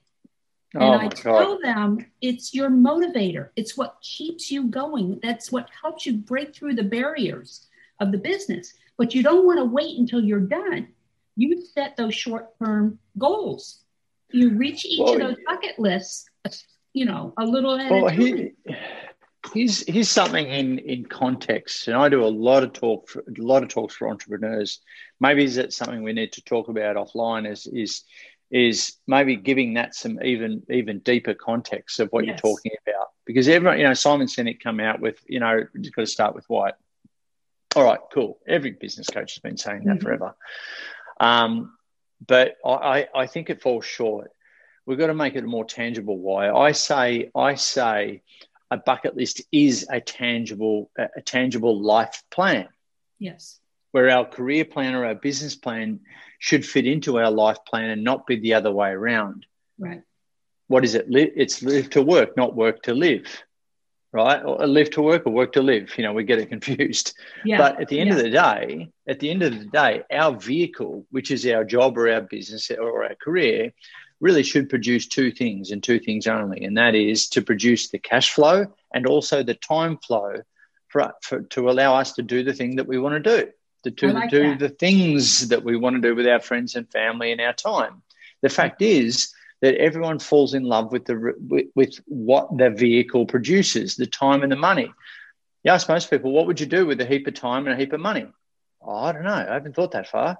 And 0.74 0.82
oh 0.82 0.92
I 0.92 1.08
tell 1.08 1.58
God. 1.58 1.64
them 1.64 2.06
it's 2.20 2.54
your 2.54 2.70
motivator. 2.70 3.48
It's 3.56 3.76
what 3.76 3.96
keeps 4.02 4.50
you 4.50 4.68
going. 4.68 5.18
That's 5.22 5.50
what 5.50 5.68
helps 5.82 6.06
you 6.06 6.14
break 6.14 6.54
through 6.54 6.74
the 6.74 6.84
barriers 6.84 7.66
of 7.98 8.12
the 8.12 8.18
business. 8.18 8.72
But 8.96 9.14
you 9.14 9.22
don't 9.22 9.46
want 9.46 9.58
to 9.58 9.64
wait 9.64 9.98
until 9.98 10.22
you're 10.22 10.40
done. 10.40 10.88
You 11.36 11.64
set 11.74 11.96
those 11.96 12.14
short 12.14 12.56
term 12.58 12.98
goals. 13.18 13.80
You 14.30 14.50
reach 14.50 14.84
each 14.84 15.00
well, 15.00 15.14
of 15.14 15.20
those 15.20 15.36
bucket 15.46 15.78
lists, 15.78 16.28
you 16.92 17.04
know, 17.04 17.34
a 17.36 17.44
little 17.44 17.76
at 17.78 17.90
well, 17.90 18.06
a 18.06 18.10
time. 18.10 18.20
He, 18.20 18.52
here's 19.54 19.86
here's 19.86 20.08
something 20.08 20.46
in 20.46 20.78
in 20.78 21.06
context, 21.06 21.88
and 21.88 21.96
I 21.96 22.08
do 22.08 22.24
a 22.24 22.28
lot 22.28 22.62
of 22.62 22.72
talk, 22.72 23.08
for, 23.08 23.20
a 23.20 23.42
lot 23.42 23.62
of 23.62 23.70
talks 23.70 23.94
for 23.94 24.08
entrepreneurs. 24.08 24.80
Maybe 25.18 25.44
is 25.44 25.56
that 25.56 25.72
something 25.72 26.02
we 26.02 26.12
need 26.12 26.32
to 26.32 26.42
talk 26.42 26.68
about 26.68 26.96
offline? 26.96 27.50
Is 27.50 27.66
is 27.66 28.04
is 28.50 28.96
maybe 29.06 29.36
giving 29.36 29.74
that 29.74 29.94
some 29.94 30.22
even 30.22 30.62
even 30.70 30.98
deeper 31.00 31.34
context 31.34 32.00
of 32.00 32.08
what 32.10 32.26
yes. 32.26 32.40
you're 32.42 32.52
talking 32.52 32.72
about. 32.86 33.08
Because 33.24 33.48
everyone 33.48 33.78
you 33.78 33.84
know 33.84 33.94
Simon 33.94 34.26
Sinek 34.26 34.60
come 34.60 34.80
out 34.80 35.00
with 35.00 35.18
you 35.28 35.40
know 35.40 35.62
you've 35.74 35.92
got 35.92 36.02
to 36.02 36.06
start 36.06 36.34
with 36.34 36.44
why 36.48 36.72
all 37.76 37.84
right 37.84 38.00
cool. 38.12 38.38
Every 38.46 38.72
business 38.72 39.06
coach 39.06 39.34
has 39.34 39.38
been 39.38 39.56
saying 39.56 39.84
that 39.84 39.98
mm-hmm. 39.98 40.04
forever. 40.04 40.34
Um, 41.20 41.74
but 42.26 42.56
I, 42.66 43.08
I 43.14 43.26
think 43.26 43.48
it 43.48 43.62
falls 43.62 43.84
short. 43.84 44.32
We've 44.84 44.98
got 44.98 45.06
to 45.06 45.14
make 45.14 45.36
it 45.36 45.44
a 45.44 45.46
more 45.46 45.64
tangible 45.64 46.18
why. 46.18 46.50
I 46.50 46.72
say 46.72 47.30
I 47.34 47.54
say 47.54 48.22
a 48.70 48.76
bucket 48.76 49.16
list 49.16 49.42
is 49.52 49.86
a 49.88 50.00
tangible 50.00 50.90
a 50.98 51.20
tangible 51.22 51.80
life 51.80 52.22
plan. 52.30 52.68
Yes 53.20 53.59
where 53.92 54.10
our 54.10 54.24
career 54.24 54.64
plan 54.64 54.94
or 54.94 55.04
our 55.04 55.14
business 55.14 55.56
plan 55.56 56.00
should 56.38 56.64
fit 56.66 56.86
into 56.86 57.18
our 57.18 57.30
life 57.30 57.58
plan 57.66 57.90
and 57.90 58.04
not 58.04 58.26
be 58.26 58.36
the 58.36 58.54
other 58.54 58.70
way 58.70 58.90
around. 58.90 59.46
Right. 59.78 60.02
What 60.68 60.84
is 60.84 60.94
it? 60.94 61.06
It's 61.08 61.62
live 61.62 61.90
to 61.90 62.02
work, 62.02 62.36
not 62.36 62.54
work 62.54 62.82
to 62.82 62.94
live. 62.94 63.26
Right? 64.12 64.42
Or 64.42 64.60
uh, 64.60 64.66
live 64.66 64.90
to 64.90 65.02
work 65.02 65.24
or 65.26 65.32
work 65.32 65.52
to 65.52 65.62
live. 65.62 65.96
You 65.96 66.04
know, 66.04 66.12
we 66.12 66.24
get 66.24 66.40
it 66.40 66.48
confused. 66.48 67.14
Yeah. 67.44 67.58
But 67.58 67.80
at 67.80 67.88
the 67.88 68.00
end 68.00 68.10
yeah. 68.10 68.16
of 68.16 68.22
the 68.22 68.30
day, 68.30 68.90
at 69.08 69.20
the 69.20 69.30
end 69.30 69.42
of 69.42 69.56
the 69.56 69.66
day, 69.66 70.02
our 70.12 70.34
vehicle, 70.34 71.06
which 71.10 71.30
is 71.30 71.46
our 71.46 71.64
job 71.64 71.96
or 71.96 72.10
our 72.10 72.20
business 72.20 72.70
or 72.70 73.04
our 73.04 73.14
career, 73.16 73.72
really 74.20 74.42
should 74.42 74.68
produce 74.68 75.06
two 75.06 75.30
things 75.30 75.70
and 75.70 75.82
two 75.82 75.98
things 75.98 76.26
only. 76.26 76.64
And 76.64 76.76
that 76.76 76.94
is 76.94 77.28
to 77.30 77.42
produce 77.42 77.88
the 77.88 77.98
cash 77.98 78.32
flow 78.32 78.66
and 78.92 79.06
also 79.06 79.42
the 79.42 79.54
time 79.54 79.98
flow 79.98 80.42
for, 80.88 81.12
for 81.22 81.42
to 81.42 81.70
allow 81.70 81.94
us 81.94 82.12
to 82.14 82.22
do 82.22 82.42
the 82.42 82.52
thing 82.52 82.76
that 82.76 82.86
we 82.86 82.98
want 82.98 83.22
to 83.22 83.44
do 83.44 83.50
to, 83.84 83.90
to 83.90 84.12
like 84.12 84.30
do 84.30 84.50
that. 84.50 84.58
the 84.58 84.68
things 84.68 85.48
that 85.48 85.64
we 85.64 85.76
want 85.76 85.96
to 85.96 86.02
do 86.02 86.14
with 86.14 86.26
our 86.26 86.40
friends 86.40 86.74
and 86.74 86.90
family 86.90 87.32
and 87.32 87.40
our 87.40 87.52
time. 87.52 88.02
The 88.42 88.48
fact 88.48 88.82
is 88.82 89.32
that 89.60 89.74
everyone 89.76 90.18
falls 90.18 90.54
in 90.54 90.64
love 90.64 90.92
with 90.92 91.04
the 91.04 91.34
with, 91.48 91.66
with 91.74 92.00
what 92.06 92.56
the 92.56 92.70
vehicle 92.70 93.26
produces, 93.26 93.96
the 93.96 94.06
time 94.06 94.42
and 94.42 94.50
the 94.50 94.56
money. 94.56 94.92
You 95.64 95.72
ask 95.72 95.88
most 95.88 96.10
people, 96.10 96.32
what 96.32 96.46
would 96.46 96.60
you 96.60 96.66
do 96.66 96.86
with 96.86 97.00
a 97.00 97.04
heap 97.04 97.26
of 97.26 97.34
time 97.34 97.66
and 97.66 97.74
a 97.74 97.76
heap 97.76 97.92
of 97.92 98.00
money? 98.00 98.26
Oh, 98.82 98.96
I 98.96 99.12
don't 99.12 99.24
know. 99.24 99.34
I 99.34 99.52
haven't 99.52 99.76
thought 99.76 99.92
that 99.92 100.08
far. 100.08 100.38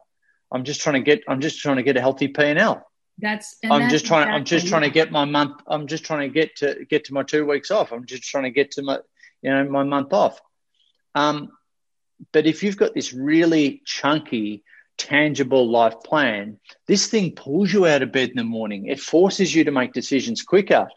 I'm 0.50 0.64
just 0.64 0.80
trying 0.80 0.94
to 0.94 1.00
get. 1.00 1.22
I'm 1.28 1.40
just 1.40 1.60
trying 1.60 1.76
to 1.76 1.82
get 1.82 1.96
a 1.96 2.00
healthy 2.00 2.28
P 2.28 2.42
and 2.42 2.58
L. 2.58 2.86
That's. 3.18 3.56
I'm 3.62 3.82
that's 3.82 3.92
just 3.92 4.06
trying. 4.06 4.22
Exactly, 4.22 4.38
I'm 4.38 4.44
just 4.44 4.66
trying 4.68 4.82
to 4.82 4.90
get 4.90 5.12
my 5.12 5.24
month. 5.24 5.60
I'm 5.66 5.86
just 5.86 6.04
trying 6.04 6.28
to 6.28 6.32
get 6.32 6.56
to 6.56 6.84
get 6.88 7.04
to 7.04 7.14
my 7.14 7.22
two 7.22 7.46
weeks 7.46 7.70
off. 7.70 7.92
I'm 7.92 8.06
just 8.06 8.24
trying 8.24 8.44
to 8.44 8.50
get 8.50 8.72
to 8.72 8.82
my, 8.82 8.98
you 9.42 9.50
know, 9.50 9.64
my 9.68 9.82
month 9.82 10.12
off. 10.12 10.40
Um, 11.14 11.50
but 12.32 12.46
if 12.46 12.62
you've 12.62 12.76
got 12.76 12.94
this 12.94 13.12
really 13.12 13.82
chunky, 13.84 14.62
tangible 14.98 15.68
life 15.68 15.94
plan, 16.04 16.58
this 16.86 17.06
thing 17.06 17.32
pulls 17.32 17.72
you 17.72 17.86
out 17.86 18.02
of 18.02 18.12
bed 18.12 18.30
in 18.30 18.36
the 18.36 18.44
morning. 18.44 18.86
It 18.86 19.00
forces 19.00 19.54
you 19.54 19.64
to 19.64 19.70
make 19.70 19.92
decisions 19.92 20.42
quicker. 20.42 20.88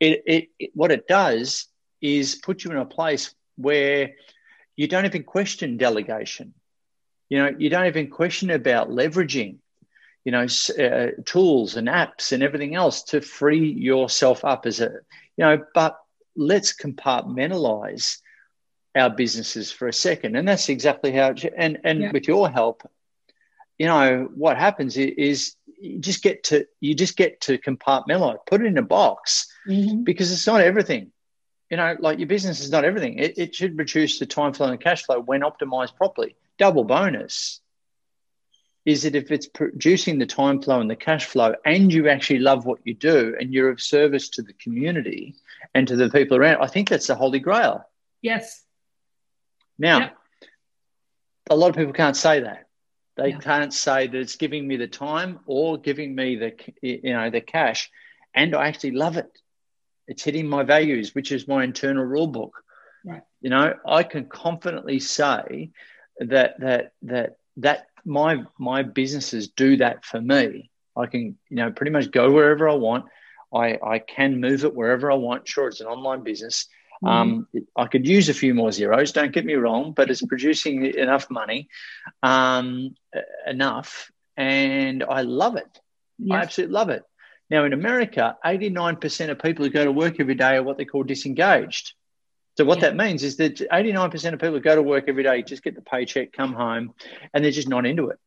It, 0.00 0.22
it, 0.26 0.48
it, 0.58 0.70
what 0.74 0.92
it 0.92 1.08
does 1.08 1.66
is 2.00 2.36
put 2.36 2.64
you 2.64 2.70
in 2.70 2.76
a 2.76 2.84
place 2.84 3.34
where 3.56 4.12
you 4.76 4.86
don't 4.86 5.06
even 5.06 5.24
question 5.24 5.76
delegation. 5.76 6.54
You 7.28 7.38
know, 7.38 7.54
you 7.58 7.68
don't 7.68 7.86
even 7.86 8.08
question 8.08 8.50
about 8.50 8.90
leveraging, 8.90 9.56
you 10.24 10.32
know, 10.32 10.46
uh, 10.78 11.08
tools 11.26 11.76
and 11.76 11.88
apps 11.88 12.32
and 12.32 12.42
everything 12.42 12.74
else 12.74 13.02
to 13.04 13.20
free 13.20 13.70
yourself 13.72 14.44
up 14.44 14.66
as 14.66 14.80
a, 14.80 14.90
you 15.36 15.44
know, 15.44 15.64
but 15.74 15.98
let's 16.36 16.74
compartmentalize 16.74 18.18
our 18.96 19.10
businesses 19.10 19.70
for 19.70 19.88
a 19.88 19.92
second. 19.92 20.36
And 20.36 20.48
that's 20.48 20.68
exactly 20.68 21.12
how, 21.12 21.28
it, 21.28 21.52
and, 21.56 21.78
and 21.84 22.00
yeah. 22.00 22.10
with 22.12 22.26
your 22.26 22.48
help, 22.50 22.88
you 23.78 23.86
know, 23.86 24.28
what 24.34 24.56
happens 24.56 24.96
is 24.96 25.54
you 25.80 26.00
just 26.00 26.22
get 26.22 26.44
to, 26.44 26.66
you 26.80 26.94
just 26.94 27.16
get 27.16 27.40
to 27.42 27.58
compartmentalize, 27.58 28.38
put 28.46 28.60
it 28.60 28.66
in 28.66 28.78
a 28.78 28.82
box 28.82 29.46
mm-hmm. 29.68 30.02
because 30.02 30.32
it's 30.32 30.46
not 30.46 30.60
everything. 30.60 31.12
You 31.70 31.76
know, 31.76 31.96
like 32.00 32.18
your 32.18 32.26
business 32.26 32.60
is 32.60 32.70
not 32.70 32.84
everything. 32.84 33.18
It, 33.18 33.38
it 33.38 33.54
should 33.54 33.76
produce 33.76 34.18
the 34.18 34.26
time 34.26 34.52
flow 34.54 34.68
and 34.68 34.80
cash 34.80 35.04
flow 35.04 35.20
when 35.20 35.42
optimized 35.42 35.96
properly. 35.96 36.34
Double 36.58 36.82
bonus. 36.82 37.60
is 38.88 39.02
that 39.02 39.14
if 39.14 39.30
it's 39.30 39.46
producing 39.46 40.18
the 40.18 40.24
time 40.24 40.62
flow 40.62 40.80
and 40.80 40.90
the 40.90 40.96
cash 40.96 41.26
flow 41.26 41.54
and 41.66 41.92
you 41.92 42.08
actually 42.08 42.38
love 42.38 42.64
what 42.64 42.78
you 42.84 42.94
do 42.94 43.36
and 43.38 43.52
you're 43.52 43.68
of 43.68 43.82
service 43.82 44.30
to 44.30 44.40
the 44.40 44.54
community 44.54 45.34
and 45.74 45.86
to 45.86 45.94
the 45.94 46.08
people 46.08 46.38
around, 46.38 46.62
I 46.62 46.68
think 46.68 46.88
that's 46.88 47.08
the 47.08 47.14
holy 47.14 47.38
grail. 47.38 47.84
Yes. 48.22 48.64
Now, 49.78 49.98
yep. 50.00 50.16
a 51.50 51.56
lot 51.56 51.70
of 51.70 51.76
people 51.76 51.92
can't 51.92 52.16
say 52.16 52.40
that. 52.40 52.66
They 53.16 53.30
yeah. 53.30 53.38
can't 53.38 53.74
say 53.74 54.06
that 54.06 54.16
it's 54.16 54.36
giving 54.36 54.66
me 54.66 54.76
the 54.76 54.86
time 54.86 55.40
or 55.46 55.78
giving 55.78 56.14
me 56.14 56.36
the 56.36 56.54
you 56.82 57.12
know 57.12 57.30
the 57.30 57.40
cash, 57.40 57.90
and 58.34 58.54
I 58.54 58.68
actually 58.68 58.92
love 58.92 59.16
it. 59.16 59.30
It's 60.06 60.22
hitting 60.22 60.48
my 60.48 60.62
values, 60.62 61.14
which 61.14 61.32
is 61.32 61.48
my 61.48 61.64
internal 61.64 62.04
rule 62.04 62.28
book. 62.28 62.54
Right. 63.04 63.22
You 63.40 63.50
know, 63.50 63.74
I 63.86 64.04
can 64.04 64.26
confidently 64.26 65.00
say 65.00 65.70
that 66.20 66.60
that 66.60 66.92
that 67.02 67.36
that 67.58 67.86
my 68.04 68.44
my 68.58 68.82
businesses 68.82 69.48
do 69.48 69.76
that 69.78 70.04
for 70.04 70.20
me. 70.20 70.70
I 70.96 71.06
can, 71.06 71.38
you 71.48 71.56
know, 71.56 71.70
pretty 71.70 71.92
much 71.92 72.10
go 72.10 72.30
wherever 72.32 72.68
I 72.68 72.74
want. 72.74 73.06
I, 73.54 73.78
I 73.82 73.98
can 73.98 74.40
move 74.40 74.64
it 74.64 74.74
wherever 74.74 75.10
I 75.10 75.14
want. 75.14 75.48
Sure, 75.48 75.68
it's 75.68 75.80
an 75.80 75.86
online 75.86 76.22
business. 76.22 76.66
Mm-hmm. 77.02 77.08
Um, 77.08 77.48
I 77.76 77.86
could 77.86 78.06
use 78.06 78.28
a 78.28 78.34
few 78.34 78.54
more 78.54 78.72
zeros, 78.72 79.12
don't 79.12 79.32
get 79.32 79.44
me 79.44 79.54
wrong, 79.54 79.92
but 79.92 80.10
it's 80.10 80.24
producing 80.24 80.84
enough 80.84 81.30
money, 81.30 81.68
um, 82.22 82.94
enough, 83.46 84.10
and 84.36 85.04
I 85.04 85.22
love 85.22 85.56
it. 85.56 85.80
Yes. 86.18 86.36
I 86.36 86.42
absolutely 86.42 86.74
love 86.74 86.90
it. 86.90 87.04
Now, 87.50 87.64
in 87.64 87.72
America, 87.72 88.36
89% 88.44 89.30
of 89.30 89.38
people 89.38 89.64
who 89.64 89.70
go 89.70 89.84
to 89.84 89.92
work 89.92 90.20
every 90.20 90.34
day 90.34 90.56
are 90.56 90.62
what 90.62 90.76
they 90.76 90.84
call 90.84 91.02
disengaged. 91.02 91.94
So 92.56 92.64
what 92.64 92.78
yeah. 92.78 92.90
that 92.90 92.96
means 92.96 93.22
is 93.22 93.36
that 93.36 93.56
89% 93.56 94.32
of 94.32 94.40
people 94.40 94.54
who 94.54 94.60
go 94.60 94.74
to 94.74 94.82
work 94.82 95.04
every 95.06 95.22
day 95.22 95.42
just 95.42 95.62
get 95.62 95.76
the 95.76 95.80
paycheck, 95.80 96.32
come 96.32 96.52
home, 96.52 96.92
and 97.32 97.42
they're 97.42 97.52
just 97.52 97.68
not 97.68 97.86
into 97.86 98.08
it. 98.08 98.18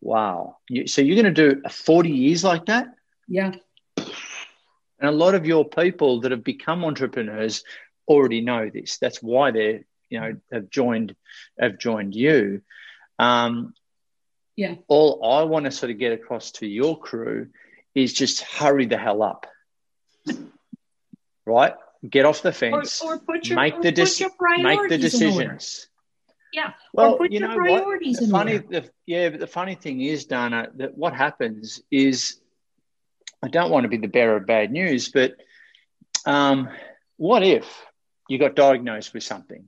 Wow. 0.00 0.56
You, 0.68 0.86
so 0.86 1.02
you're 1.02 1.22
going 1.22 1.34
to 1.34 1.54
do 1.54 1.62
40 1.68 2.10
years 2.10 2.42
like 2.42 2.66
that? 2.66 2.86
Yeah. 3.28 3.52
And 3.96 5.08
a 5.08 5.12
lot 5.12 5.34
of 5.34 5.46
your 5.46 5.64
people 5.64 6.22
that 6.22 6.32
have 6.32 6.42
become 6.42 6.84
entrepreneurs 6.84 7.62
already 8.08 8.40
know 8.40 8.70
this. 8.70 8.98
That's 8.98 9.22
why 9.22 9.50
they're, 9.50 9.84
you 10.08 10.20
know, 10.20 10.36
have 10.50 10.70
joined 10.70 11.14
have 11.58 11.78
joined 11.78 12.14
you. 12.14 12.62
Um, 13.18 13.74
yeah. 14.56 14.74
All 14.88 15.24
I 15.24 15.44
want 15.44 15.66
to 15.66 15.70
sort 15.70 15.90
of 15.90 15.98
get 15.98 16.12
across 16.12 16.52
to 16.52 16.66
your 16.66 16.98
crew 16.98 17.48
is 17.94 18.12
just 18.12 18.40
hurry 18.40 18.86
the 18.86 18.98
hell 18.98 19.22
up. 19.22 19.46
right? 21.46 21.74
get 22.08 22.24
off 22.24 22.42
the 22.42 22.52
fence, 22.52 23.02
or, 23.02 23.20
or 23.26 23.36
your, 23.36 23.56
make 23.56 23.80
the 23.80 23.92
de- 23.92 24.62
make 24.62 24.88
the 24.88 24.98
decisions. 24.98 25.88
Yeah. 26.52 26.72
Well, 26.92 27.18
you 27.28 27.40
know 27.40 27.56
what? 27.56 28.00
The 28.00 28.28
funny, 28.30 28.58
the, 28.58 28.88
yeah, 29.06 29.28
but 29.30 29.40
the 29.40 29.46
funny 29.46 29.74
thing 29.74 30.00
is, 30.00 30.24
Dana, 30.24 30.68
that 30.76 30.96
what 30.96 31.12
happens 31.12 31.82
is, 31.90 32.40
I 33.42 33.48
don't 33.48 33.70
want 33.70 33.84
to 33.84 33.88
be 33.88 33.98
the 33.98 34.08
bearer 34.08 34.36
of 34.36 34.46
bad 34.46 34.72
news, 34.72 35.10
but 35.10 35.34
um, 36.24 36.70
what 37.16 37.42
if 37.42 37.66
you 38.28 38.38
got 38.38 38.54
diagnosed 38.54 39.14
with 39.14 39.24
something? 39.24 39.64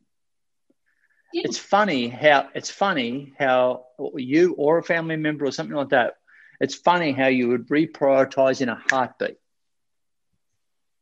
Yeah. 1.32 1.42
It's 1.44 1.58
funny 1.58 2.08
how 2.08 2.48
it's 2.54 2.70
funny 2.70 3.32
how 3.38 3.86
you 4.14 4.54
or 4.54 4.78
a 4.78 4.82
family 4.82 5.16
member 5.16 5.44
or 5.46 5.52
something 5.52 5.76
like 5.76 5.90
that. 5.90 6.14
It's 6.60 6.74
funny 6.74 7.12
how 7.12 7.28
you 7.28 7.48
would 7.48 7.68
reprioritize 7.68 8.60
in 8.60 8.68
a 8.68 8.82
heartbeat. 8.90 9.38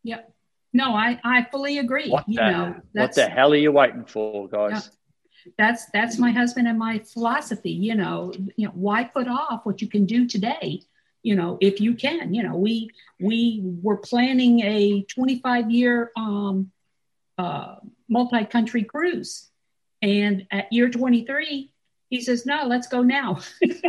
Yep. 0.04 0.32
No, 0.72 0.94
I, 0.94 1.18
I 1.24 1.46
fully 1.50 1.78
agree. 1.78 2.10
What, 2.10 2.28
you 2.28 2.36
the, 2.36 2.50
know, 2.50 2.74
what 2.92 3.14
the 3.14 3.28
hell 3.28 3.52
are 3.52 3.56
you 3.56 3.72
waiting 3.72 4.04
for, 4.04 4.48
guys? 4.48 4.90
Yeah, 5.44 5.52
that's 5.56 5.86
that's 5.92 6.18
my 6.18 6.30
husband 6.30 6.68
and 6.68 6.78
my 6.78 6.98
philosophy. 6.98 7.70
You 7.70 7.94
know, 7.94 8.32
you 8.56 8.66
know, 8.66 8.72
why 8.74 9.04
put 9.04 9.28
off 9.28 9.64
what 9.64 9.80
you 9.80 9.88
can 9.88 10.04
do 10.04 10.26
today? 10.26 10.82
You 11.22 11.36
know, 11.36 11.56
if 11.60 11.80
you 11.80 11.94
can. 11.94 12.34
You 12.34 12.42
know, 12.42 12.56
we 12.56 12.90
we 13.18 13.60
were 13.62 13.96
planning 13.96 14.60
a 14.60 15.02
25 15.02 15.70
year 15.70 16.12
um, 16.16 16.70
uh, 17.38 17.76
multi 18.08 18.44
country 18.44 18.84
cruise, 18.84 19.48
and 20.02 20.46
at 20.50 20.72
year 20.72 20.90
23, 20.90 21.72
he 22.10 22.20
says, 22.20 22.44
"No, 22.44 22.64
let's 22.66 22.88
go 22.88 23.02
now. 23.02 23.40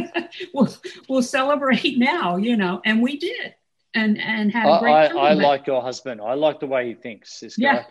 we'll 0.54 0.70
we'll 1.08 1.24
celebrate 1.24 1.98
now." 1.98 2.38
You 2.38 2.56
know, 2.56 2.82
and 2.86 3.02
we 3.02 3.18
did 3.18 3.56
and 3.94 4.20
and 4.20 4.52
had 4.52 4.68
a 4.68 4.80
great 4.80 4.94
I, 4.94 5.06
I, 5.08 5.30
I 5.30 5.34
like 5.34 5.68
your 5.68 5.82
husband. 5.82 6.22
I 6.22 6.34
like 6.34 6.60
the 6.60 6.68
way 6.68 6.88
he 6.88 6.94
thinks. 6.94 7.40
This 7.40 7.58
guy. 7.58 7.86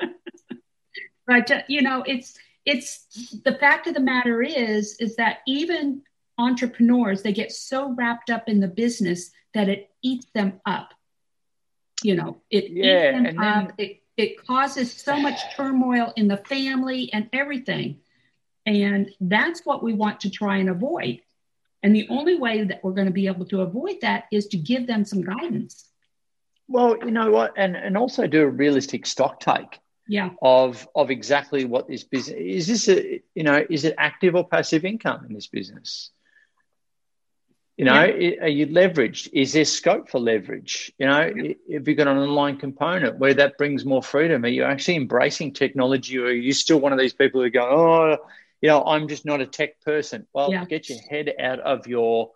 Yeah. 0.00 0.08
but 1.26 1.50
uh, 1.50 1.62
you 1.68 1.82
know, 1.82 2.02
it's 2.06 2.36
it's 2.64 3.40
the 3.44 3.54
fact 3.54 3.86
of 3.86 3.94
the 3.94 4.00
matter 4.00 4.42
is 4.42 4.96
is 4.98 5.16
that 5.16 5.38
even 5.46 6.02
entrepreneurs 6.38 7.22
they 7.22 7.32
get 7.32 7.52
so 7.52 7.94
wrapped 7.94 8.30
up 8.30 8.48
in 8.48 8.60
the 8.60 8.68
business 8.68 9.30
that 9.54 9.68
it 9.68 9.90
eats 10.02 10.26
them 10.34 10.60
up. 10.66 10.92
You 12.02 12.16
know, 12.16 12.42
it 12.50 12.70
yeah, 12.70 13.10
eats 13.10 13.34
them 13.34 13.38
up. 13.38 13.76
Then, 13.76 13.86
it 13.86 14.02
it 14.16 14.46
causes 14.46 14.92
so 14.92 15.18
much 15.18 15.40
turmoil 15.56 16.12
in 16.16 16.28
the 16.28 16.36
family 16.36 17.12
and 17.12 17.28
everything. 17.32 18.00
And 18.66 19.10
that's 19.20 19.66
what 19.66 19.82
we 19.82 19.92
want 19.92 20.20
to 20.20 20.30
try 20.30 20.58
and 20.58 20.70
avoid. 20.70 21.20
And 21.82 21.94
the 21.94 22.08
only 22.08 22.36
way 22.36 22.64
that 22.64 22.82
we're 22.82 22.92
going 22.92 23.08
to 23.08 23.12
be 23.12 23.26
able 23.26 23.44
to 23.46 23.60
avoid 23.60 24.00
that 24.00 24.24
is 24.32 24.46
to 24.48 24.56
give 24.56 24.86
them 24.86 25.04
some 25.04 25.22
guidance. 25.22 25.90
Well, 26.66 26.96
you 27.04 27.10
know 27.10 27.30
what, 27.30 27.52
and 27.58 27.76
and 27.76 27.96
also 27.96 28.26
do 28.26 28.42
a 28.42 28.48
realistic 28.48 29.04
stock 29.04 29.40
take. 29.40 29.80
Yeah. 30.08 30.30
Of 30.40 30.88
of 30.94 31.10
exactly 31.10 31.66
what 31.66 31.88
this 31.88 32.04
business 32.04 32.38
is. 32.38 32.66
This 32.66 32.88
a 32.88 33.22
you 33.34 33.42
know 33.42 33.66
is 33.68 33.84
it 33.84 33.94
active 33.98 34.34
or 34.34 34.48
passive 34.48 34.86
income 34.86 35.26
in 35.28 35.34
this 35.34 35.46
business? 35.46 36.10
You 37.76 37.86
know, 37.86 38.04
yeah. 38.04 38.42
are 38.42 38.48
you 38.48 38.68
leveraged? 38.68 39.30
Is 39.32 39.52
there 39.52 39.64
scope 39.64 40.08
for 40.08 40.20
leverage? 40.20 40.92
You 40.96 41.06
know, 41.06 41.22
yeah. 41.22 41.54
if 41.66 41.88
you've 41.88 41.96
got 41.96 42.06
an 42.06 42.18
online 42.18 42.56
component 42.56 43.18
where 43.18 43.34
that 43.34 43.58
brings 43.58 43.84
more 43.84 44.02
freedom, 44.02 44.44
are 44.44 44.48
you 44.48 44.62
actually 44.62 44.94
embracing 44.96 45.54
technology, 45.54 46.18
or 46.18 46.26
are 46.26 46.32
you 46.32 46.52
still 46.52 46.78
one 46.78 46.92
of 46.92 47.00
these 47.00 47.14
people 47.14 47.42
who 47.42 47.50
go, 47.50 47.64
oh, 47.64 48.16
you 48.60 48.68
know, 48.68 48.84
I'm 48.84 49.08
just 49.08 49.26
not 49.26 49.40
a 49.40 49.46
tech 49.46 49.80
person. 49.80 50.26
Well, 50.32 50.52
yeah. 50.52 50.64
get 50.66 50.88
your 50.88 51.00
head 51.10 51.34
out 51.40 51.58
of 51.60 51.88
your, 51.88 52.30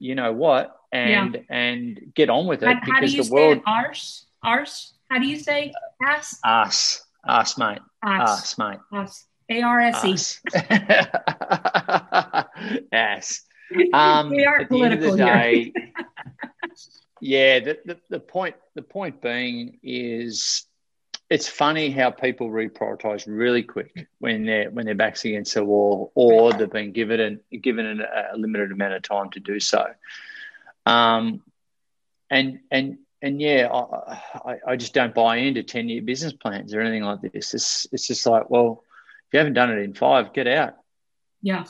you 0.00 0.16
know 0.16 0.32
what, 0.32 0.76
and 0.90 1.44
and 1.48 2.12
get 2.14 2.28
on 2.28 2.46
with 2.46 2.64
it 2.64 2.66
how, 2.66 2.80
because 2.84 3.16
how 3.16 3.22
the 3.22 3.30
world. 3.30 3.62
Arse, 3.66 4.26
arse. 4.42 4.94
How 5.08 5.18
do 5.20 5.26
you 5.26 5.38
say 5.38 5.72
ass? 6.02 6.40
Ass, 6.44 7.04
ass, 7.26 7.56
mate. 7.56 7.78
Ass, 8.02 8.58
mate. 8.58 8.80
Ass. 8.92 9.26
A 9.48 9.62
R 9.62 9.80
S 9.80 10.04
E. 10.04 10.16
Ass. 12.92 13.42
Um, 13.92 14.30
we 14.30 14.44
are 14.44 14.64
political 14.66 15.16
day, 15.16 15.72
yeah, 17.20 17.60
the, 17.60 17.78
the, 17.84 17.98
the 18.08 18.20
point 18.20 18.56
the 18.74 18.82
point 18.82 19.20
being 19.20 19.78
is 19.82 20.64
it's 21.30 21.46
funny 21.48 21.90
how 21.90 22.10
people 22.10 22.50
reprioritize 22.50 23.24
really 23.28 23.62
quick 23.62 24.08
when 24.18 24.44
they're 24.44 24.70
when 24.70 24.86
their 24.86 24.96
backs 24.96 25.24
against 25.24 25.54
the 25.54 25.64
wall 25.64 26.10
or 26.16 26.52
they've 26.52 26.70
been 26.70 26.92
given 26.92 27.20
an, 27.20 27.40
given 27.60 27.86
an, 27.86 28.00
a 28.00 28.36
limited 28.36 28.72
amount 28.72 28.94
of 28.94 29.02
time 29.02 29.30
to 29.30 29.40
do 29.40 29.60
so. 29.60 29.86
Um, 30.86 31.42
and 32.30 32.60
and 32.70 32.98
and 33.22 33.40
yeah, 33.40 33.68
I, 33.70 34.56
I 34.66 34.76
just 34.76 34.94
don't 34.94 35.14
buy 35.14 35.36
into 35.36 35.62
ten 35.62 35.88
year 35.88 36.02
business 36.02 36.32
plans 36.32 36.74
or 36.74 36.80
anything 36.80 37.04
like 37.04 37.20
this. 37.20 37.54
It's 37.54 37.86
it's 37.92 38.08
just 38.08 38.26
like, 38.26 38.50
well, 38.50 38.82
if 39.28 39.34
you 39.34 39.38
haven't 39.38 39.54
done 39.54 39.70
it 39.70 39.82
in 39.82 39.94
five, 39.94 40.32
get 40.32 40.48
out. 40.48 40.76
Yeah, 41.42 41.64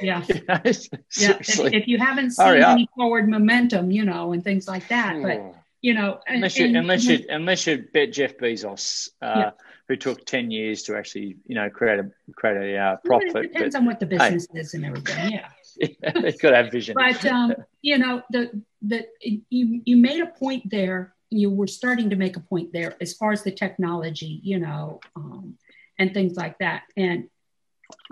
yeah, 0.00 0.24
yeah. 0.48 0.60
If, 0.64 0.88
if, 1.10 1.88
you 1.88 1.98
haven't 1.98 2.30
seen 2.32 2.62
any 2.62 2.88
forward 2.94 3.28
momentum, 3.28 3.90
you 3.90 4.04
know, 4.04 4.32
and 4.32 4.44
things 4.44 4.68
like 4.68 4.86
that, 4.88 5.20
but 5.20 5.54
you 5.80 5.94
know, 5.94 6.20
and, 6.26 6.36
unless 6.36 6.58
you 6.58 6.66
and, 6.66 6.76
unless 6.76 7.04
you 7.04 7.24
unless 7.28 7.66
you 7.66 7.84
bet 7.92 8.12
Jeff 8.12 8.36
Bezos, 8.36 9.08
uh, 9.20 9.34
yeah. 9.36 9.50
who 9.88 9.96
took 9.96 10.24
ten 10.24 10.50
years 10.50 10.84
to 10.84 10.96
actually 10.96 11.36
you 11.46 11.54
know 11.54 11.68
create 11.68 11.98
a 11.98 12.10
create 12.36 12.74
a 12.74 12.78
uh, 12.78 12.96
profit. 13.04 13.34
Well, 13.34 13.44
it 13.44 13.52
depends 13.52 13.74
but, 13.74 13.80
on 13.80 13.86
what 13.86 14.00
the 14.00 14.06
business 14.06 14.46
hey. 14.52 14.60
is 14.60 14.74
and 14.74 14.84
everything. 14.84 15.32
Yeah, 15.32 15.48
yeah 16.02 16.20
they've 16.20 16.38
got 16.38 16.50
to 16.50 16.56
have 16.56 16.70
vision. 16.70 16.94
But 16.96 17.24
um, 17.26 17.54
you 17.82 17.98
know, 17.98 18.22
the 18.30 18.62
the 18.82 19.06
you 19.50 19.82
you 19.84 19.96
made 19.96 20.20
a 20.20 20.26
point 20.26 20.70
there. 20.70 21.14
You 21.30 21.50
were 21.50 21.66
starting 21.66 22.08
to 22.10 22.16
make 22.16 22.36
a 22.36 22.40
point 22.40 22.72
there 22.72 22.94
as 23.02 23.12
far 23.12 23.32
as 23.32 23.42
the 23.42 23.50
technology, 23.50 24.40
you 24.42 24.58
know, 24.58 25.00
um, 25.14 25.58
and 25.98 26.14
things 26.14 26.36
like 26.36 26.58
that, 26.58 26.84
and 26.96 27.28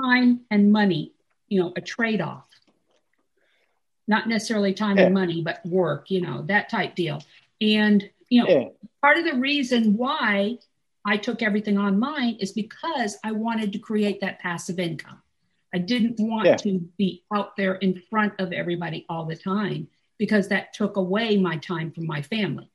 time 0.00 0.40
and 0.50 0.72
money. 0.72 1.12
You 1.48 1.62
know, 1.62 1.72
a 1.76 1.80
trade 1.80 2.20
off 2.20 2.46
not 4.08 4.28
necessarily 4.28 4.72
time 4.72 4.98
yeah. 4.98 5.04
and 5.04 5.14
money, 5.14 5.42
but 5.42 5.64
work, 5.66 6.10
you 6.10 6.20
know, 6.20 6.42
that 6.42 6.68
type 6.68 6.94
deal. 6.94 7.22
And, 7.60 8.08
you 8.28 8.42
know, 8.42 8.48
yeah. 8.48 8.68
part 9.02 9.18
of 9.18 9.24
the 9.24 9.34
reason 9.34 9.96
why 9.96 10.58
I 11.04 11.16
took 11.16 11.42
everything 11.42 11.78
online 11.78 12.36
is 12.36 12.52
because 12.52 13.16
I 13.24 13.32
wanted 13.32 13.72
to 13.72 13.78
create 13.78 14.20
that 14.20 14.38
passive 14.40 14.78
income. 14.78 15.20
I 15.74 15.78
didn't 15.78 16.18
want 16.18 16.46
yeah. 16.46 16.56
to 16.56 16.78
be 16.96 17.24
out 17.34 17.56
there 17.56 17.74
in 17.74 18.00
front 18.08 18.34
of 18.38 18.52
everybody 18.52 19.04
all 19.08 19.24
the 19.26 19.36
time 19.36 19.88
because 20.18 20.48
that 20.48 20.72
took 20.72 20.96
away 20.96 21.36
my 21.36 21.56
time 21.56 21.90
from 21.90 22.06
my 22.06 22.22
family. 22.22 22.70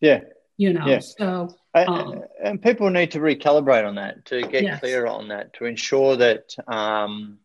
Yeah. 0.00 0.20
You 0.56 0.72
know, 0.72 0.98
so. 1.00 1.54
Um, 1.74 2.22
and 2.42 2.62
people 2.62 2.90
need 2.90 3.12
to 3.12 3.20
recalibrate 3.20 3.86
on 3.86 3.96
that 3.96 4.24
to 4.26 4.42
get 4.42 4.64
yes. 4.64 4.80
clear 4.80 5.06
on 5.06 5.28
that 5.28 5.52
to 5.54 5.66
ensure 5.66 6.16
that 6.16 6.54
um, 6.66 7.38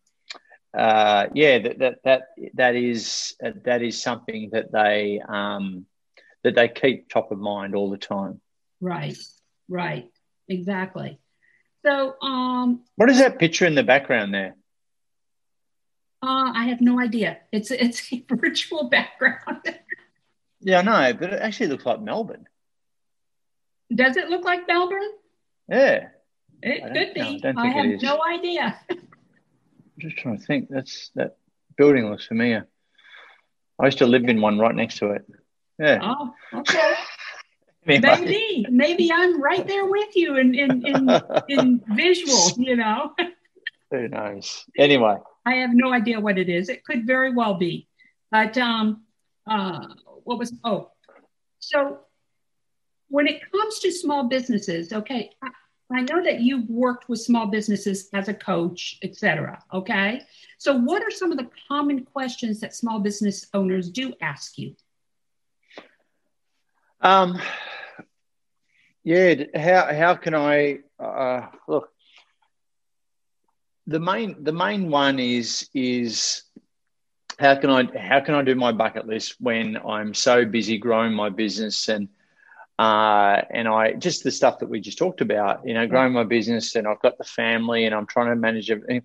uh, 0.74 1.28
yeah, 1.34 1.60
that, 1.60 1.80
that 1.80 1.96
that 2.04 2.22
that 2.56 2.76
is 2.76 3.36
that 3.64 3.82
is 3.84 4.02
something 4.02 4.50
that 4.54 4.72
they 4.72 5.22
um, 5.28 5.86
that 6.44 6.56
they 6.56 6.68
keep 6.68 7.10
top 7.10 7.32
of 7.32 7.38
mind 7.38 7.76
all 7.76 7.92
the 7.92 7.98
time. 7.98 8.42
Right, 8.82 9.18
right, 9.70 10.10
exactly. 10.48 11.20
So, 11.86 12.16
um, 12.22 12.82
what 12.96 13.10
is 13.10 13.20
that 13.20 13.40
picture 13.40 13.66
in 13.66 13.76
the 13.76 13.84
background 13.84 14.34
there? 14.34 14.56
Uh, 16.24 16.52
I 16.56 16.66
have 16.70 16.82
no 16.82 17.00
idea. 17.00 17.38
It's 17.52 17.70
it's 17.70 18.12
a 18.12 18.26
virtual 18.34 18.90
background. 18.90 19.78
yeah, 20.60 20.80
I 20.80 20.82
know, 20.82 21.14
but 21.14 21.34
it 21.34 21.42
actually 21.42 21.68
looks 21.68 21.86
like 21.86 22.02
Melbourne. 22.02 22.48
Does 23.94 24.18
it 24.18 24.30
look 24.30 24.44
like 24.44 24.68
Melbourne? 24.68 25.02
Yeah. 25.70 26.08
It 26.62 26.94
could 26.94 27.14
be. 27.14 27.42
No, 27.44 27.62
I, 27.62 27.66
I 27.66 27.68
have 27.68 28.02
no 28.02 28.24
idea. 28.24 28.80
I'm 28.90 28.98
just 30.00 30.18
trying 30.18 30.38
to 30.38 30.46
think. 30.46 30.70
That's 30.70 31.12
that 31.16 31.38
building 31.78 32.10
looks 32.10 32.26
familiar. 32.26 32.68
I 33.80 33.86
used 33.86 33.98
to 33.98 34.06
live 34.06 34.24
in 34.26 34.40
one 34.40 34.60
right 34.60 34.74
next 34.74 34.98
to 35.00 35.12
it. 35.12 35.26
Yeah. 35.78 36.00
Oh, 36.02 36.34
okay. 36.54 36.94
anyway. 37.88 38.18
Maybe, 38.22 38.66
maybe 38.70 39.12
I'm 39.12 39.42
right 39.42 39.68
there 39.68 39.86
with 39.86 40.16
you 40.16 40.38
in 40.38 40.56
in 40.56 40.86
in, 40.86 41.10
in 41.50 41.82
visual. 41.90 42.52
You 42.58 42.78
know. 42.78 43.14
Who 43.92 44.08
knows? 44.08 44.66
Anyway. 44.78 45.18
I 45.46 45.56
have 45.56 45.72
no 45.74 45.92
idea 45.94 46.20
what 46.20 46.38
it 46.38 46.50
is. 46.50 46.70
It 46.70 46.86
could 46.86 47.06
very 47.06 47.34
well 47.34 47.56
be, 47.56 47.88
but 48.32 48.58
um, 48.58 49.04
uh, 49.46 49.88
what 50.24 50.40
was 50.40 50.54
oh, 50.64 50.92
so 51.60 52.00
when 53.14 53.28
it 53.28 53.52
comes 53.52 53.78
to 53.78 53.92
small 53.92 54.24
businesses, 54.24 54.92
okay, 54.92 55.30
I, 55.40 55.50
I 55.92 56.02
know 56.02 56.24
that 56.24 56.40
you've 56.40 56.68
worked 56.68 57.08
with 57.08 57.20
small 57.20 57.46
businesses 57.46 58.10
as 58.12 58.28
a 58.28 58.34
coach, 58.34 58.98
etc. 59.04 59.62
Okay, 59.72 60.24
so 60.58 60.76
what 60.76 61.04
are 61.04 61.12
some 61.12 61.32
of 61.32 61.38
the 61.38 61.48
common 61.68 62.06
questions 62.06 62.60
that 62.62 62.74
small 62.74 63.00
business 63.00 63.46
owners 63.54 63.92
do 63.92 64.16
ask 64.20 64.58
you? 64.58 64.76
Um, 67.02 67.40
yeah, 69.04 69.44
how 69.56 69.94
how 69.94 70.16
can 70.16 70.34
I 70.34 70.80
uh, 71.00 71.50
look? 71.68 71.92
The 73.86 74.00
main 74.00 74.44
the 74.44 74.54
main 74.54 74.90
one 74.90 75.20
is 75.20 75.70
is 75.76 76.42
how 77.38 77.58
can 77.58 77.70
I 77.70 77.84
how 77.96 78.22
can 78.22 78.34
I 78.34 78.42
do 78.42 78.56
my 78.56 78.72
bucket 78.72 79.06
list 79.06 79.36
when 79.40 79.78
I'm 79.78 80.16
so 80.16 80.46
busy 80.46 80.80
growing 80.80 81.14
my 81.14 81.30
business 81.30 81.90
and 81.90 82.10
uh, 82.80 83.42
and 83.52 83.68
I 83.68 83.94
just 83.94 84.24
the 84.24 84.32
stuff 84.32 84.60
that 84.60 84.70
we 84.70 84.80
just 84.80 84.98
talked 84.98 85.22
about, 85.22 85.68
you 85.68 85.74
know, 85.74 85.88
growing 85.88 86.14
my 86.14 86.24
business 86.24 86.76
and 86.76 86.88
I've 86.88 87.02
got 87.02 87.18
the 87.18 87.24
family 87.24 87.86
and 87.86 87.94
I'm 87.94 88.08
trying 88.08 88.30
to 88.30 88.36
manage 88.36 88.72
everything. 88.72 89.04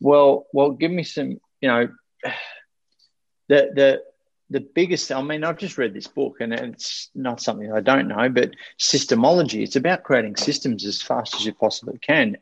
Well, 0.00 0.46
well, 0.52 0.70
give 0.70 0.90
me 0.90 1.02
some, 1.02 1.40
you 1.60 1.68
know, 1.68 1.88
the 3.48 3.70
the 3.74 4.02
the 4.50 4.60
biggest. 4.60 5.10
I 5.10 5.22
mean, 5.22 5.44
I've 5.44 5.58
just 5.58 5.78
read 5.78 5.94
this 5.94 6.06
book 6.06 6.36
and 6.40 6.52
it's 6.52 7.10
not 7.14 7.40
something 7.40 7.72
I 7.72 7.80
don't 7.80 8.08
know, 8.08 8.28
but 8.28 8.52
systemology. 8.78 9.62
It's 9.62 9.76
about 9.76 10.04
creating 10.04 10.36
systems 10.36 10.84
as 10.86 11.02
fast 11.02 11.34
as 11.34 11.44
you 11.44 11.52
possibly 11.52 11.98
can, 11.98 12.36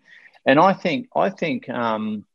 and 0.44 0.60
I 0.60 0.74
think 0.74 1.08
I 1.16 1.30
think 1.30 1.68
um, 1.70 2.26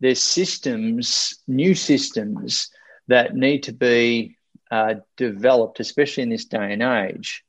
there's 0.00 0.22
systems, 0.22 1.38
new 1.46 1.74
systems 1.74 2.70
that 3.08 3.34
need 3.34 3.64
to 3.64 3.72
be 3.72 4.36
uh, 4.72 4.94
developed, 5.18 5.80
especially 5.80 6.22
in 6.22 6.30
this 6.30 6.46
day 6.46 6.72
and 6.72 6.82
age, 6.82 7.44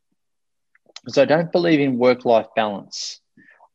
because 1.03 1.17
I 1.17 1.23
don't 1.23 1.53
believe 1.53 1.79
in 1.79 1.97
work 1.97 2.25
life 2.25 2.47
balance. 2.53 3.21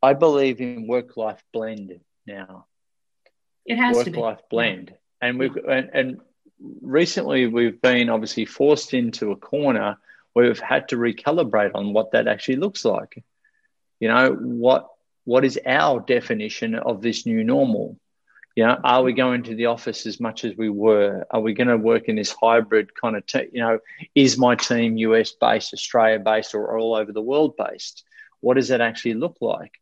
I 0.02 0.12
believe 0.12 0.60
in 0.60 0.86
work 0.86 1.16
life 1.16 1.42
blend 1.50 1.98
now. 2.26 2.66
It 3.64 3.76
has 3.76 3.96
work 3.96 4.14
life 4.14 4.40
blend, 4.50 4.94
and 5.22 5.38
we've 5.38 5.56
and, 5.56 5.90
and 5.94 6.20
recently 6.82 7.46
we've 7.46 7.80
been 7.80 8.10
obviously 8.10 8.44
forced 8.44 8.92
into 8.92 9.32
a 9.32 9.36
corner 9.36 9.96
where 10.34 10.46
we've 10.46 10.60
had 10.60 10.90
to 10.90 10.96
recalibrate 10.96 11.70
on 11.74 11.94
what 11.94 12.12
that 12.12 12.28
actually 12.28 12.56
looks 12.56 12.84
like. 12.84 13.24
You 13.98 14.08
know 14.08 14.32
what 14.32 14.88
what 15.24 15.46
is 15.46 15.58
our 15.64 16.00
definition 16.00 16.74
of 16.74 17.00
this 17.00 17.24
new 17.24 17.44
normal? 17.44 17.98
You 18.58 18.66
know, 18.66 18.76
are 18.82 19.04
we 19.04 19.12
going 19.12 19.44
to 19.44 19.54
the 19.54 19.66
office 19.66 20.04
as 20.04 20.18
much 20.18 20.44
as 20.44 20.56
we 20.56 20.68
were? 20.68 21.24
Are 21.30 21.40
we 21.40 21.54
going 21.54 21.68
to 21.68 21.76
work 21.76 22.08
in 22.08 22.16
this 22.16 22.32
hybrid 22.32 22.92
kind 22.92 23.14
of, 23.14 23.24
te- 23.24 23.50
you 23.52 23.60
know, 23.60 23.78
is 24.16 24.36
my 24.36 24.56
team 24.56 24.96
US 24.96 25.30
based, 25.30 25.72
Australia 25.72 26.18
based, 26.18 26.56
or 26.56 26.76
all 26.76 26.96
over 26.96 27.12
the 27.12 27.22
world 27.22 27.56
based? 27.56 28.02
What 28.40 28.54
does 28.54 28.66
that 28.66 28.80
actually 28.80 29.14
look 29.14 29.36
like? 29.40 29.74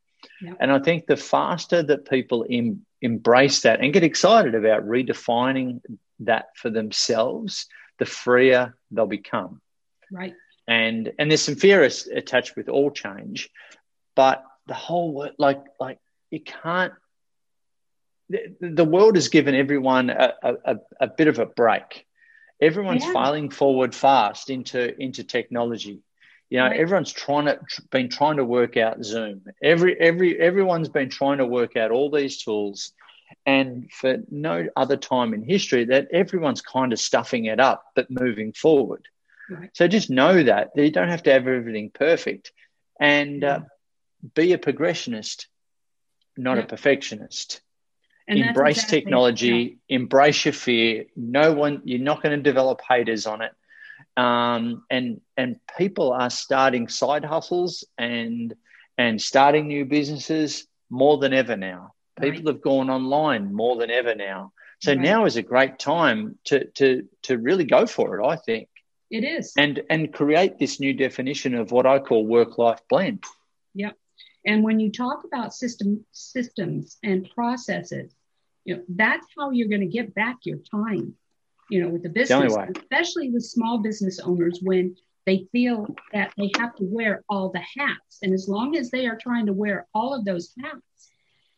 Yep. 0.43 0.59
And 0.61 0.71
I 0.71 0.79
think 0.81 1.07
the 1.07 1.17
faster 1.17 1.83
that 1.85 2.11
people 2.11 2.45
em- 2.51 2.85
embrace 3.01 3.63
that 3.63 3.81
and 3.81 3.95
get 3.95 4.05
excited 4.05 4.55
about 4.55 4.87
redefining 4.87 5.81
that 6.21 6.49
for 6.57 6.69
themselves, 6.69 7.69
the 7.99 8.05
freer 8.05 8.77
they'll 8.91 9.07
become. 9.07 9.63
Right. 10.13 10.35
And 10.69 11.15
and 11.19 11.31
there's 11.31 11.41
some 11.41 11.57
fear 11.57 11.83
attached 11.83 12.57
with 12.57 12.69
all 12.69 12.91
change, 12.91 13.49
but 14.15 14.45
the 14.67 14.75
whole 14.75 15.15
work, 15.15 15.33
like 15.39 15.65
like 15.81 15.99
you 16.31 16.41
can't 16.41 16.93
the, 18.29 18.85
world 18.85 19.15
has 19.17 19.29
given 19.29 19.55
everyone 19.55 20.11
a, 20.11 20.35
a, 20.43 20.77
a 21.01 21.07
bit 21.07 21.29
of 21.29 21.39
a 21.39 21.47
break. 21.47 22.07
Everyone's 22.61 23.05
yeah. 23.05 23.13
filing 23.13 23.51
forward 23.51 23.95
fast 23.95 24.51
into 24.51 24.99
into 25.01 25.25
technology. 25.25 26.03
You 26.49 26.59
know, 26.59 26.67
right. 26.67 26.81
everyone's 26.81 27.13
trying 27.13 27.47
to 27.47 27.61
been 27.91 28.09
trying 28.09 28.37
to 28.37 28.45
work 28.45 28.77
out 28.77 29.05
Zoom. 29.05 29.43
Every 29.63 29.99
every 30.01 30.41
everyone's 30.41 30.89
been 30.89 31.11
trying 31.11 31.39
to 31.39 31.47
work 31.47 31.77
out 31.77 31.91
all 31.91 32.11
these 32.11 32.43
tools, 32.43 32.93
and 33.45 33.91
for 33.93 34.19
no 34.31 34.69
other 34.75 34.97
time 34.97 35.35
in 35.35 35.43
history 35.43 35.85
that 35.87 36.09
everyone's 36.13 36.63
kind 36.63 36.93
of 36.93 36.99
stuffing 36.99 37.47
it 37.47 37.61
up, 37.61 37.85
but 37.95 38.11
moving 38.11 38.53
forward. 38.53 39.07
Right. 39.51 39.71
So 39.75 39.87
just 39.87 40.09
know 40.09 40.43
that 40.43 40.71
you 40.77 40.91
don't 40.91 41.09
have 41.09 41.25
to 41.25 41.33
have 41.33 41.47
everything 41.47 41.91
perfect, 41.91 42.53
and 42.99 43.45
uh, 43.45 43.61
be 44.35 44.53
a 44.53 44.59
progressionist, 44.59 45.47
not 46.37 46.57
yeah. 46.57 46.63
a 46.63 46.67
perfectionist. 46.67 47.61
And 48.29 48.41
embrace 48.41 48.79
exactly, 48.79 49.01
technology, 49.01 49.79
yeah. 49.89 49.97
embrace 49.97 50.45
your 50.45 50.53
fear. 50.53 51.05
No 51.15 51.53
one, 51.53 51.83
you're 51.85 52.01
not 52.01 52.23
going 52.23 52.37
to 52.37 52.43
develop 52.43 52.81
haters 52.89 53.25
on 53.27 53.41
it. 53.41 53.53
Um, 54.17 54.85
and 54.91 55.21
and 55.37 55.61
people 55.79 56.13
are 56.13 56.31
starting 56.31 56.89
side 56.89 57.25
hustles 57.25 57.85
and 57.99 58.55
and 58.99 59.21
starting 59.21 59.69
new 59.69 59.85
businesses 59.85 60.67
more 60.91 61.19
than 61.19 61.33
ever 61.33 61.57
now. 61.57 61.93
People 62.21 62.41
right. 62.41 62.55
have 62.55 62.63
gone 62.63 62.91
online 62.91 63.53
more 63.53 63.77
than 63.77 63.91
ever 63.91 64.15
now. 64.15 64.53
So 64.81 64.93
right. 64.93 65.01
now 65.01 65.25
is 65.27 65.37
a 65.37 65.43
great 65.43 65.79
time 65.79 66.39
to 66.45 66.67
to 66.73 67.03
to 67.23 67.39
really 67.39 67.65
go 67.65 67.87
for 67.87 68.19
it. 68.19 68.27
I 68.27 68.37
think 68.37 68.69
it 69.11 69.23
is, 69.23 69.53
and 69.57 69.83
and 69.91 70.13
create 70.13 70.59
this 70.59 70.81
new 70.81 70.95
definition 70.95 71.55
of 71.55 71.71
what 71.71 71.87
I 71.87 71.99
call 71.99 72.27
work 72.27 72.59
life 72.59 72.81
blend. 72.89 73.25
Yep. 73.75 73.97
And 74.47 74.63
when 74.63 74.81
you 74.81 74.91
talk 74.91 75.25
about 75.25 75.55
system 75.55 76.07
systems 76.13 76.99
and 77.03 77.29
processes, 77.35 78.15
you 78.67 78.77
know, 78.77 78.83
that's 78.89 79.27
how 79.39 79.53
you're 79.53 79.69
going 79.69 79.81
to 79.81 79.87
get 79.87 80.15
back 80.15 80.39
your 80.43 80.59
time, 80.59 81.15
you 81.71 81.83
know, 81.83 81.89
with 81.89 82.03
the 82.03 82.09
business, 82.09 82.55
especially 82.77 83.31
with 83.31 83.45
small 83.45 83.79
business 83.79 84.19
owners 84.19 84.59
when 84.61 84.97
they 85.25 85.47
feel 85.53 85.87
that 86.13 86.33
they 86.37 86.51
have 86.59 86.75
to 86.77 86.85
wear 86.85 87.23
all 87.29 87.51
the 87.51 87.63
hats. 87.79 88.19
And 88.23 88.35
as 88.35 88.49
long 88.49 88.77
as 88.77 88.91
they 88.91 89.07
are 89.07 89.17
trying 89.17 89.47
to 89.47 89.53
wear 89.53 89.87
all 89.95 90.15
of 90.15 90.25
those 90.25 90.53
hats, 90.61 91.11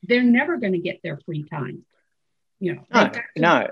they're 0.02 0.22
never 0.22 0.58
going 0.58 0.74
to 0.74 0.78
get 0.78 1.00
their 1.02 1.18
free 1.24 1.44
time. 1.48 1.84
You 2.60 2.74
know, 2.74 2.84
no, 2.92 3.08
to, 3.08 3.22
no. 3.36 3.68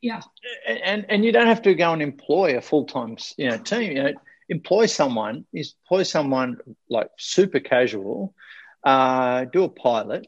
Yeah. 0.00 0.22
And 0.66 1.04
and 1.10 1.24
you 1.24 1.32
don't 1.32 1.48
have 1.48 1.62
to 1.62 1.74
go 1.74 1.92
and 1.92 2.00
employ 2.00 2.56
a 2.56 2.60
full 2.62 2.86
time 2.86 3.18
you 3.36 3.50
know 3.50 3.58
team. 3.58 3.92
You 3.92 4.02
know, 4.04 4.12
employ 4.48 4.86
someone, 4.86 5.44
employ 5.52 6.04
someone 6.04 6.58
like 6.88 7.10
super 7.18 7.60
casual, 7.60 8.34
uh, 8.84 9.44
do 9.44 9.64
a 9.64 9.68
pilot, 9.68 10.26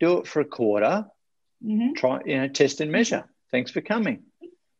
do 0.00 0.18
it 0.18 0.26
for 0.26 0.40
a 0.40 0.44
quarter, 0.44 1.06
mm-hmm. 1.64 1.92
try, 1.94 2.20
you 2.24 2.38
know, 2.38 2.48
test 2.48 2.80
and 2.80 2.90
measure. 2.90 3.24
Thanks 3.50 3.70
for 3.70 3.80
coming. 3.80 4.22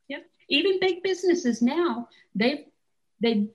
Yeah. 0.08 0.18
Even 0.48 0.80
big 0.80 1.02
businesses 1.02 1.62
now, 1.62 2.08
they've, 2.34 2.64
they've 3.20 3.48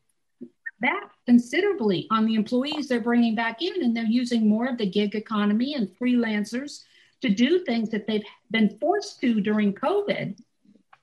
back 0.79 1.11
considerably 1.25 2.07
on 2.11 2.25
the 2.25 2.35
employees 2.35 2.87
they're 2.87 2.99
bringing 2.99 3.35
back 3.35 3.61
in, 3.61 3.83
and 3.83 3.95
they're 3.95 4.05
using 4.05 4.47
more 4.47 4.67
of 4.67 4.77
the 4.77 4.89
gig 4.89 5.15
economy 5.15 5.73
and 5.73 5.89
freelancers 5.99 6.83
to 7.21 7.29
do 7.29 7.59
things 7.59 7.89
that 7.89 8.05
they've 8.05 8.23
been 8.51 8.77
forced 8.79 9.19
to 9.21 9.41
during 9.41 9.73
COVID 9.73 10.37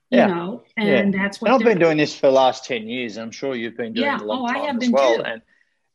yeah. 0.09 0.27
you 0.27 0.35
know, 0.35 0.63
and 0.77 1.13
yeah. 1.13 1.23
that's 1.23 1.41
what 1.41 1.51
and 1.51 1.55
I've 1.55 1.65
been 1.65 1.79
doing 1.79 1.97
this 1.97 2.15
for 2.15 2.27
the 2.27 2.33
last 2.33 2.65
10 2.65 2.87
years. 2.87 3.17
I'm 3.17 3.31
sure 3.31 3.55
you've 3.55 3.77
been 3.77 3.93
doing 3.93 4.05
yeah. 4.05 4.15
it 4.15 4.21
a 4.21 4.25
long 4.25 4.43
oh, 4.43 4.53
time 4.53 4.61
I 4.61 4.65
have 4.67 4.81
as 4.81 4.89
well. 4.89 5.17
Too. 5.17 5.23
And, 5.23 5.41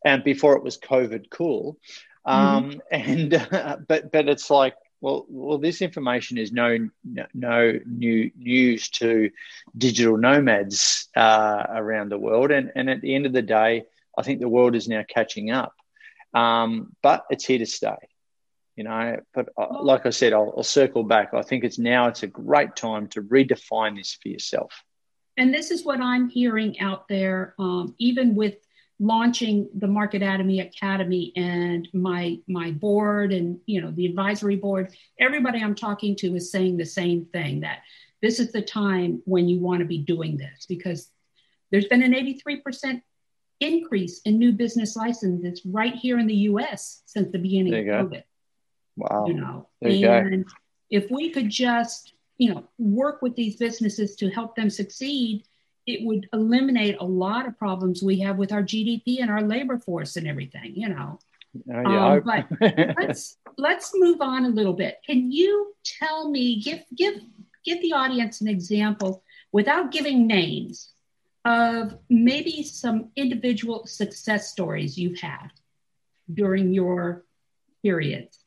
and 0.04 0.24
before 0.24 0.56
it 0.56 0.62
was 0.62 0.78
COVID 0.78 1.30
cool. 1.30 1.78
Um, 2.24 2.70
mm-hmm. 2.70 2.78
and, 2.90 3.34
uh, 3.34 3.76
but, 3.86 4.12
but 4.12 4.28
it's 4.28 4.50
like, 4.50 4.74
well, 5.00 5.26
well, 5.28 5.58
this 5.58 5.80
information 5.82 6.38
is 6.38 6.52
no, 6.52 6.88
no 7.32 7.78
new 7.86 8.30
news 8.36 8.90
to 8.90 9.30
digital 9.76 10.16
nomads 10.16 11.08
uh, 11.16 11.64
around 11.70 12.10
the 12.10 12.18
world. 12.18 12.50
And, 12.50 12.72
and 12.74 12.90
at 12.90 13.00
the 13.00 13.14
end 13.14 13.26
of 13.26 13.32
the 13.32 13.42
day, 13.42 13.84
I 14.18 14.22
think 14.22 14.40
the 14.40 14.48
world 14.48 14.76
is 14.76 14.88
now 14.88 15.02
catching 15.08 15.50
up. 15.50 15.74
Um, 16.34 16.94
but 17.02 17.24
it's 17.30 17.44
here 17.44 17.58
to 17.58 17.66
stay. 17.66 17.96
you 18.76 18.84
know. 18.84 19.20
But 19.34 19.50
uh, 19.58 19.82
like 19.82 20.06
I 20.06 20.10
said, 20.10 20.32
I'll, 20.32 20.54
I'll 20.56 20.62
circle 20.62 21.02
back. 21.04 21.34
I 21.34 21.42
think 21.42 21.64
it's 21.64 21.78
now 21.78 22.08
it's 22.08 22.22
a 22.22 22.26
great 22.26 22.76
time 22.76 23.08
to 23.08 23.22
redefine 23.22 23.96
this 23.96 24.16
for 24.20 24.28
yourself. 24.28 24.72
And 25.36 25.52
this 25.52 25.70
is 25.70 25.84
what 25.84 26.00
I'm 26.00 26.28
hearing 26.28 26.80
out 26.80 27.06
there, 27.08 27.54
um, 27.58 27.94
even 27.98 28.34
with 28.34 28.56
launching 29.00 29.68
the 29.74 29.86
Marketatomy 29.86 30.60
Academy 30.60 30.70
academy 31.00 31.32
and 31.36 31.88
my 31.92 32.38
my 32.46 32.70
board 32.70 33.32
and 33.32 33.58
you 33.66 33.80
know 33.80 33.90
the 33.90 34.06
advisory 34.06 34.56
board. 34.56 34.94
Everybody 35.18 35.62
I'm 35.62 35.74
talking 35.74 36.14
to 36.16 36.34
is 36.36 36.52
saying 36.52 36.76
the 36.76 36.86
same 36.86 37.26
thing 37.26 37.60
that 37.60 37.80
this 38.22 38.38
is 38.38 38.52
the 38.52 38.62
time 38.62 39.22
when 39.24 39.48
you 39.48 39.60
want 39.60 39.80
to 39.80 39.86
be 39.86 39.98
doing 39.98 40.36
this 40.36 40.66
because 40.68 41.08
there's 41.70 41.86
been 41.86 42.02
an 42.02 42.12
83% 42.12 43.00
increase 43.60 44.20
in 44.24 44.38
new 44.38 44.52
business 44.52 44.96
licenses 44.96 45.62
right 45.64 45.94
here 45.94 46.18
in 46.18 46.26
the 46.26 46.34
US 46.34 47.02
since 47.06 47.30
the 47.32 47.38
beginning 47.38 47.74
of 47.74 47.86
go. 47.86 48.16
COVID. 48.16 48.22
Wow. 48.96 49.26
You 49.26 49.34
know, 49.34 49.68
you 49.80 50.08
and 50.08 50.44
go. 50.44 50.52
if 50.90 51.10
we 51.10 51.30
could 51.30 51.48
just, 51.48 52.12
you 52.38 52.52
know, 52.52 52.64
work 52.78 53.22
with 53.22 53.34
these 53.36 53.56
businesses 53.56 54.16
to 54.16 54.28
help 54.28 54.56
them 54.56 54.68
succeed, 54.68 55.44
it 55.90 56.04
would 56.04 56.28
eliminate 56.32 56.96
a 57.00 57.04
lot 57.04 57.46
of 57.46 57.58
problems 57.58 58.02
we 58.02 58.20
have 58.20 58.38
with 58.38 58.52
our 58.52 58.62
GDP 58.62 59.20
and 59.20 59.30
our 59.30 59.42
labor 59.42 59.78
force 59.78 60.16
and 60.16 60.26
everything, 60.26 60.72
you 60.74 60.88
know. 60.88 61.18
Uh, 61.68 61.80
yeah, 61.82 62.06
um, 62.12 62.22
but 62.24 62.94
let's 62.98 63.36
let's 63.58 63.92
move 63.94 64.20
on 64.20 64.44
a 64.44 64.48
little 64.48 64.72
bit. 64.72 64.98
Can 65.04 65.32
you 65.32 65.74
tell 65.84 66.30
me, 66.30 66.60
give 66.60 66.84
give 66.94 67.20
give 67.64 67.82
the 67.82 67.92
audience 67.92 68.40
an 68.40 68.48
example 68.48 69.22
without 69.52 69.90
giving 69.90 70.26
names 70.26 70.90
of 71.44 71.98
maybe 72.08 72.62
some 72.62 73.10
individual 73.16 73.86
success 73.86 74.50
stories 74.50 74.96
you've 74.98 75.18
had 75.18 75.48
during 76.32 76.72
your 76.72 77.24
periods? 77.82 78.38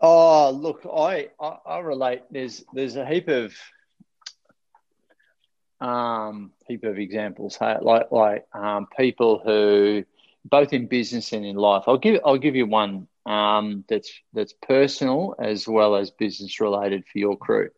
Oh, 0.00 0.50
look, 0.50 0.84
I, 0.84 1.28
I, 1.40 1.58
I 1.64 1.78
relate. 1.78 2.22
There's 2.30 2.64
there's 2.74 2.96
a 2.96 3.06
heap 3.06 3.28
of 3.28 3.54
um, 5.82 6.52
heap 6.68 6.84
of 6.84 6.98
examples, 6.98 7.58
like 7.60 8.12
like 8.12 8.46
um, 8.54 8.86
people 8.96 9.42
who 9.44 10.04
both 10.44 10.72
in 10.72 10.86
business 10.86 11.32
and 11.32 11.44
in 11.44 11.56
life. 11.56 11.84
I'll 11.86 11.98
give 11.98 12.20
I'll 12.24 12.38
give 12.38 12.56
you 12.56 12.66
one 12.66 13.08
um, 13.26 13.84
that's 13.88 14.12
that's 14.32 14.54
personal 14.66 15.34
as 15.38 15.66
well 15.66 15.96
as 15.96 16.10
business 16.10 16.60
related 16.60 17.04
for 17.06 17.18
your 17.18 17.36
crew. 17.36 17.70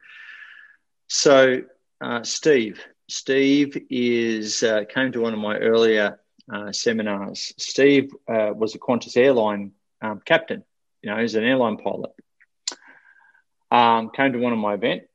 So, 1.09 1.63
uh, 2.01 2.23
Steve, 2.23 2.85
Steve 3.09 3.77
is 3.91 4.63
uh, 4.63 4.85
came 4.89 5.13
to 5.13 5.21
one 5.21 5.33
of 5.33 5.39
my 5.39 5.57
earlier 5.59 6.21
uh, 6.53 6.73
seminars. 6.73 7.55
Steve 7.59 8.11
uh, 8.29 8.53
was 8.55 8.75
a 8.75 8.79
Qantas 8.79 9.17
airline 9.17 9.73
um, 10.03 10.21
captain. 10.25 10.63
You 11.03 11.11
know, 11.11 11.21
he's 11.21 11.35
an 11.35 11.45
airline 11.45 11.79
pilot. 11.79 12.13
Um, 13.71 14.11
came 14.11 14.33
to 14.33 14.39
one 14.39 14.53
of 14.53 14.59
my 14.59 14.75
events 14.75 15.07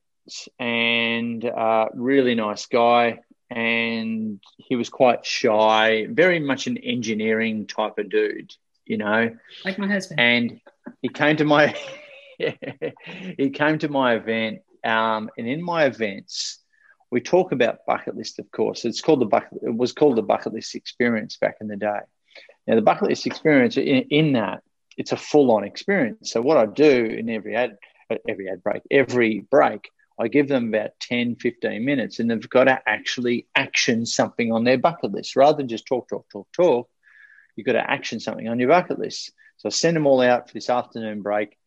and 0.58 1.44
uh, 1.44 1.88
really 1.94 2.36
nice 2.36 2.66
guy. 2.66 3.20
And 3.50 4.40
he 4.58 4.76
was 4.76 4.90
quite 4.90 5.26
shy, 5.26 6.08
very 6.10 6.40
much 6.40 6.68
an 6.68 6.78
engineering 6.78 7.66
type 7.66 7.98
of 7.98 8.10
dude. 8.10 8.54
You 8.86 8.98
know, 8.98 9.36
like 9.66 9.78
my 9.78 9.88
husband. 9.88 10.20
And 10.20 10.62
he 11.02 11.10
came 11.10 11.38
to 11.38 11.46
my 11.46 11.76
he 13.38 13.50
came 13.50 13.80
to 13.80 13.90
my 13.90 14.16
event, 14.16 14.62
um, 14.84 15.30
and 15.38 15.48
in 15.48 15.62
my 15.62 15.86
events 15.86 16.60
we 17.12 17.22
talk 17.22 17.52
about 17.52 17.86
bucket 17.88 18.16
list, 18.16 18.40
of 18.40 18.52
course. 18.52 18.86
It's 18.86 19.02
called 19.02 19.22
the 19.22 19.26
bucket. 19.26 19.60
It 19.64 19.76
was 19.76 19.94
called 19.94 20.16
the 20.16 20.22
bucket 20.22 20.54
list 20.54 20.76
experience 20.76 21.38
back 21.38 21.58
in 21.62 21.68
the 21.68 21.76
day. 21.76 22.00
Now, 22.68 22.76
the 22.76 22.82
bucket 22.82 23.10
list 23.10 23.26
experience 23.26 23.78
in, 23.78 24.04
in 24.10 24.34
that 24.34 24.62
it's 24.98 25.12
a 25.14 25.18
full 25.18 25.52
on 25.52 25.64
experience. 25.64 26.32
So 26.32 26.42
what 26.42 26.58
I 26.58 26.66
do 26.66 27.06
in 27.06 27.30
every 27.30 27.56
ad, 27.56 27.78
every 28.28 28.50
ad 28.50 28.62
break, 28.62 28.84
every 28.92 29.40
break, 29.40 29.90
I 30.20 30.28
give 30.28 30.48
them 30.48 30.68
about 30.68 31.00
10, 31.00 31.38
15 31.38 31.84
minutes, 31.84 32.20
and 32.20 32.30
they've 32.30 32.50
got 32.50 32.66
to 32.66 32.82
actually 32.86 33.48
action 33.56 34.06
something 34.06 34.52
on 34.52 34.66
their 34.66 34.78
bucket 34.78 35.12
list 35.14 35.36
rather 35.36 35.58
than 35.58 35.70
just 35.70 35.86
talk, 35.86 36.10
talk, 36.10 36.30
talk, 36.30 36.48
talk. 36.52 36.90
You've 37.56 37.66
got 37.66 37.74
to 37.74 37.90
action 37.90 38.20
something 38.20 38.48
on 38.48 38.60
your 38.60 38.70
bucket 38.70 39.00
list. 39.00 39.32
So 39.58 39.68
I 39.68 39.70
send 39.70 39.96
them 39.96 40.08
all 40.08 40.22
out 40.22 40.48
for 40.48 40.54
this 40.54 40.70
afternoon 40.70 41.22
break. 41.22 41.58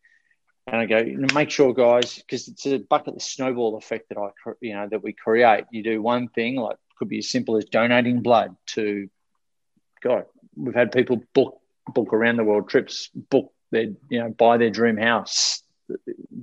And 0.67 0.77
I 0.77 0.85
go, 0.85 1.03
make 1.33 1.49
sure, 1.49 1.73
guys, 1.73 2.15
because 2.15 2.47
it's 2.47 2.65
a 2.67 2.77
bucket 2.77 3.15
list 3.15 3.33
snowball 3.33 3.75
effect 3.75 4.09
that 4.09 4.17
I, 4.17 4.29
you 4.61 4.75
know, 4.75 4.87
that 4.89 5.03
we 5.03 5.13
create. 5.13 5.65
You 5.71 5.83
do 5.83 6.01
one 6.01 6.29
thing, 6.29 6.55
like 6.55 6.77
could 6.97 7.09
be 7.09 7.17
as 7.17 7.29
simple 7.29 7.57
as 7.57 7.65
donating 7.65 8.21
blood 8.21 8.55
to, 8.67 9.09
God, 10.01 10.25
we've 10.55 10.75
had 10.75 10.91
people 10.91 11.21
book 11.33 11.59
book 11.87 12.13
around 12.13 12.37
the 12.37 12.43
world 12.43 12.69
trips, 12.69 13.09
book 13.13 13.51
their, 13.71 13.87
you 14.09 14.19
know, 14.19 14.29
buy 14.29 14.57
their 14.57 14.69
dream 14.69 14.95
house, 14.95 15.62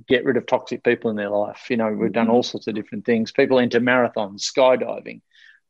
get 0.07 0.25
rid 0.25 0.37
of 0.37 0.45
toxic 0.45 0.83
people 0.83 1.09
in 1.09 1.15
their 1.15 1.29
life. 1.29 1.67
You 1.69 1.77
know, 1.77 1.91
we've 1.91 2.11
done 2.11 2.29
all 2.29 2.43
sorts 2.43 2.67
of 2.67 2.75
different 2.75 3.05
things. 3.05 3.31
People 3.31 3.59
into 3.59 3.79
marathons, 3.79 4.41
skydiving, 4.41 5.21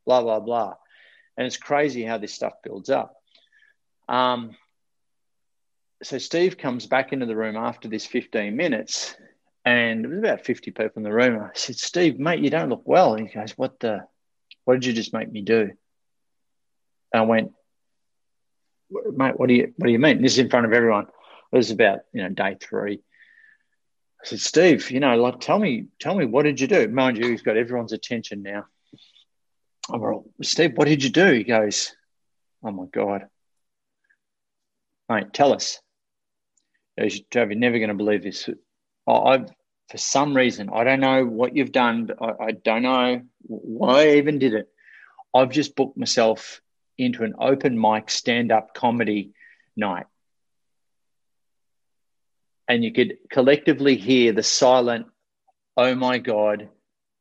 blah 0.06 0.22
blah 0.22 0.40
blah, 0.40 0.74
and 1.36 1.46
it's 1.46 1.56
crazy 1.56 2.02
how 2.04 2.18
this 2.18 2.34
stuff 2.34 2.54
builds 2.62 2.90
up. 2.90 3.14
Um, 4.08 4.56
so 6.02 6.18
Steve 6.18 6.58
comes 6.58 6.86
back 6.86 7.12
into 7.12 7.26
the 7.26 7.36
room 7.36 7.56
after 7.56 7.88
this 7.88 8.04
15 8.06 8.56
minutes, 8.56 9.14
and 9.64 10.04
there 10.04 10.10
was 10.10 10.18
about 10.18 10.44
50 10.44 10.72
people 10.72 10.92
in 10.96 11.02
the 11.04 11.12
room. 11.12 11.40
I 11.40 11.50
said, 11.54 11.76
Steve, 11.76 12.18
mate, 12.18 12.40
you 12.40 12.50
don't 12.50 12.68
look 12.68 12.82
well. 12.84 13.14
And 13.14 13.28
he 13.28 13.34
goes, 13.34 13.56
What 13.56 13.78
the 13.80 14.06
what 14.64 14.74
did 14.74 14.84
you 14.84 14.92
just 14.92 15.12
make 15.12 15.30
me 15.30 15.42
do? 15.42 15.70
And 17.12 17.22
I 17.22 17.22
went, 17.22 17.52
mate, 19.12 19.38
what 19.38 19.48
do 19.48 19.54
you 19.54 19.72
what 19.76 19.86
do 19.86 19.92
you 19.92 19.98
mean? 19.98 20.22
This 20.22 20.32
is 20.32 20.38
in 20.38 20.50
front 20.50 20.66
of 20.66 20.72
everyone. 20.72 21.06
It 21.52 21.56
was 21.56 21.70
about, 21.70 22.00
you 22.12 22.22
know, 22.22 22.28
day 22.30 22.56
three. 22.60 23.00
I 24.22 24.26
said, 24.26 24.40
Steve, 24.40 24.90
you 24.90 25.00
know, 25.00 25.16
like 25.16 25.40
tell 25.40 25.58
me, 25.58 25.86
tell 25.98 26.14
me 26.14 26.26
what 26.26 26.44
did 26.44 26.60
you 26.60 26.68
do? 26.68 26.88
Mind 26.88 27.18
you, 27.18 27.30
he's 27.30 27.42
got 27.42 27.56
everyone's 27.56 27.92
attention 27.92 28.42
now. 28.42 28.66
I'm 29.90 30.22
Steve, 30.42 30.76
what 30.76 30.86
did 30.86 31.02
you 31.02 31.10
do? 31.10 31.32
He 31.32 31.44
goes, 31.44 31.94
Oh 32.64 32.70
my 32.70 32.84
God. 32.86 33.26
Mate, 35.08 35.32
tell 35.32 35.52
us. 35.52 35.80
Joe, 36.98 37.44
you're 37.44 37.54
never 37.54 37.78
going 37.78 37.88
to 37.88 37.94
believe 37.94 38.22
this. 38.22 38.48
I've, 39.08 39.50
for 39.90 39.98
some 39.98 40.36
reason, 40.36 40.70
I 40.72 40.84
don't 40.84 41.00
know 41.00 41.24
what 41.24 41.56
you've 41.56 41.72
done, 41.72 42.06
but 42.06 42.22
I, 42.22 42.44
I 42.46 42.50
don't 42.52 42.82
know 42.82 43.22
why 43.40 44.02
I 44.02 44.16
even 44.16 44.38
did 44.38 44.54
it. 44.54 44.68
I've 45.34 45.50
just 45.50 45.74
booked 45.74 45.96
myself 45.96 46.60
into 46.98 47.24
an 47.24 47.34
open 47.40 47.80
mic 47.80 48.10
stand 48.10 48.52
up 48.52 48.74
comedy 48.74 49.32
night. 49.76 50.06
And 52.68 52.84
you 52.84 52.92
could 52.92 53.18
collectively 53.30 53.96
hear 53.96 54.32
the 54.32 54.42
silent, 54.42 55.06
oh 55.76 55.94
my 55.94 56.18
God, 56.18 56.68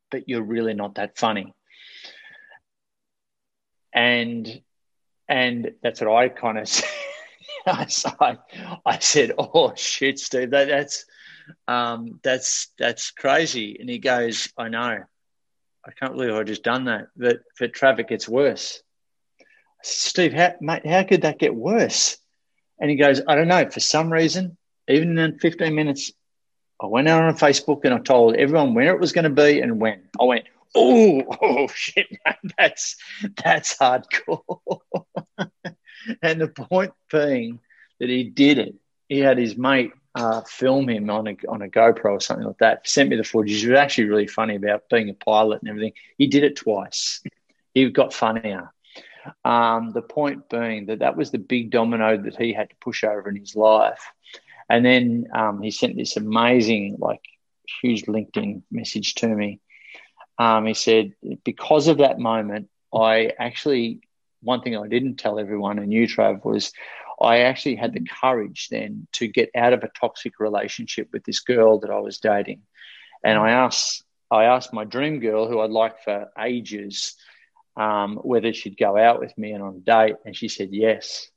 but 0.09 0.29
you're 0.29 0.43
really 0.43 0.73
not 0.73 0.95
that 0.95 1.17
funny. 1.17 1.53
And 3.93 4.61
and 5.27 5.71
that's 5.81 6.01
what 6.01 6.13
I 6.13 6.29
kind 6.29 6.57
of 6.57 6.67
I, 7.67 8.37
I 8.85 8.99
said, 8.99 9.31
"Oh 9.37 9.73
shit, 9.75 10.19
Steve, 10.19 10.51
that, 10.51 10.67
that's 10.67 11.05
um, 11.67 12.19
that's 12.23 12.69
that's 12.77 13.11
crazy." 13.11 13.77
And 13.79 13.89
he 13.89 13.99
goes, 13.99 14.51
"I 14.57 14.69
know, 14.69 14.99
I 15.85 15.91
can't 15.99 16.13
believe 16.13 16.33
I 16.33 16.43
just 16.43 16.63
done 16.63 16.85
that. 16.85 17.07
But 17.15 17.41
for 17.55 17.67
traffic 17.67 18.09
gets 18.09 18.27
worse." 18.27 18.81
Said, 19.83 20.09
Steve, 20.09 20.33
how, 20.33 20.53
mate, 20.61 20.85
how 20.85 21.03
could 21.03 21.23
that 21.23 21.39
get 21.39 21.55
worse? 21.55 22.17
And 22.79 22.89
he 22.89 22.95
goes, 22.95 23.21
"I 23.27 23.35
don't 23.35 23.47
know. 23.47 23.69
For 23.69 23.79
some 23.79 24.11
reason, 24.11 24.57
even 24.87 25.17
in 25.17 25.39
15 25.39 25.73
minutes, 25.73 26.11
I 26.81 26.87
went 26.87 27.07
out 27.07 27.23
on 27.23 27.35
Facebook 27.35 27.81
and 27.85 27.93
I 27.93 27.99
told 27.99 28.35
everyone 28.35 28.73
where 28.73 28.93
it 28.93 28.99
was 28.99 29.11
going 29.11 29.23
to 29.23 29.29
be 29.29 29.59
and 29.61 29.79
when. 29.79 30.01
I 30.19 30.23
went, 30.23 30.45
oh, 30.75 31.23
oh 31.41 31.67
shit, 31.67 32.07
that's 32.57 32.95
that's 33.43 33.77
hardcore. 33.77 34.79
and 36.21 36.41
the 36.41 36.47
point 36.47 36.93
being 37.11 37.59
that 38.01 38.09
he 38.09 38.23
did 38.23 38.57
it. 38.57 38.75
He 39.07 39.19
had 39.19 39.37
his 39.37 39.57
mate 39.57 39.91
uh, 40.15 40.41
film 40.41 40.89
him 40.89 41.09
on 41.09 41.27
a 41.27 41.37
on 41.47 41.61
a 41.61 41.67
GoPro 41.67 42.13
or 42.13 42.19
something 42.19 42.47
like 42.47 42.57
that. 42.57 42.87
Sent 42.87 43.09
me 43.09 43.15
the 43.15 43.23
footage. 43.23 43.63
It 43.63 43.69
was 43.69 43.79
actually 43.79 44.05
really 44.05 44.27
funny 44.27 44.55
about 44.55 44.89
being 44.89 45.09
a 45.09 45.13
pilot 45.13 45.61
and 45.61 45.69
everything. 45.69 45.93
He 46.17 46.27
did 46.27 46.43
it 46.43 46.55
twice. 46.55 47.21
He 47.73 47.89
got 47.89 48.13
funnier. 48.13 48.71
Um, 49.45 49.91
the 49.91 50.01
point 50.01 50.49
being 50.49 50.87
that 50.87 50.99
that 50.99 51.15
was 51.15 51.29
the 51.29 51.37
big 51.37 51.69
domino 51.69 52.17
that 52.17 52.37
he 52.37 52.53
had 52.53 52.71
to 52.71 52.75
push 52.77 53.03
over 53.03 53.29
in 53.29 53.35
his 53.35 53.55
life. 53.55 54.01
And 54.71 54.85
then 54.85 55.27
um, 55.41 55.61
he 55.61 55.71
sent 55.71 55.95
this 55.95 56.17
amazing, 56.17 56.97
like, 56.99 57.23
huge 57.81 58.03
LinkedIn 58.05 58.63
message 58.71 59.15
to 59.15 59.27
me. 59.27 59.59
Um, 60.37 60.65
he 60.65 60.73
said, 60.73 61.13
because 61.43 61.87
of 61.87 61.97
that 61.99 62.19
moment, 62.19 62.69
I 62.93 63.31
actually 63.37 64.01
one 64.41 64.61
thing 64.61 64.75
I 64.75 64.87
didn't 64.87 65.15
tell 65.15 65.39
everyone 65.39 65.79
in 65.79 65.89
Trav, 65.89 66.43
was 66.43 66.73
I 67.21 67.41
actually 67.41 67.75
had 67.75 67.93
the 67.93 68.05
courage 68.21 68.67
then 68.69 69.07
to 69.13 69.27
get 69.27 69.51
out 69.55 69.73
of 69.73 69.83
a 69.83 69.91
toxic 69.99 70.39
relationship 70.39 71.09
with 71.13 71.23
this 71.23 71.41
girl 71.41 71.79
that 71.79 71.91
I 71.91 71.99
was 71.99 72.17
dating. 72.17 72.61
And 73.23 73.37
I 73.37 73.51
asked, 73.51 74.03
I 74.31 74.45
asked 74.45 74.73
my 74.73 74.83
dream 74.83 75.19
girl, 75.19 75.47
who 75.47 75.59
I'd 75.59 75.69
liked 75.69 76.03
for 76.03 76.31
ages, 76.39 77.15
um, 77.77 78.17
whether 78.17 78.51
she'd 78.53 78.77
go 78.77 78.97
out 78.97 79.19
with 79.19 79.37
me 79.37 79.51
and 79.51 79.63
on 79.63 79.75
a 79.75 79.79
date, 79.79 80.15
and 80.25 80.35
she 80.35 80.47
said 80.47 80.69
yes. 80.71 81.29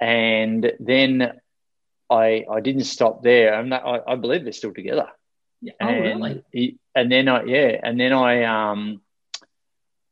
And 0.00 0.72
then 0.78 1.40
I 2.10 2.44
I 2.50 2.60
didn't 2.60 2.84
stop 2.84 3.22
there. 3.22 3.54
I'm 3.54 3.68
not, 3.68 3.84
I, 3.84 4.12
I 4.12 4.16
believe 4.16 4.44
they're 4.44 4.52
still 4.52 4.74
together. 4.74 5.08
Yeah. 5.62 5.72
Oh, 5.80 5.86
and 5.86 6.22
really? 6.22 6.44
He, 6.52 6.78
and 6.94 7.10
then 7.10 7.28
I 7.28 7.44
yeah, 7.44 7.80
and 7.82 8.00
then 8.00 8.12
I 8.12 8.44
um, 8.44 9.00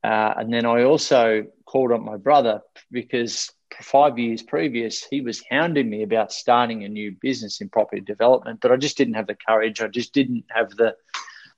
uh, 0.04 0.34
and 0.36 0.52
then 0.52 0.66
I 0.66 0.84
also 0.84 1.46
called 1.64 1.92
up 1.92 2.00
my 2.00 2.16
brother 2.16 2.60
because 2.90 3.50
five 3.82 4.18
years 4.18 4.42
previous 4.42 5.04
he 5.04 5.20
was 5.20 5.42
hounding 5.50 5.88
me 5.88 6.02
about 6.02 6.32
starting 6.32 6.84
a 6.84 6.88
new 6.88 7.12
business 7.20 7.60
in 7.60 7.68
property 7.68 8.00
development, 8.00 8.60
but 8.60 8.72
I 8.72 8.76
just 8.76 8.96
didn't 8.96 9.14
have 9.14 9.26
the 9.26 9.36
courage. 9.36 9.80
I 9.80 9.88
just 9.88 10.12
didn't 10.12 10.44
have 10.50 10.70
the 10.70 10.96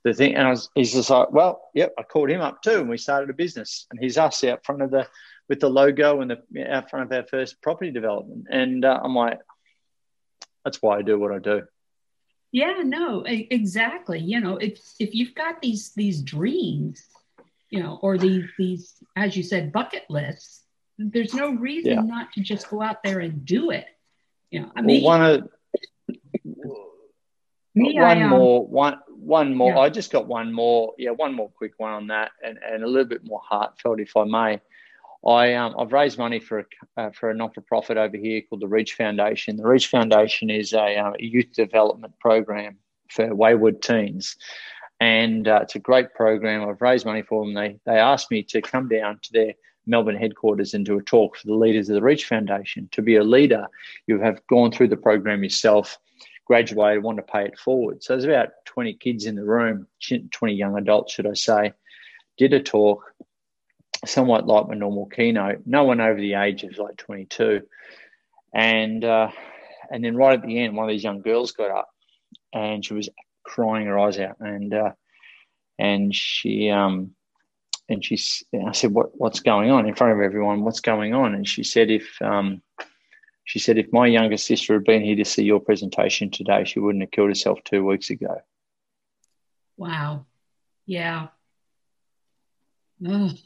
the 0.02 0.14
thing. 0.14 0.34
And 0.34 0.46
I 0.46 0.50
was, 0.50 0.70
he's 0.74 0.92
just 0.92 1.10
like, 1.10 1.30
well, 1.30 1.70
yep. 1.74 1.92
I 1.98 2.02
called 2.02 2.30
him 2.30 2.40
up 2.40 2.62
too, 2.62 2.80
and 2.80 2.88
we 2.88 2.96
started 2.96 3.30
a 3.30 3.34
business. 3.34 3.86
And 3.90 4.00
he's 4.00 4.18
us 4.18 4.42
out 4.44 4.64
front 4.64 4.82
of 4.82 4.90
the 4.90 5.06
with 5.48 5.60
the 5.60 5.68
logo 5.68 6.20
and 6.20 6.30
the 6.30 6.72
out 6.72 6.90
front 6.90 7.06
of 7.06 7.16
our 7.16 7.26
first 7.26 7.60
property 7.60 7.90
development. 7.90 8.46
And 8.50 8.84
uh, 8.84 9.00
I'm 9.02 9.14
like, 9.14 9.40
that's 10.64 10.82
why 10.82 10.98
I 10.98 11.02
do 11.02 11.18
what 11.18 11.32
I 11.32 11.38
do. 11.38 11.62
Yeah, 12.52 12.82
no, 12.84 13.22
exactly. 13.26 14.18
You 14.18 14.40
know, 14.40 14.56
if 14.56 14.80
if 14.98 15.14
you've 15.14 15.34
got 15.34 15.62
these 15.62 15.92
these 15.94 16.22
dreams, 16.22 17.04
you 17.70 17.80
know, 17.82 17.98
or 18.02 18.18
these 18.18 18.44
these 18.58 18.94
as 19.16 19.36
you 19.36 19.42
said 19.42 19.72
bucket 19.72 20.04
lists, 20.08 20.64
there's 20.98 21.32
no 21.32 21.52
reason 21.52 21.92
yeah. 21.92 22.00
not 22.00 22.32
to 22.32 22.40
just 22.40 22.68
go 22.68 22.82
out 22.82 23.02
there 23.04 23.20
and 23.20 23.44
do 23.44 23.70
it. 23.70 23.86
You 24.50 24.62
know, 24.62 24.72
I 24.74 24.82
mean, 24.82 25.04
well, 25.04 25.18
one 25.18 25.30
of 25.30 25.48
me, 27.74 27.94
one 27.94 28.18
I, 28.18 28.22
um, 28.22 28.30
more 28.30 28.66
one 28.66 28.98
one 29.08 29.54
more. 29.54 29.74
Yeah. 29.74 29.78
I 29.78 29.88
just 29.88 30.10
got 30.10 30.26
one 30.26 30.52
more. 30.52 30.94
Yeah, 30.98 31.10
one 31.10 31.34
more 31.34 31.50
quick 31.50 31.74
one 31.76 31.92
on 31.92 32.08
that, 32.08 32.32
and, 32.44 32.58
and 32.58 32.82
a 32.82 32.86
little 32.86 33.08
bit 33.08 33.24
more 33.24 33.40
heartfelt, 33.48 34.00
if 34.00 34.16
I 34.16 34.24
may. 34.24 34.60
I 35.26 35.54
um, 35.54 35.74
I've 35.78 35.92
raised 35.92 36.18
money 36.18 36.40
for 36.40 36.60
a 36.60 36.64
uh, 36.96 37.10
for 37.10 37.30
a 37.30 37.34
not 37.34 37.54
for 37.54 37.60
profit 37.60 37.96
over 37.96 38.16
here 38.16 38.40
called 38.42 38.62
the 38.62 38.68
Reach 38.68 38.94
Foundation. 38.94 39.56
The 39.56 39.66
Reach 39.66 39.88
Foundation 39.88 40.48
is 40.48 40.72
a, 40.72 40.96
uh, 40.96 41.12
a 41.18 41.22
youth 41.22 41.52
development 41.52 42.18
program 42.20 42.78
for 43.10 43.34
wayward 43.34 43.82
teens, 43.82 44.36
and 44.98 45.46
uh, 45.46 45.60
it's 45.62 45.74
a 45.74 45.80
great 45.80 46.14
program. 46.14 46.66
I've 46.66 46.80
raised 46.80 47.04
money 47.04 47.22
for 47.22 47.44
them. 47.44 47.54
They 47.54 47.78
they 47.84 47.98
asked 47.98 48.30
me 48.30 48.42
to 48.44 48.62
come 48.62 48.88
down 48.88 49.20
to 49.22 49.32
their 49.32 49.54
Melbourne 49.86 50.16
headquarters 50.16 50.72
and 50.72 50.86
do 50.86 50.98
a 50.98 51.02
talk 51.02 51.36
for 51.36 51.46
the 51.46 51.54
leaders 51.54 51.90
of 51.90 51.96
the 51.96 52.02
Reach 52.02 52.26
Foundation. 52.26 52.88
To 52.92 53.02
be 53.02 53.16
a 53.16 53.24
leader, 53.24 53.66
you 54.06 54.20
have 54.20 54.40
gone 54.46 54.72
through 54.72 54.88
the 54.88 54.96
program 54.96 55.42
yourself, 55.42 55.98
graduated, 56.46 57.02
want 57.02 57.18
to 57.18 57.22
pay 57.22 57.44
it 57.44 57.58
forward. 57.58 58.02
So 58.02 58.14
there's 58.14 58.24
about 58.24 58.50
20 58.66 58.94
kids 58.94 59.26
in 59.26 59.34
the 59.34 59.44
room, 59.44 59.86
20 60.08 60.54
young 60.54 60.78
adults, 60.78 61.12
should 61.12 61.26
I 61.26 61.34
say, 61.34 61.72
did 62.38 62.52
a 62.54 62.60
talk 62.60 63.04
somewhat 64.04 64.46
like 64.46 64.68
my 64.68 64.74
normal 64.74 65.06
keynote. 65.06 65.62
No 65.66 65.84
one 65.84 66.00
over 66.00 66.20
the 66.20 66.34
age 66.34 66.64
of 66.64 66.78
like 66.78 66.96
22, 66.96 67.62
and 68.54 69.04
uh, 69.04 69.30
and 69.90 70.04
then 70.04 70.16
right 70.16 70.38
at 70.38 70.46
the 70.46 70.58
end, 70.60 70.76
one 70.76 70.88
of 70.88 70.92
these 70.92 71.04
young 71.04 71.20
girls 71.20 71.52
got 71.52 71.70
up, 71.70 71.88
and 72.52 72.84
she 72.84 72.94
was 72.94 73.08
crying 73.42 73.86
her 73.86 73.98
eyes 73.98 74.18
out, 74.18 74.36
and 74.40 74.72
uh, 74.72 74.92
and 75.78 76.14
she 76.14 76.70
um 76.70 77.14
and 77.88 78.04
she 78.04 78.18
I 78.66 78.72
said 78.72 78.92
what 78.92 79.10
what's 79.18 79.40
going 79.40 79.70
on 79.70 79.86
in 79.86 79.94
front 79.94 80.12
of 80.12 80.20
everyone? 80.20 80.62
What's 80.62 80.80
going 80.80 81.14
on? 81.14 81.34
And 81.34 81.48
she 81.48 81.64
said 81.64 81.90
if 81.90 82.20
um 82.22 82.62
she 83.44 83.58
said 83.58 83.78
if 83.78 83.92
my 83.92 84.06
younger 84.06 84.36
sister 84.36 84.74
had 84.74 84.84
been 84.84 85.02
here 85.02 85.16
to 85.16 85.24
see 85.24 85.42
your 85.42 85.60
presentation 85.60 86.30
today, 86.30 86.64
she 86.64 86.78
wouldn't 86.78 87.02
have 87.02 87.10
killed 87.10 87.30
herself 87.30 87.58
two 87.64 87.84
weeks 87.84 88.10
ago. 88.10 88.40
Wow. 89.76 90.26
Yeah. 90.86 91.28
Ugh. 93.04 93.36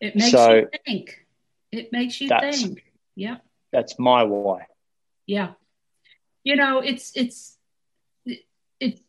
It 0.00 0.16
makes 0.16 0.30
so 0.30 0.54
you 0.54 0.68
think. 0.84 1.26
It 1.72 1.92
makes 1.92 2.20
you 2.20 2.28
think. 2.28 2.84
Yeah. 3.14 3.36
That's 3.72 3.98
my 3.98 4.22
why. 4.24 4.66
Yeah. 5.26 5.52
You 6.44 6.56
know, 6.56 6.80
it's 6.80 7.12
it's 7.16 7.56
it, 8.24 8.40
it 8.78 9.00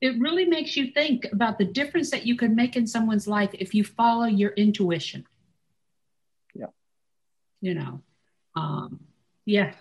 it 0.00 0.18
really 0.18 0.46
makes 0.46 0.76
you 0.76 0.88
think 0.92 1.26
about 1.32 1.58
the 1.58 1.64
difference 1.64 2.10
that 2.10 2.26
you 2.26 2.36
can 2.36 2.54
make 2.54 2.76
in 2.76 2.86
someone's 2.86 3.28
life 3.28 3.50
if 3.52 3.74
you 3.74 3.84
follow 3.84 4.26
your 4.26 4.50
intuition. 4.50 5.26
Yeah. 6.54 6.66
You 7.60 7.74
know. 7.74 8.02
Um 8.56 9.00
yeah. 9.44 9.74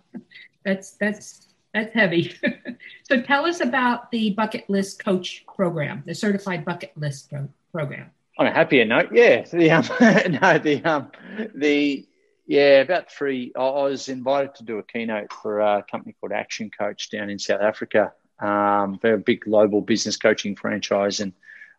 that's 0.64 0.92
that's 0.92 1.48
that's 1.72 1.94
heavy. 1.94 2.34
so 3.08 3.22
tell 3.22 3.46
us 3.46 3.60
about 3.60 4.10
the 4.10 4.30
bucket 4.30 4.68
list 4.68 5.02
coach 5.02 5.44
program, 5.46 6.02
the 6.06 6.14
certified 6.14 6.64
bucket 6.64 6.92
list 6.96 7.30
pro- 7.30 7.48
program 7.70 8.10
on 8.38 8.46
a 8.46 8.52
happier 8.52 8.84
note, 8.84 9.10
yeah, 9.12 9.42
the 9.52 9.70
um, 9.70 9.84
no, 10.40 10.58
the 10.58 10.82
um, 10.84 11.12
the 11.54 12.06
yeah, 12.46 12.80
about 12.80 13.10
three. 13.10 13.52
I 13.56 13.60
was 13.60 14.08
invited 14.08 14.54
to 14.56 14.64
do 14.64 14.78
a 14.78 14.82
keynote 14.82 15.32
for 15.32 15.60
a 15.60 15.84
company 15.90 16.14
called 16.20 16.32
Action 16.32 16.70
Coach 16.70 17.10
down 17.10 17.30
in 17.30 17.38
South 17.38 17.60
Africa. 17.60 18.12
Um, 18.40 18.98
they're 19.02 19.14
a 19.14 19.18
big 19.18 19.42
global 19.42 19.80
business 19.80 20.16
coaching 20.16 20.56
franchise, 20.56 21.20
and 21.20 21.32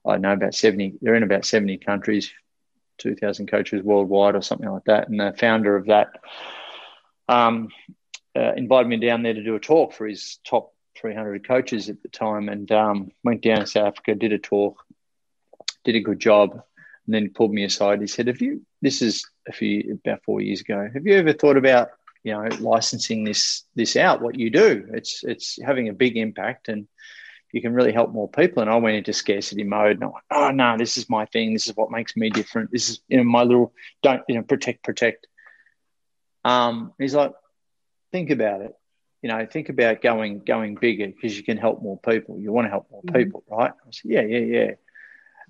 I 0.05 0.17
know 0.17 0.33
about 0.33 0.55
seventy. 0.55 0.93
They're 1.01 1.15
in 1.15 1.23
about 1.23 1.45
seventy 1.45 1.77
countries, 1.77 2.31
two 2.97 3.15
thousand 3.15 3.47
coaches 3.47 3.83
worldwide, 3.83 4.35
or 4.35 4.41
something 4.41 4.69
like 4.69 4.85
that. 4.85 5.09
And 5.09 5.19
the 5.19 5.35
founder 5.37 5.75
of 5.75 5.87
that 5.87 6.19
um, 7.27 7.69
uh, 8.35 8.53
invited 8.55 8.87
me 8.87 8.97
down 8.97 9.23
there 9.23 9.33
to 9.33 9.43
do 9.43 9.55
a 9.55 9.59
talk 9.59 9.93
for 9.93 10.07
his 10.07 10.39
top 10.45 10.73
300 10.95 11.47
coaches 11.47 11.89
at 11.89 12.01
the 12.01 12.07
time, 12.07 12.49
and 12.49 12.71
um, 12.71 13.11
went 13.23 13.41
down 13.41 13.59
to 13.59 13.67
South 13.67 13.87
Africa, 13.87 14.15
did 14.15 14.33
a 14.33 14.39
talk, 14.39 14.82
did 15.83 15.95
a 15.95 16.01
good 16.01 16.19
job, 16.19 16.51
and 17.05 17.13
then 17.13 17.29
pulled 17.29 17.53
me 17.53 17.63
aside. 17.63 18.01
He 18.01 18.07
said, 18.07 18.27
"Have 18.27 18.41
you? 18.41 18.65
This 18.81 19.01
is 19.01 19.25
a 19.47 19.51
few 19.51 19.99
about 20.05 20.23
four 20.23 20.41
years 20.41 20.61
ago. 20.61 20.89
Have 20.93 21.05
you 21.05 21.15
ever 21.15 21.33
thought 21.33 21.57
about 21.57 21.89
you 22.23 22.33
know 22.33 22.47
licensing 22.59 23.23
this 23.23 23.63
this 23.75 23.95
out? 23.95 24.21
What 24.21 24.39
you 24.39 24.49
do? 24.49 24.87
It's 24.93 25.23
it's 25.23 25.59
having 25.61 25.89
a 25.89 25.93
big 25.93 26.17
impact 26.17 26.69
and." 26.69 26.87
You 27.51 27.61
can 27.61 27.75
really 27.75 27.91
help 27.91 28.11
more 28.11 28.27
people. 28.27 28.63
And 28.63 28.71
I 28.71 28.77
went 28.77 28.95
into 28.95 29.13
scarcity 29.13 29.63
mode 29.63 29.97
and 29.97 30.05
I 30.05 30.07
went, 30.07 30.25
oh 30.31 30.49
no, 30.49 30.75
this 30.75 30.97
is 30.97 31.07
my 31.07 31.27
thing. 31.27 31.53
This 31.53 31.67
is 31.67 31.75
what 31.75 31.91
makes 31.91 32.17
me 32.17 32.31
different. 32.31 32.71
This 32.71 32.89
is 32.89 33.01
you 33.07 33.17
know 33.17 33.23
my 33.23 33.43
little 33.43 33.75
don't 34.01 34.23
you 34.27 34.33
know 34.33 34.41
protect 34.41 34.83
protect. 34.83 35.27
Um, 36.43 36.93
he's 36.97 37.13
like, 37.13 37.31
think 38.11 38.31
about 38.31 38.61
it 38.61 38.75
you 39.23 39.29
know, 39.29 39.47
think 39.49 39.69
about 39.69 40.01
going 40.01 40.39
going 40.39 40.75
bigger 40.75 41.07
because 41.07 41.35
you 41.35 41.43
can 41.43 41.57
help 41.57 41.81
more 41.81 41.97
people. 41.97 42.37
You 42.37 42.51
want 42.51 42.65
to 42.65 42.69
help 42.69 42.91
more 42.91 43.01
mm-hmm. 43.01 43.15
people, 43.15 43.43
right? 43.49 43.71
I 43.71 43.91
said, 43.91 44.11
yeah, 44.11 44.21
yeah, 44.21 44.39
yeah. 44.39 44.71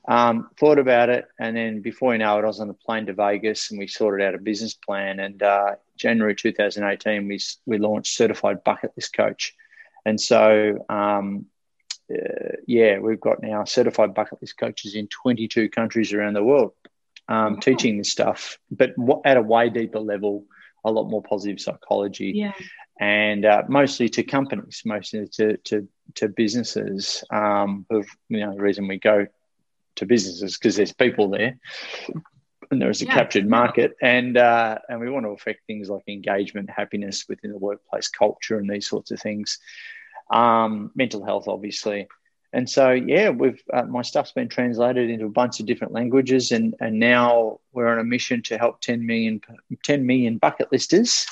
Um, 0.06 0.50
thought 0.60 0.80
about 0.80 1.10
it, 1.10 1.26
and 1.40 1.56
then 1.56 1.82
before 1.82 2.12
you 2.12 2.20
know 2.20 2.38
it, 2.38 2.44
I 2.44 2.48
was 2.48 2.60
on 2.60 2.68
the 2.68 2.74
plane 2.74 3.06
to 3.06 3.14
Vegas, 3.14 3.72
and 3.72 3.80
we 3.80 3.88
sorted 3.88 4.26
out 4.26 4.36
a 4.36 4.38
business 4.38 4.74
plan. 4.74 5.20
And 5.20 5.42
uh, 5.42 5.76
January 5.98 6.36
2018, 6.36 7.28
we 7.28 7.40
we 7.66 7.78
launched 7.78 8.16
Certified 8.16 8.64
Bucket 8.66 8.92
List 8.98 9.16
Coach, 9.16 9.56
and 10.06 10.20
so 10.20 10.86
um, 10.90 11.46
uh, 12.12 12.56
yeah, 12.68 13.00
we've 13.00 13.20
got 13.20 13.42
now 13.42 13.64
certified 13.64 14.14
bucket 14.14 14.42
list 14.42 14.58
coaches 14.58 14.96
in 14.96 15.08
22 15.08 15.70
countries 15.70 16.14
around 16.14 16.34
the 16.34 16.44
world, 16.44 16.74
um, 17.28 17.60
teaching 17.60 17.98
this 17.98 18.12
stuff, 18.12 18.58
but 18.70 18.94
at 19.26 19.38
a 19.38 19.42
way 19.42 19.70
deeper 19.70 20.00
level, 20.00 20.46
a 20.84 20.92
lot 20.92 21.10
more 21.10 21.24
positive 21.24 21.62
psychology, 21.62 22.34
yeah. 22.36 22.52
and 23.00 23.46
uh, 23.46 23.64
mostly 23.70 24.10
to 24.10 24.24
companies, 24.24 24.82
mostly 24.86 25.28
to 25.30 25.58
to, 25.58 25.88
to 26.16 26.28
businesses. 26.28 27.24
Um, 27.32 27.86
you 27.90 28.06
know, 28.30 28.54
the 28.54 28.62
reason 28.62 28.88
we 28.88 29.00
go 29.00 29.28
to 30.04 30.08
businesses 30.08 30.58
because 30.58 30.76
there's 30.76 30.94
people 30.94 31.30
there 31.30 31.58
and 32.74 32.82
there 32.82 32.90
is 32.90 33.02
a 33.02 33.06
yeah. 33.06 33.14
captured 33.14 33.48
market 33.48 33.96
and 34.02 34.38
uh, 34.38 34.78
and 34.90 35.00
we 35.00 35.10
want 35.10 35.26
to 35.26 35.30
affect 35.30 35.66
things 35.66 35.90
like 35.90 36.04
engagement 36.08 36.70
happiness 36.70 37.26
within 37.30 37.52
the 37.52 37.58
workplace 37.58 38.10
culture 38.10 38.58
and 38.58 38.70
these 38.70 38.88
sorts 38.88 39.12
of 39.12 39.20
things. 39.20 39.60
Um, 40.30 40.92
mental 40.96 41.24
health 41.24 41.48
obviously. 41.48 42.08
And 42.52 42.70
so 42.70 42.92
yeah 42.92 43.30
we've 43.30 43.62
uh, 43.72 43.84
my 43.84 44.02
stuff's 44.02 44.32
been 44.32 44.50
translated 44.50 45.10
into 45.10 45.26
a 45.26 45.30
bunch 45.30 45.60
of 45.60 45.66
different 45.66 45.94
languages 45.94 46.52
and 46.52 46.76
and 46.80 47.00
now 47.00 47.60
we're 47.72 47.88
on 47.88 48.00
a 48.00 48.04
mission 48.04 48.42
to 48.44 48.58
help 48.58 48.82
10 48.82 49.06
million 49.06 49.42
10 49.84 50.06
million 50.06 50.38
bucket 50.38 50.72
listers. 50.72 51.28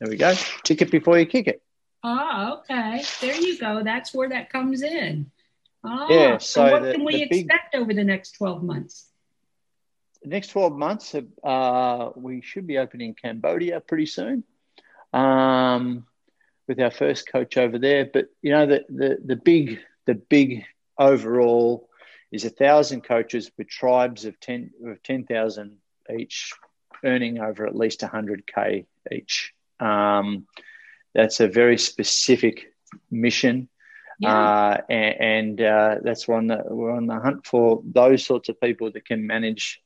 There 0.00 0.08
we 0.08 0.16
go. 0.16 0.34
Tick 0.64 0.80
it 0.82 0.90
before 0.90 1.18
you 1.18 1.26
kick 1.26 1.46
it. 1.46 1.62
Oh 2.02 2.60
okay. 2.60 3.02
There 3.20 3.36
you 3.36 3.58
go. 3.58 3.82
That's 3.82 4.14
where 4.14 4.28
that 4.30 4.50
comes 4.50 4.82
in 4.82 5.30
Ah, 5.84 6.06
yeah. 6.10 6.38
So, 6.38 6.70
what 6.70 6.82
the, 6.82 6.92
can 6.92 7.04
we 7.04 7.22
expect 7.22 7.74
over 7.74 7.94
the 7.94 8.04
next 8.04 8.32
12 8.32 8.62
months? 8.62 9.06
The 10.22 10.28
next 10.28 10.48
12 10.48 10.76
months, 10.76 11.14
uh, 11.42 12.10
we 12.14 12.42
should 12.42 12.66
be 12.66 12.76
opening 12.78 13.14
Cambodia 13.14 13.80
pretty 13.80 14.06
soon 14.06 14.44
um, 15.14 16.06
with 16.68 16.78
our 16.78 16.90
first 16.90 17.30
coach 17.30 17.56
over 17.56 17.78
there. 17.78 18.04
But, 18.04 18.26
you 18.42 18.50
know, 18.50 18.66
the, 18.66 18.84
the, 18.88 19.18
the 19.24 19.36
big, 19.36 19.78
the 20.06 20.14
big 20.14 20.64
overall 20.98 21.88
is 22.30 22.44
a 22.44 22.50
thousand 22.50 23.02
coaches 23.02 23.50
with 23.56 23.68
tribes 23.68 24.26
of 24.26 24.38
10 24.40 24.70
of 24.86 25.02
10,000 25.02 25.78
each 26.16 26.52
earning 27.04 27.40
over 27.40 27.66
at 27.66 27.74
least 27.74 28.00
100k 28.00 28.84
each. 29.10 29.54
Um, 29.80 30.46
that's 31.14 31.40
a 31.40 31.48
very 31.48 31.78
specific 31.78 32.74
mission 33.10 33.68
yeah. 34.20 34.38
Uh, 34.38 34.80
and, 34.88 35.20
and 35.20 35.60
uh, 35.60 35.96
that's 36.02 36.28
we're 36.28 36.36
on 36.36 36.46
the 36.46 36.62
we're 36.66 36.92
on 36.92 37.06
the 37.06 37.18
hunt 37.18 37.46
for 37.46 37.82
those 37.84 38.24
sorts 38.24 38.48
of 38.48 38.60
people 38.60 38.92
that 38.92 39.04
can 39.04 39.26
manage, 39.26 39.80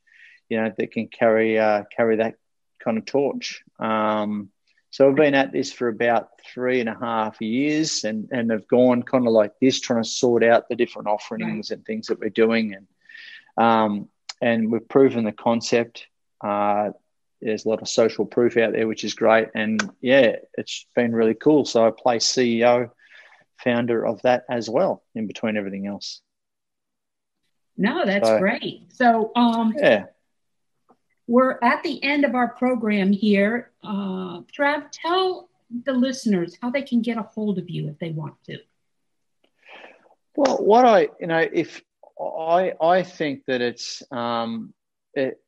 you 0.48 0.60
know, 0.60 0.72
that 0.76 0.92
can 0.92 1.08
carry 1.08 1.58
uh, 1.58 1.84
carry 1.96 2.16
that 2.16 2.34
kind 2.82 2.98
of 2.98 3.06
torch. 3.06 3.62
Um, 3.78 4.50
So 4.94 5.08
I've 5.08 5.16
been 5.16 5.34
at 5.34 5.50
this 5.50 5.72
for 5.72 5.88
about 5.88 6.28
three 6.52 6.78
and 6.78 6.88
a 6.88 6.96
half 6.96 7.40
years 7.40 8.04
and, 8.04 8.28
and 8.30 8.52
have 8.52 8.68
gone 8.68 9.02
kind 9.02 9.26
of 9.26 9.32
like 9.32 9.52
this, 9.60 9.80
trying 9.80 10.04
to 10.04 10.08
sort 10.08 10.44
out 10.44 10.68
the 10.68 10.76
different 10.76 11.08
offerings 11.08 11.70
right. 11.70 11.76
and 11.76 11.84
things 11.84 12.06
that 12.06 12.20
we're 12.20 12.30
doing. 12.30 12.76
And, 12.76 12.86
um, 13.56 14.08
and 14.40 14.70
we've 14.70 14.88
proven 14.88 15.24
the 15.24 15.32
concept. 15.32 16.06
Uh, 16.40 16.90
there's 17.42 17.64
a 17.64 17.68
lot 17.68 17.82
of 17.82 17.88
social 17.88 18.24
proof 18.24 18.56
out 18.56 18.72
there, 18.72 18.86
which 18.86 19.02
is 19.02 19.14
great. 19.14 19.48
And 19.56 19.82
yeah, 20.00 20.36
it's 20.56 20.86
been 20.94 21.12
really 21.12 21.34
cool. 21.34 21.64
So 21.64 21.84
I 21.84 21.90
play 21.90 22.18
CEO, 22.18 22.90
founder 23.58 24.04
of 24.04 24.22
that 24.22 24.44
as 24.50 24.68
well, 24.68 25.02
in 25.14 25.26
between 25.26 25.56
everything 25.56 25.86
else. 25.86 26.20
No, 27.76 28.04
that's 28.04 28.28
so, 28.28 28.38
great. 28.38 28.92
So, 28.92 29.32
um, 29.34 29.74
yeah, 29.76 30.06
we're 31.26 31.58
at 31.62 31.82
the 31.82 32.02
end 32.02 32.24
of 32.24 32.34
our 32.34 32.48
program 32.48 33.12
here. 33.12 33.70
Uh, 33.82 34.42
Trav, 34.42 34.90
tell 34.92 35.48
the 35.84 35.92
listeners 35.92 36.56
how 36.60 36.70
they 36.70 36.82
can 36.82 37.02
get 37.02 37.16
a 37.16 37.22
hold 37.22 37.58
of 37.58 37.68
you 37.68 37.88
if 37.88 37.98
they 37.98 38.10
want 38.10 38.34
to. 38.44 38.58
Well, 40.36 40.58
what 40.58 40.84
I, 40.84 41.08
you 41.20 41.26
know, 41.26 41.38
if 41.52 41.82
I, 42.20 42.74
I 42.80 43.02
think 43.02 43.44
that 43.46 43.60
it's, 43.60 44.02
um, 44.10 44.74
it, 45.14 45.40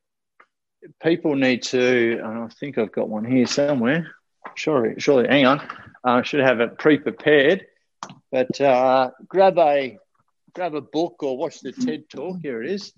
people 1.02 1.34
need 1.34 1.62
to, 1.64 2.20
I 2.24 2.48
think 2.54 2.78
I've 2.78 2.92
got 2.92 3.08
one 3.08 3.24
here 3.24 3.46
somewhere. 3.46 4.14
Surely, 4.54 4.94
surely, 4.98 5.28
hang 5.28 5.46
on. 5.46 5.60
I 6.04 6.18
uh, 6.18 6.22
should 6.22 6.40
have 6.40 6.60
it 6.60 6.78
pre-prepared, 6.78 7.66
but 8.30 8.60
uh, 8.60 9.10
grab 9.28 9.58
a 9.58 9.98
grab 10.54 10.74
a 10.74 10.80
book 10.80 11.22
or 11.22 11.36
watch 11.36 11.60
the 11.60 11.72
TED 11.72 12.08
talk. 12.08 12.38
Here 12.42 12.62
it 12.62 12.70
is 12.70 12.92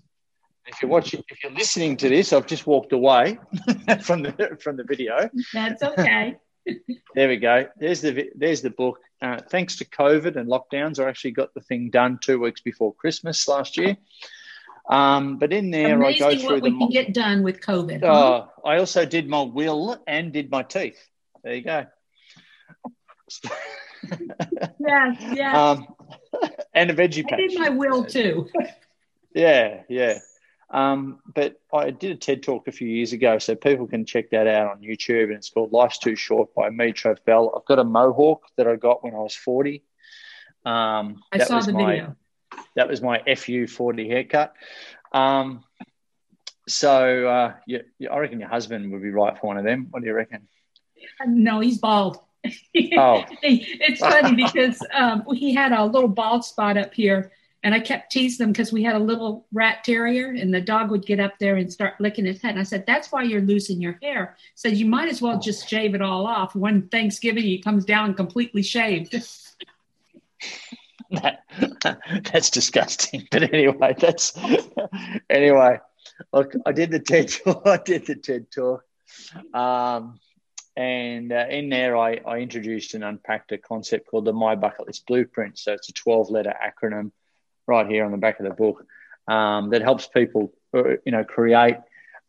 if 0.69 0.81
you're 0.81 0.91
watching, 0.91 1.23
if 1.29 1.43
you're 1.43 1.53
listening 1.53 1.97
to 1.97 2.09
this, 2.09 2.31
I've 2.31 2.47
just 2.47 2.67
walked 2.67 2.93
away 2.93 3.39
from 4.01 4.23
the 4.23 4.57
from 4.61 4.77
the 4.77 4.83
video. 4.83 5.29
That's 5.53 5.81
okay. 5.81 6.37
there 7.15 7.27
we 7.27 7.37
go. 7.37 7.67
There's 7.77 8.01
the 8.01 8.29
there's 8.35 8.61
the 8.61 8.69
book. 8.69 8.99
Uh, 9.21 9.39
thanks 9.49 9.75
to 9.77 9.85
COVID 9.85 10.37
and 10.37 10.49
lockdowns, 10.49 11.03
I 11.03 11.09
actually 11.09 11.31
got 11.31 11.53
the 11.53 11.59
thing 11.61 11.89
done 11.89 12.19
two 12.21 12.39
weeks 12.39 12.61
before 12.61 12.93
Christmas 12.93 13.47
last 13.47 13.77
year. 13.77 13.97
Um, 14.89 15.37
but 15.37 15.51
in 15.51 15.71
there, 15.71 15.95
Amazing 15.95 16.25
I 16.25 16.33
go 16.33 16.39
through 16.39 16.49
what 16.51 16.63
the. 16.63 16.69
We 16.69 16.77
can 16.79 16.89
get 16.89 17.13
done 17.13 17.43
with 17.43 17.59
COVID. 17.59 18.03
Oh, 18.03 18.49
I 18.63 18.77
also 18.77 19.05
did 19.05 19.27
my 19.27 19.41
will 19.41 20.01
and 20.07 20.31
did 20.31 20.49
my 20.49 20.63
teeth. 20.63 20.99
There 21.43 21.55
you 21.55 21.63
go. 21.63 21.85
Yeah, 24.79 25.33
yeah. 25.33 25.69
Um, 25.69 25.87
and 26.73 26.89
a 26.89 26.93
veggie 26.93 27.23
patch. 27.27 27.39
I 27.39 27.47
did 27.47 27.59
my 27.59 27.69
will 27.69 28.05
too. 28.05 28.49
yeah, 29.35 29.83
yeah. 29.89 30.19
Um, 30.71 31.19
but 31.33 31.59
I 31.73 31.89
did 31.91 32.11
a 32.11 32.15
TED 32.15 32.43
talk 32.43 32.67
a 32.67 32.71
few 32.71 32.87
years 32.87 33.13
ago, 33.13 33.39
so 33.39 33.55
people 33.55 33.87
can 33.87 34.05
check 34.05 34.29
that 34.31 34.47
out 34.47 34.71
on 34.71 34.81
YouTube. 34.81 35.25
And 35.25 35.33
it's 35.33 35.49
called 35.49 35.71
Life's 35.71 35.97
Too 35.97 36.15
Short 36.15 36.53
by 36.53 36.69
me, 36.69 36.93
Trav 36.93 37.23
Bell. 37.25 37.53
I've 37.55 37.65
got 37.65 37.79
a 37.79 37.83
mohawk 37.83 38.43
that 38.57 38.67
I 38.67 38.75
got 38.75 39.03
when 39.03 39.13
I 39.13 39.19
was 39.19 39.35
40. 39.35 39.83
Um, 40.65 41.21
I 41.31 41.39
saw 41.39 41.59
the 41.59 41.73
my, 41.73 41.85
video. 41.85 42.15
That 42.75 42.87
was 42.87 43.01
my 43.01 43.21
FU 43.35 43.67
40 43.67 44.07
haircut. 44.07 44.53
Um, 45.11 45.63
so 46.67 47.27
uh, 47.27 47.53
you, 47.65 47.81
I 48.11 48.17
reckon 48.19 48.39
your 48.39 48.49
husband 48.49 48.91
would 48.91 49.01
be 49.01 49.09
right 49.09 49.37
for 49.39 49.47
one 49.47 49.57
of 49.57 49.65
them. 49.65 49.87
What 49.89 50.01
do 50.01 50.07
you 50.07 50.13
reckon? 50.13 50.47
No, 51.25 51.59
he's 51.59 51.79
bald. 51.79 52.19
Oh, 52.45 53.25
it's 53.43 53.99
funny 53.99 54.35
because 54.35 54.81
um, 54.93 55.23
he 55.33 55.53
had 55.53 55.71
a 55.71 55.85
little 55.85 56.09
bald 56.09 56.45
spot 56.45 56.77
up 56.77 56.93
here 56.93 57.31
and 57.63 57.75
I 57.75 57.79
kept 57.79 58.11
teasing 58.11 58.45
him 58.45 58.51
because 58.51 58.71
we 58.71 58.83
had 58.83 58.95
a 58.95 58.99
little 58.99 59.45
rat 59.51 59.83
terrier, 59.83 60.27
and 60.27 60.53
the 60.53 60.61
dog 60.61 60.91
would 60.91 61.05
get 61.05 61.19
up 61.19 61.37
there 61.39 61.57
and 61.57 61.71
start 61.71 61.99
licking 61.99 62.25
his 62.25 62.41
head. 62.41 62.51
And 62.51 62.59
I 62.59 62.63
said, 62.63 62.85
"That's 62.85 63.11
why 63.11 63.23
you're 63.23 63.41
losing 63.41 63.81
your 63.81 63.99
hair." 64.01 64.37
Said 64.55 64.77
you 64.77 64.85
might 64.85 65.09
as 65.09 65.21
well 65.21 65.39
just 65.39 65.67
shave 65.67 65.93
it 65.93 66.01
all 66.01 66.25
off. 66.25 66.55
One 66.55 66.87
Thanksgiving, 66.87 67.43
he 67.43 67.61
comes 67.61 67.83
down 67.83 68.13
completely 68.13 68.61
shaved. 68.61 69.13
that, 71.11 71.43
that's 72.31 72.49
disgusting. 72.49 73.27
But 73.29 73.53
anyway, 73.53 73.93
that's 73.97 74.33
anyway. 75.29 75.79
Look, 76.31 76.53
I 76.65 76.71
did 76.71 76.91
the 76.91 76.99
TED 76.99 77.29
talk. 77.29 77.67
I 77.67 77.77
did 77.77 78.05
the 78.05 78.15
TED 78.15 78.51
talk, 78.51 78.85
um, 79.53 80.19
and 80.75 81.31
uh, 81.31 81.45
in 81.49 81.69
there, 81.69 81.97
I, 81.97 82.19
I 82.25 82.37
introduced 82.37 82.93
and 82.93 83.03
unpacked 83.03 83.51
a 83.51 83.57
concept 83.57 84.07
called 84.07 84.25
the 84.25 84.33
My 84.33 84.55
Bucket 84.55 84.87
List 84.87 85.05
Blueprint. 85.07 85.57
So 85.57 85.73
it's 85.73 85.89
a 85.89 85.93
12-letter 85.93 86.53
acronym 86.53 87.11
right 87.67 87.87
here 87.87 88.05
on 88.05 88.11
the 88.11 88.17
back 88.17 88.39
of 88.39 88.45
the 88.45 88.53
book 88.53 88.85
um, 89.27 89.69
that 89.71 89.81
helps 89.81 90.07
people, 90.07 90.53
uh, 90.73 90.91
you 91.05 91.11
know, 91.11 91.23
create 91.23 91.77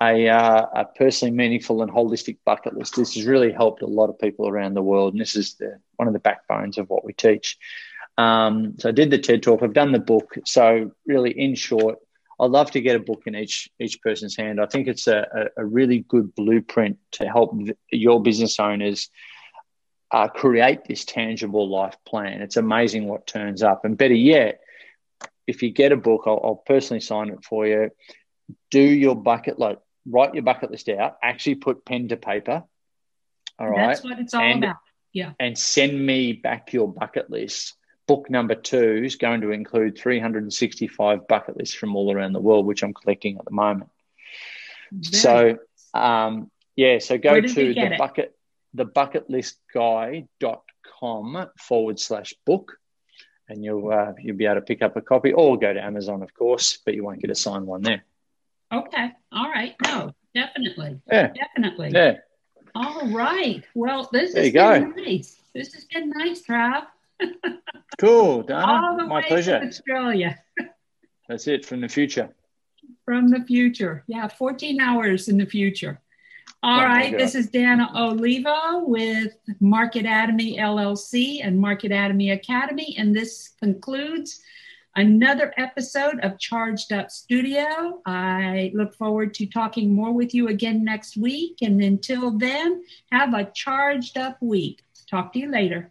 a, 0.02 0.28
uh, 0.28 0.66
a, 0.74 0.84
personally 0.96 1.32
meaningful 1.32 1.82
and 1.82 1.92
holistic 1.92 2.38
bucket 2.44 2.76
list. 2.76 2.96
This 2.96 3.14
has 3.14 3.26
really 3.26 3.52
helped 3.52 3.82
a 3.82 3.86
lot 3.86 4.08
of 4.08 4.18
people 4.18 4.48
around 4.48 4.74
the 4.74 4.82
world, 4.82 5.14
and 5.14 5.20
this 5.20 5.36
is 5.36 5.54
the, 5.54 5.78
one 5.96 6.08
of 6.08 6.14
the 6.14 6.20
backbones 6.20 6.78
of 6.78 6.88
what 6.88 7.04
we 7.04 7.12
teach. 7.12 7.58
Um, 8.18 8.74
so 8.78 8.88
I 8.88 8.92
did 8.92 9.10
the 9.10 9.18
TED 9.18 9.42
talk. 9.42 9.62
I've 9.62 9.72
done 9.72 9.92
the 9.92 9.98
book. 9.98 10.36
So 10.44 10.90
really, 11.06 11.30
in 11.30 11.54
short, 11.54 11.98
I'd 12.40 12.50
love 12.50 12.70
to 12.70 12.80
get 12.80 12.96
a 12.96 13.00
book 13.00 13.24
in 13.26 13.36
each 13.36 13.68
each 13.78 14.00
person's 14.00 14.34
hand. 14.34 14.60
I 14.60 14.66
think 14.66 14.88
it's 14.88 15.06
a, 15.06 15.50
a, 15.56 15.64
really 15.64 15.98
good 15.98 16.34
blueprint 16.34 16.98
to 17.12 17.28
help 17.28 17.54
your 17.92 18.22
business 18.22 18.58
owners 18.58 19.10
uh, 20.10 20.28
create 20.28 20.84
this 20.86 21.04
tangible 21.04 21.68
life 21.68 21.96
plan. 22.06 22.40
It's 22.40 22.56
amazing 22.56 23.06
what 23.06 23.26
turns 23.26 23.62
up, 23.62 23.84
and 23.84 23.96
better 23.96 24.14
yet, 24.14 24.60
if 25.46 25.62
you 25.62 25.70
get 25.70 25.92
a 25.92 25.96
book, 25.96 26.22
I'll, 26.26 26.40
I'll 26.42 26.62
personally 26.66 27.00
sign 27.00 27.28
it 27.28 27.44
for 27.44 27.66
you. 27.66 27.90
Do 28.70 28.80
your 28.80 29.14
bucket 29.14 29.58
like 29.58 29.78
write 30.06 30.32
your 30.32 30.42
bucket 30.42 30.70
list 30.70 30.88
out. 30.88 31.18
Actually, 31.22 31.56
put 31.56 31.84
pen 31.84 32.08
to 32.08 32.16
paper. 32.16 32.64
All 33.58 33.68
right, 33.68 33.88
that's 33.88 34.02
what 34.02 34.18
it's 34.18 34.32
all 34.32 34.40
and, 34.40 34.64
about. 34.64 34.76
Yeah, 35.12 35.32
and 35.38 35.58
send 35.58 36.06
me 36.06 36.32
back 36.32 36.72
your 36.72 36.90
bucket 36.90 37.28
list. 37.30 37.74
Book 38.10 38.28
number 38.28 38.56
two 38.56 39.02
is 39.04 39.14
going 39.14 39.42
to 39.42 39.52
include 39.52 39.96
365 39.96 41.28
bucket 41.28 41.56
lists 41.56 41.76
from 41.76 41.94
all 41.94 42.12
around 42.12 42.32
the 42.32 42.40
world, 42.40 42.66
which 42.66 42.82
I'm 42.82 42.92
collecting 42.92 43.38
at 43.38 43.44
the 43.44 43.52
moment. 43.52 43.88
Very 44.90 45.22
so, 45.22 45.58
um, 45.94 46.50
yeah, 46.74 46.98
so 46.98 47.18
go 47.18 47.40
to 47.40 47.48
the 47.48 47.78
it? 47.78 47.98
bucket 47.98 48.34
the 48.74 48.84
bucketlistguy.com 48.84 51.46
forward 51.56 52.00
slash 52.00 52.34
book 52.44 52.80
and 53.48 53.64
you'll 53.64 53.92
uh, 53.92 54.14
you'll 54.18 54.36
be 54.36 54.46
able 54.46 54.56
to 54.56 54.62
pick 54.62 54.82
up 54.82 54.96
a 54.96 55.00
copy 55.00 55.32
or 55.32 55.56
go 55.56 55.72
to 55.72 55.80
Amazon, 55.80 56.24
of 56.24 56.34
course, 56.34 56.78
but 56.84 56.94
you 56.94 57.04
won't 57.04 57.20
get 57.20 57.30
a 57.30 57.36
signed 57.36 57.68
one 57.68 57.82
there. 57.82 58.02
Okay. 58.72 59.12
All 59.30 59.50
right. 59.50 59.76
No, 59.84 60.16
definitely. 60.34 61.00
Yeah. 61.06 61.28
Definitely. 61.28 61.92
Yeah. 61.92 62.16
All 62.74 63.06
right. 63.06 63.62
Well, 63.74 64.08
this 64.12 64.34
there 64.34 64.42
has 64.42 64.52
been 64.52 64.94
go. 64.94 65.02
nice. 65.02 65.36
This 65.54 65.74
has 65.74 65.84
been 65.84 66.10
nice, 66.10 66.42
Trav. 66.42 66.86
Cool, 67.98 68.42
Dana. 68.42 69.06
My 69.06 69.22
pleasure. 69.22 69.60
Australia. 69.62 70.38
That's 71.28 71.46
it 71.46 71.64
from 71.64 71.80
the 71.80 71.88
future. 71.88 72.30
From 73.04 73.28
the 73.28 73.44
future. 73.44 74.04
Yeah, 74.06 74.28
14 74.28 74.80
hours 74.80 75.28
in 75.28 75.38
the 75.38 75.46
future. 75.46 76.00
All 76.62 76.80
oh 76.80 76.84
right, 76.84 77.16
this 77.16 77.34
is 77.34 77.48
Dana 77.48 77.88
Oliva 77.96 78.82
with 78.84 79.34
Market 79.60 80.04
Atomy 80.04 80.58
LLC 80.58 81.40
and 81.42 81.58
Market 81.58 81.90
Atomy 81.90 82.32
Academy, 82.32 82.94
and 82.98 83.16
this 83.16 83.50
concludes 83.62 84.42
another 84.96 85.54
episode 85.56 86.20
of 86.20 86.38
Charged 86.38 86.92
Up 86.92 87.10
Studio. 87.10 88.02
I 88.04 88.72
look 88.74 88.94
forward 88.94 89.32
to 89.34 89.46
talking 89.46 89.94
more 89.94 90.12
with 90.12 90.34
you 90.34 90.48
again 90.48 90.84
next 90.84 91.16
week, 91.16 91.58
and 91.62 91.80
until 91.80 92.36
then, 92.36 92.82
have 93.10 93.32
a 93.32 93.50
charged 93.54 94.18
up 94.18 94.36
week. 94.42 94.82
Talk 95.08 95.32
to 95.32 95.38
you 95.38 95.50
later. 95.50 95.90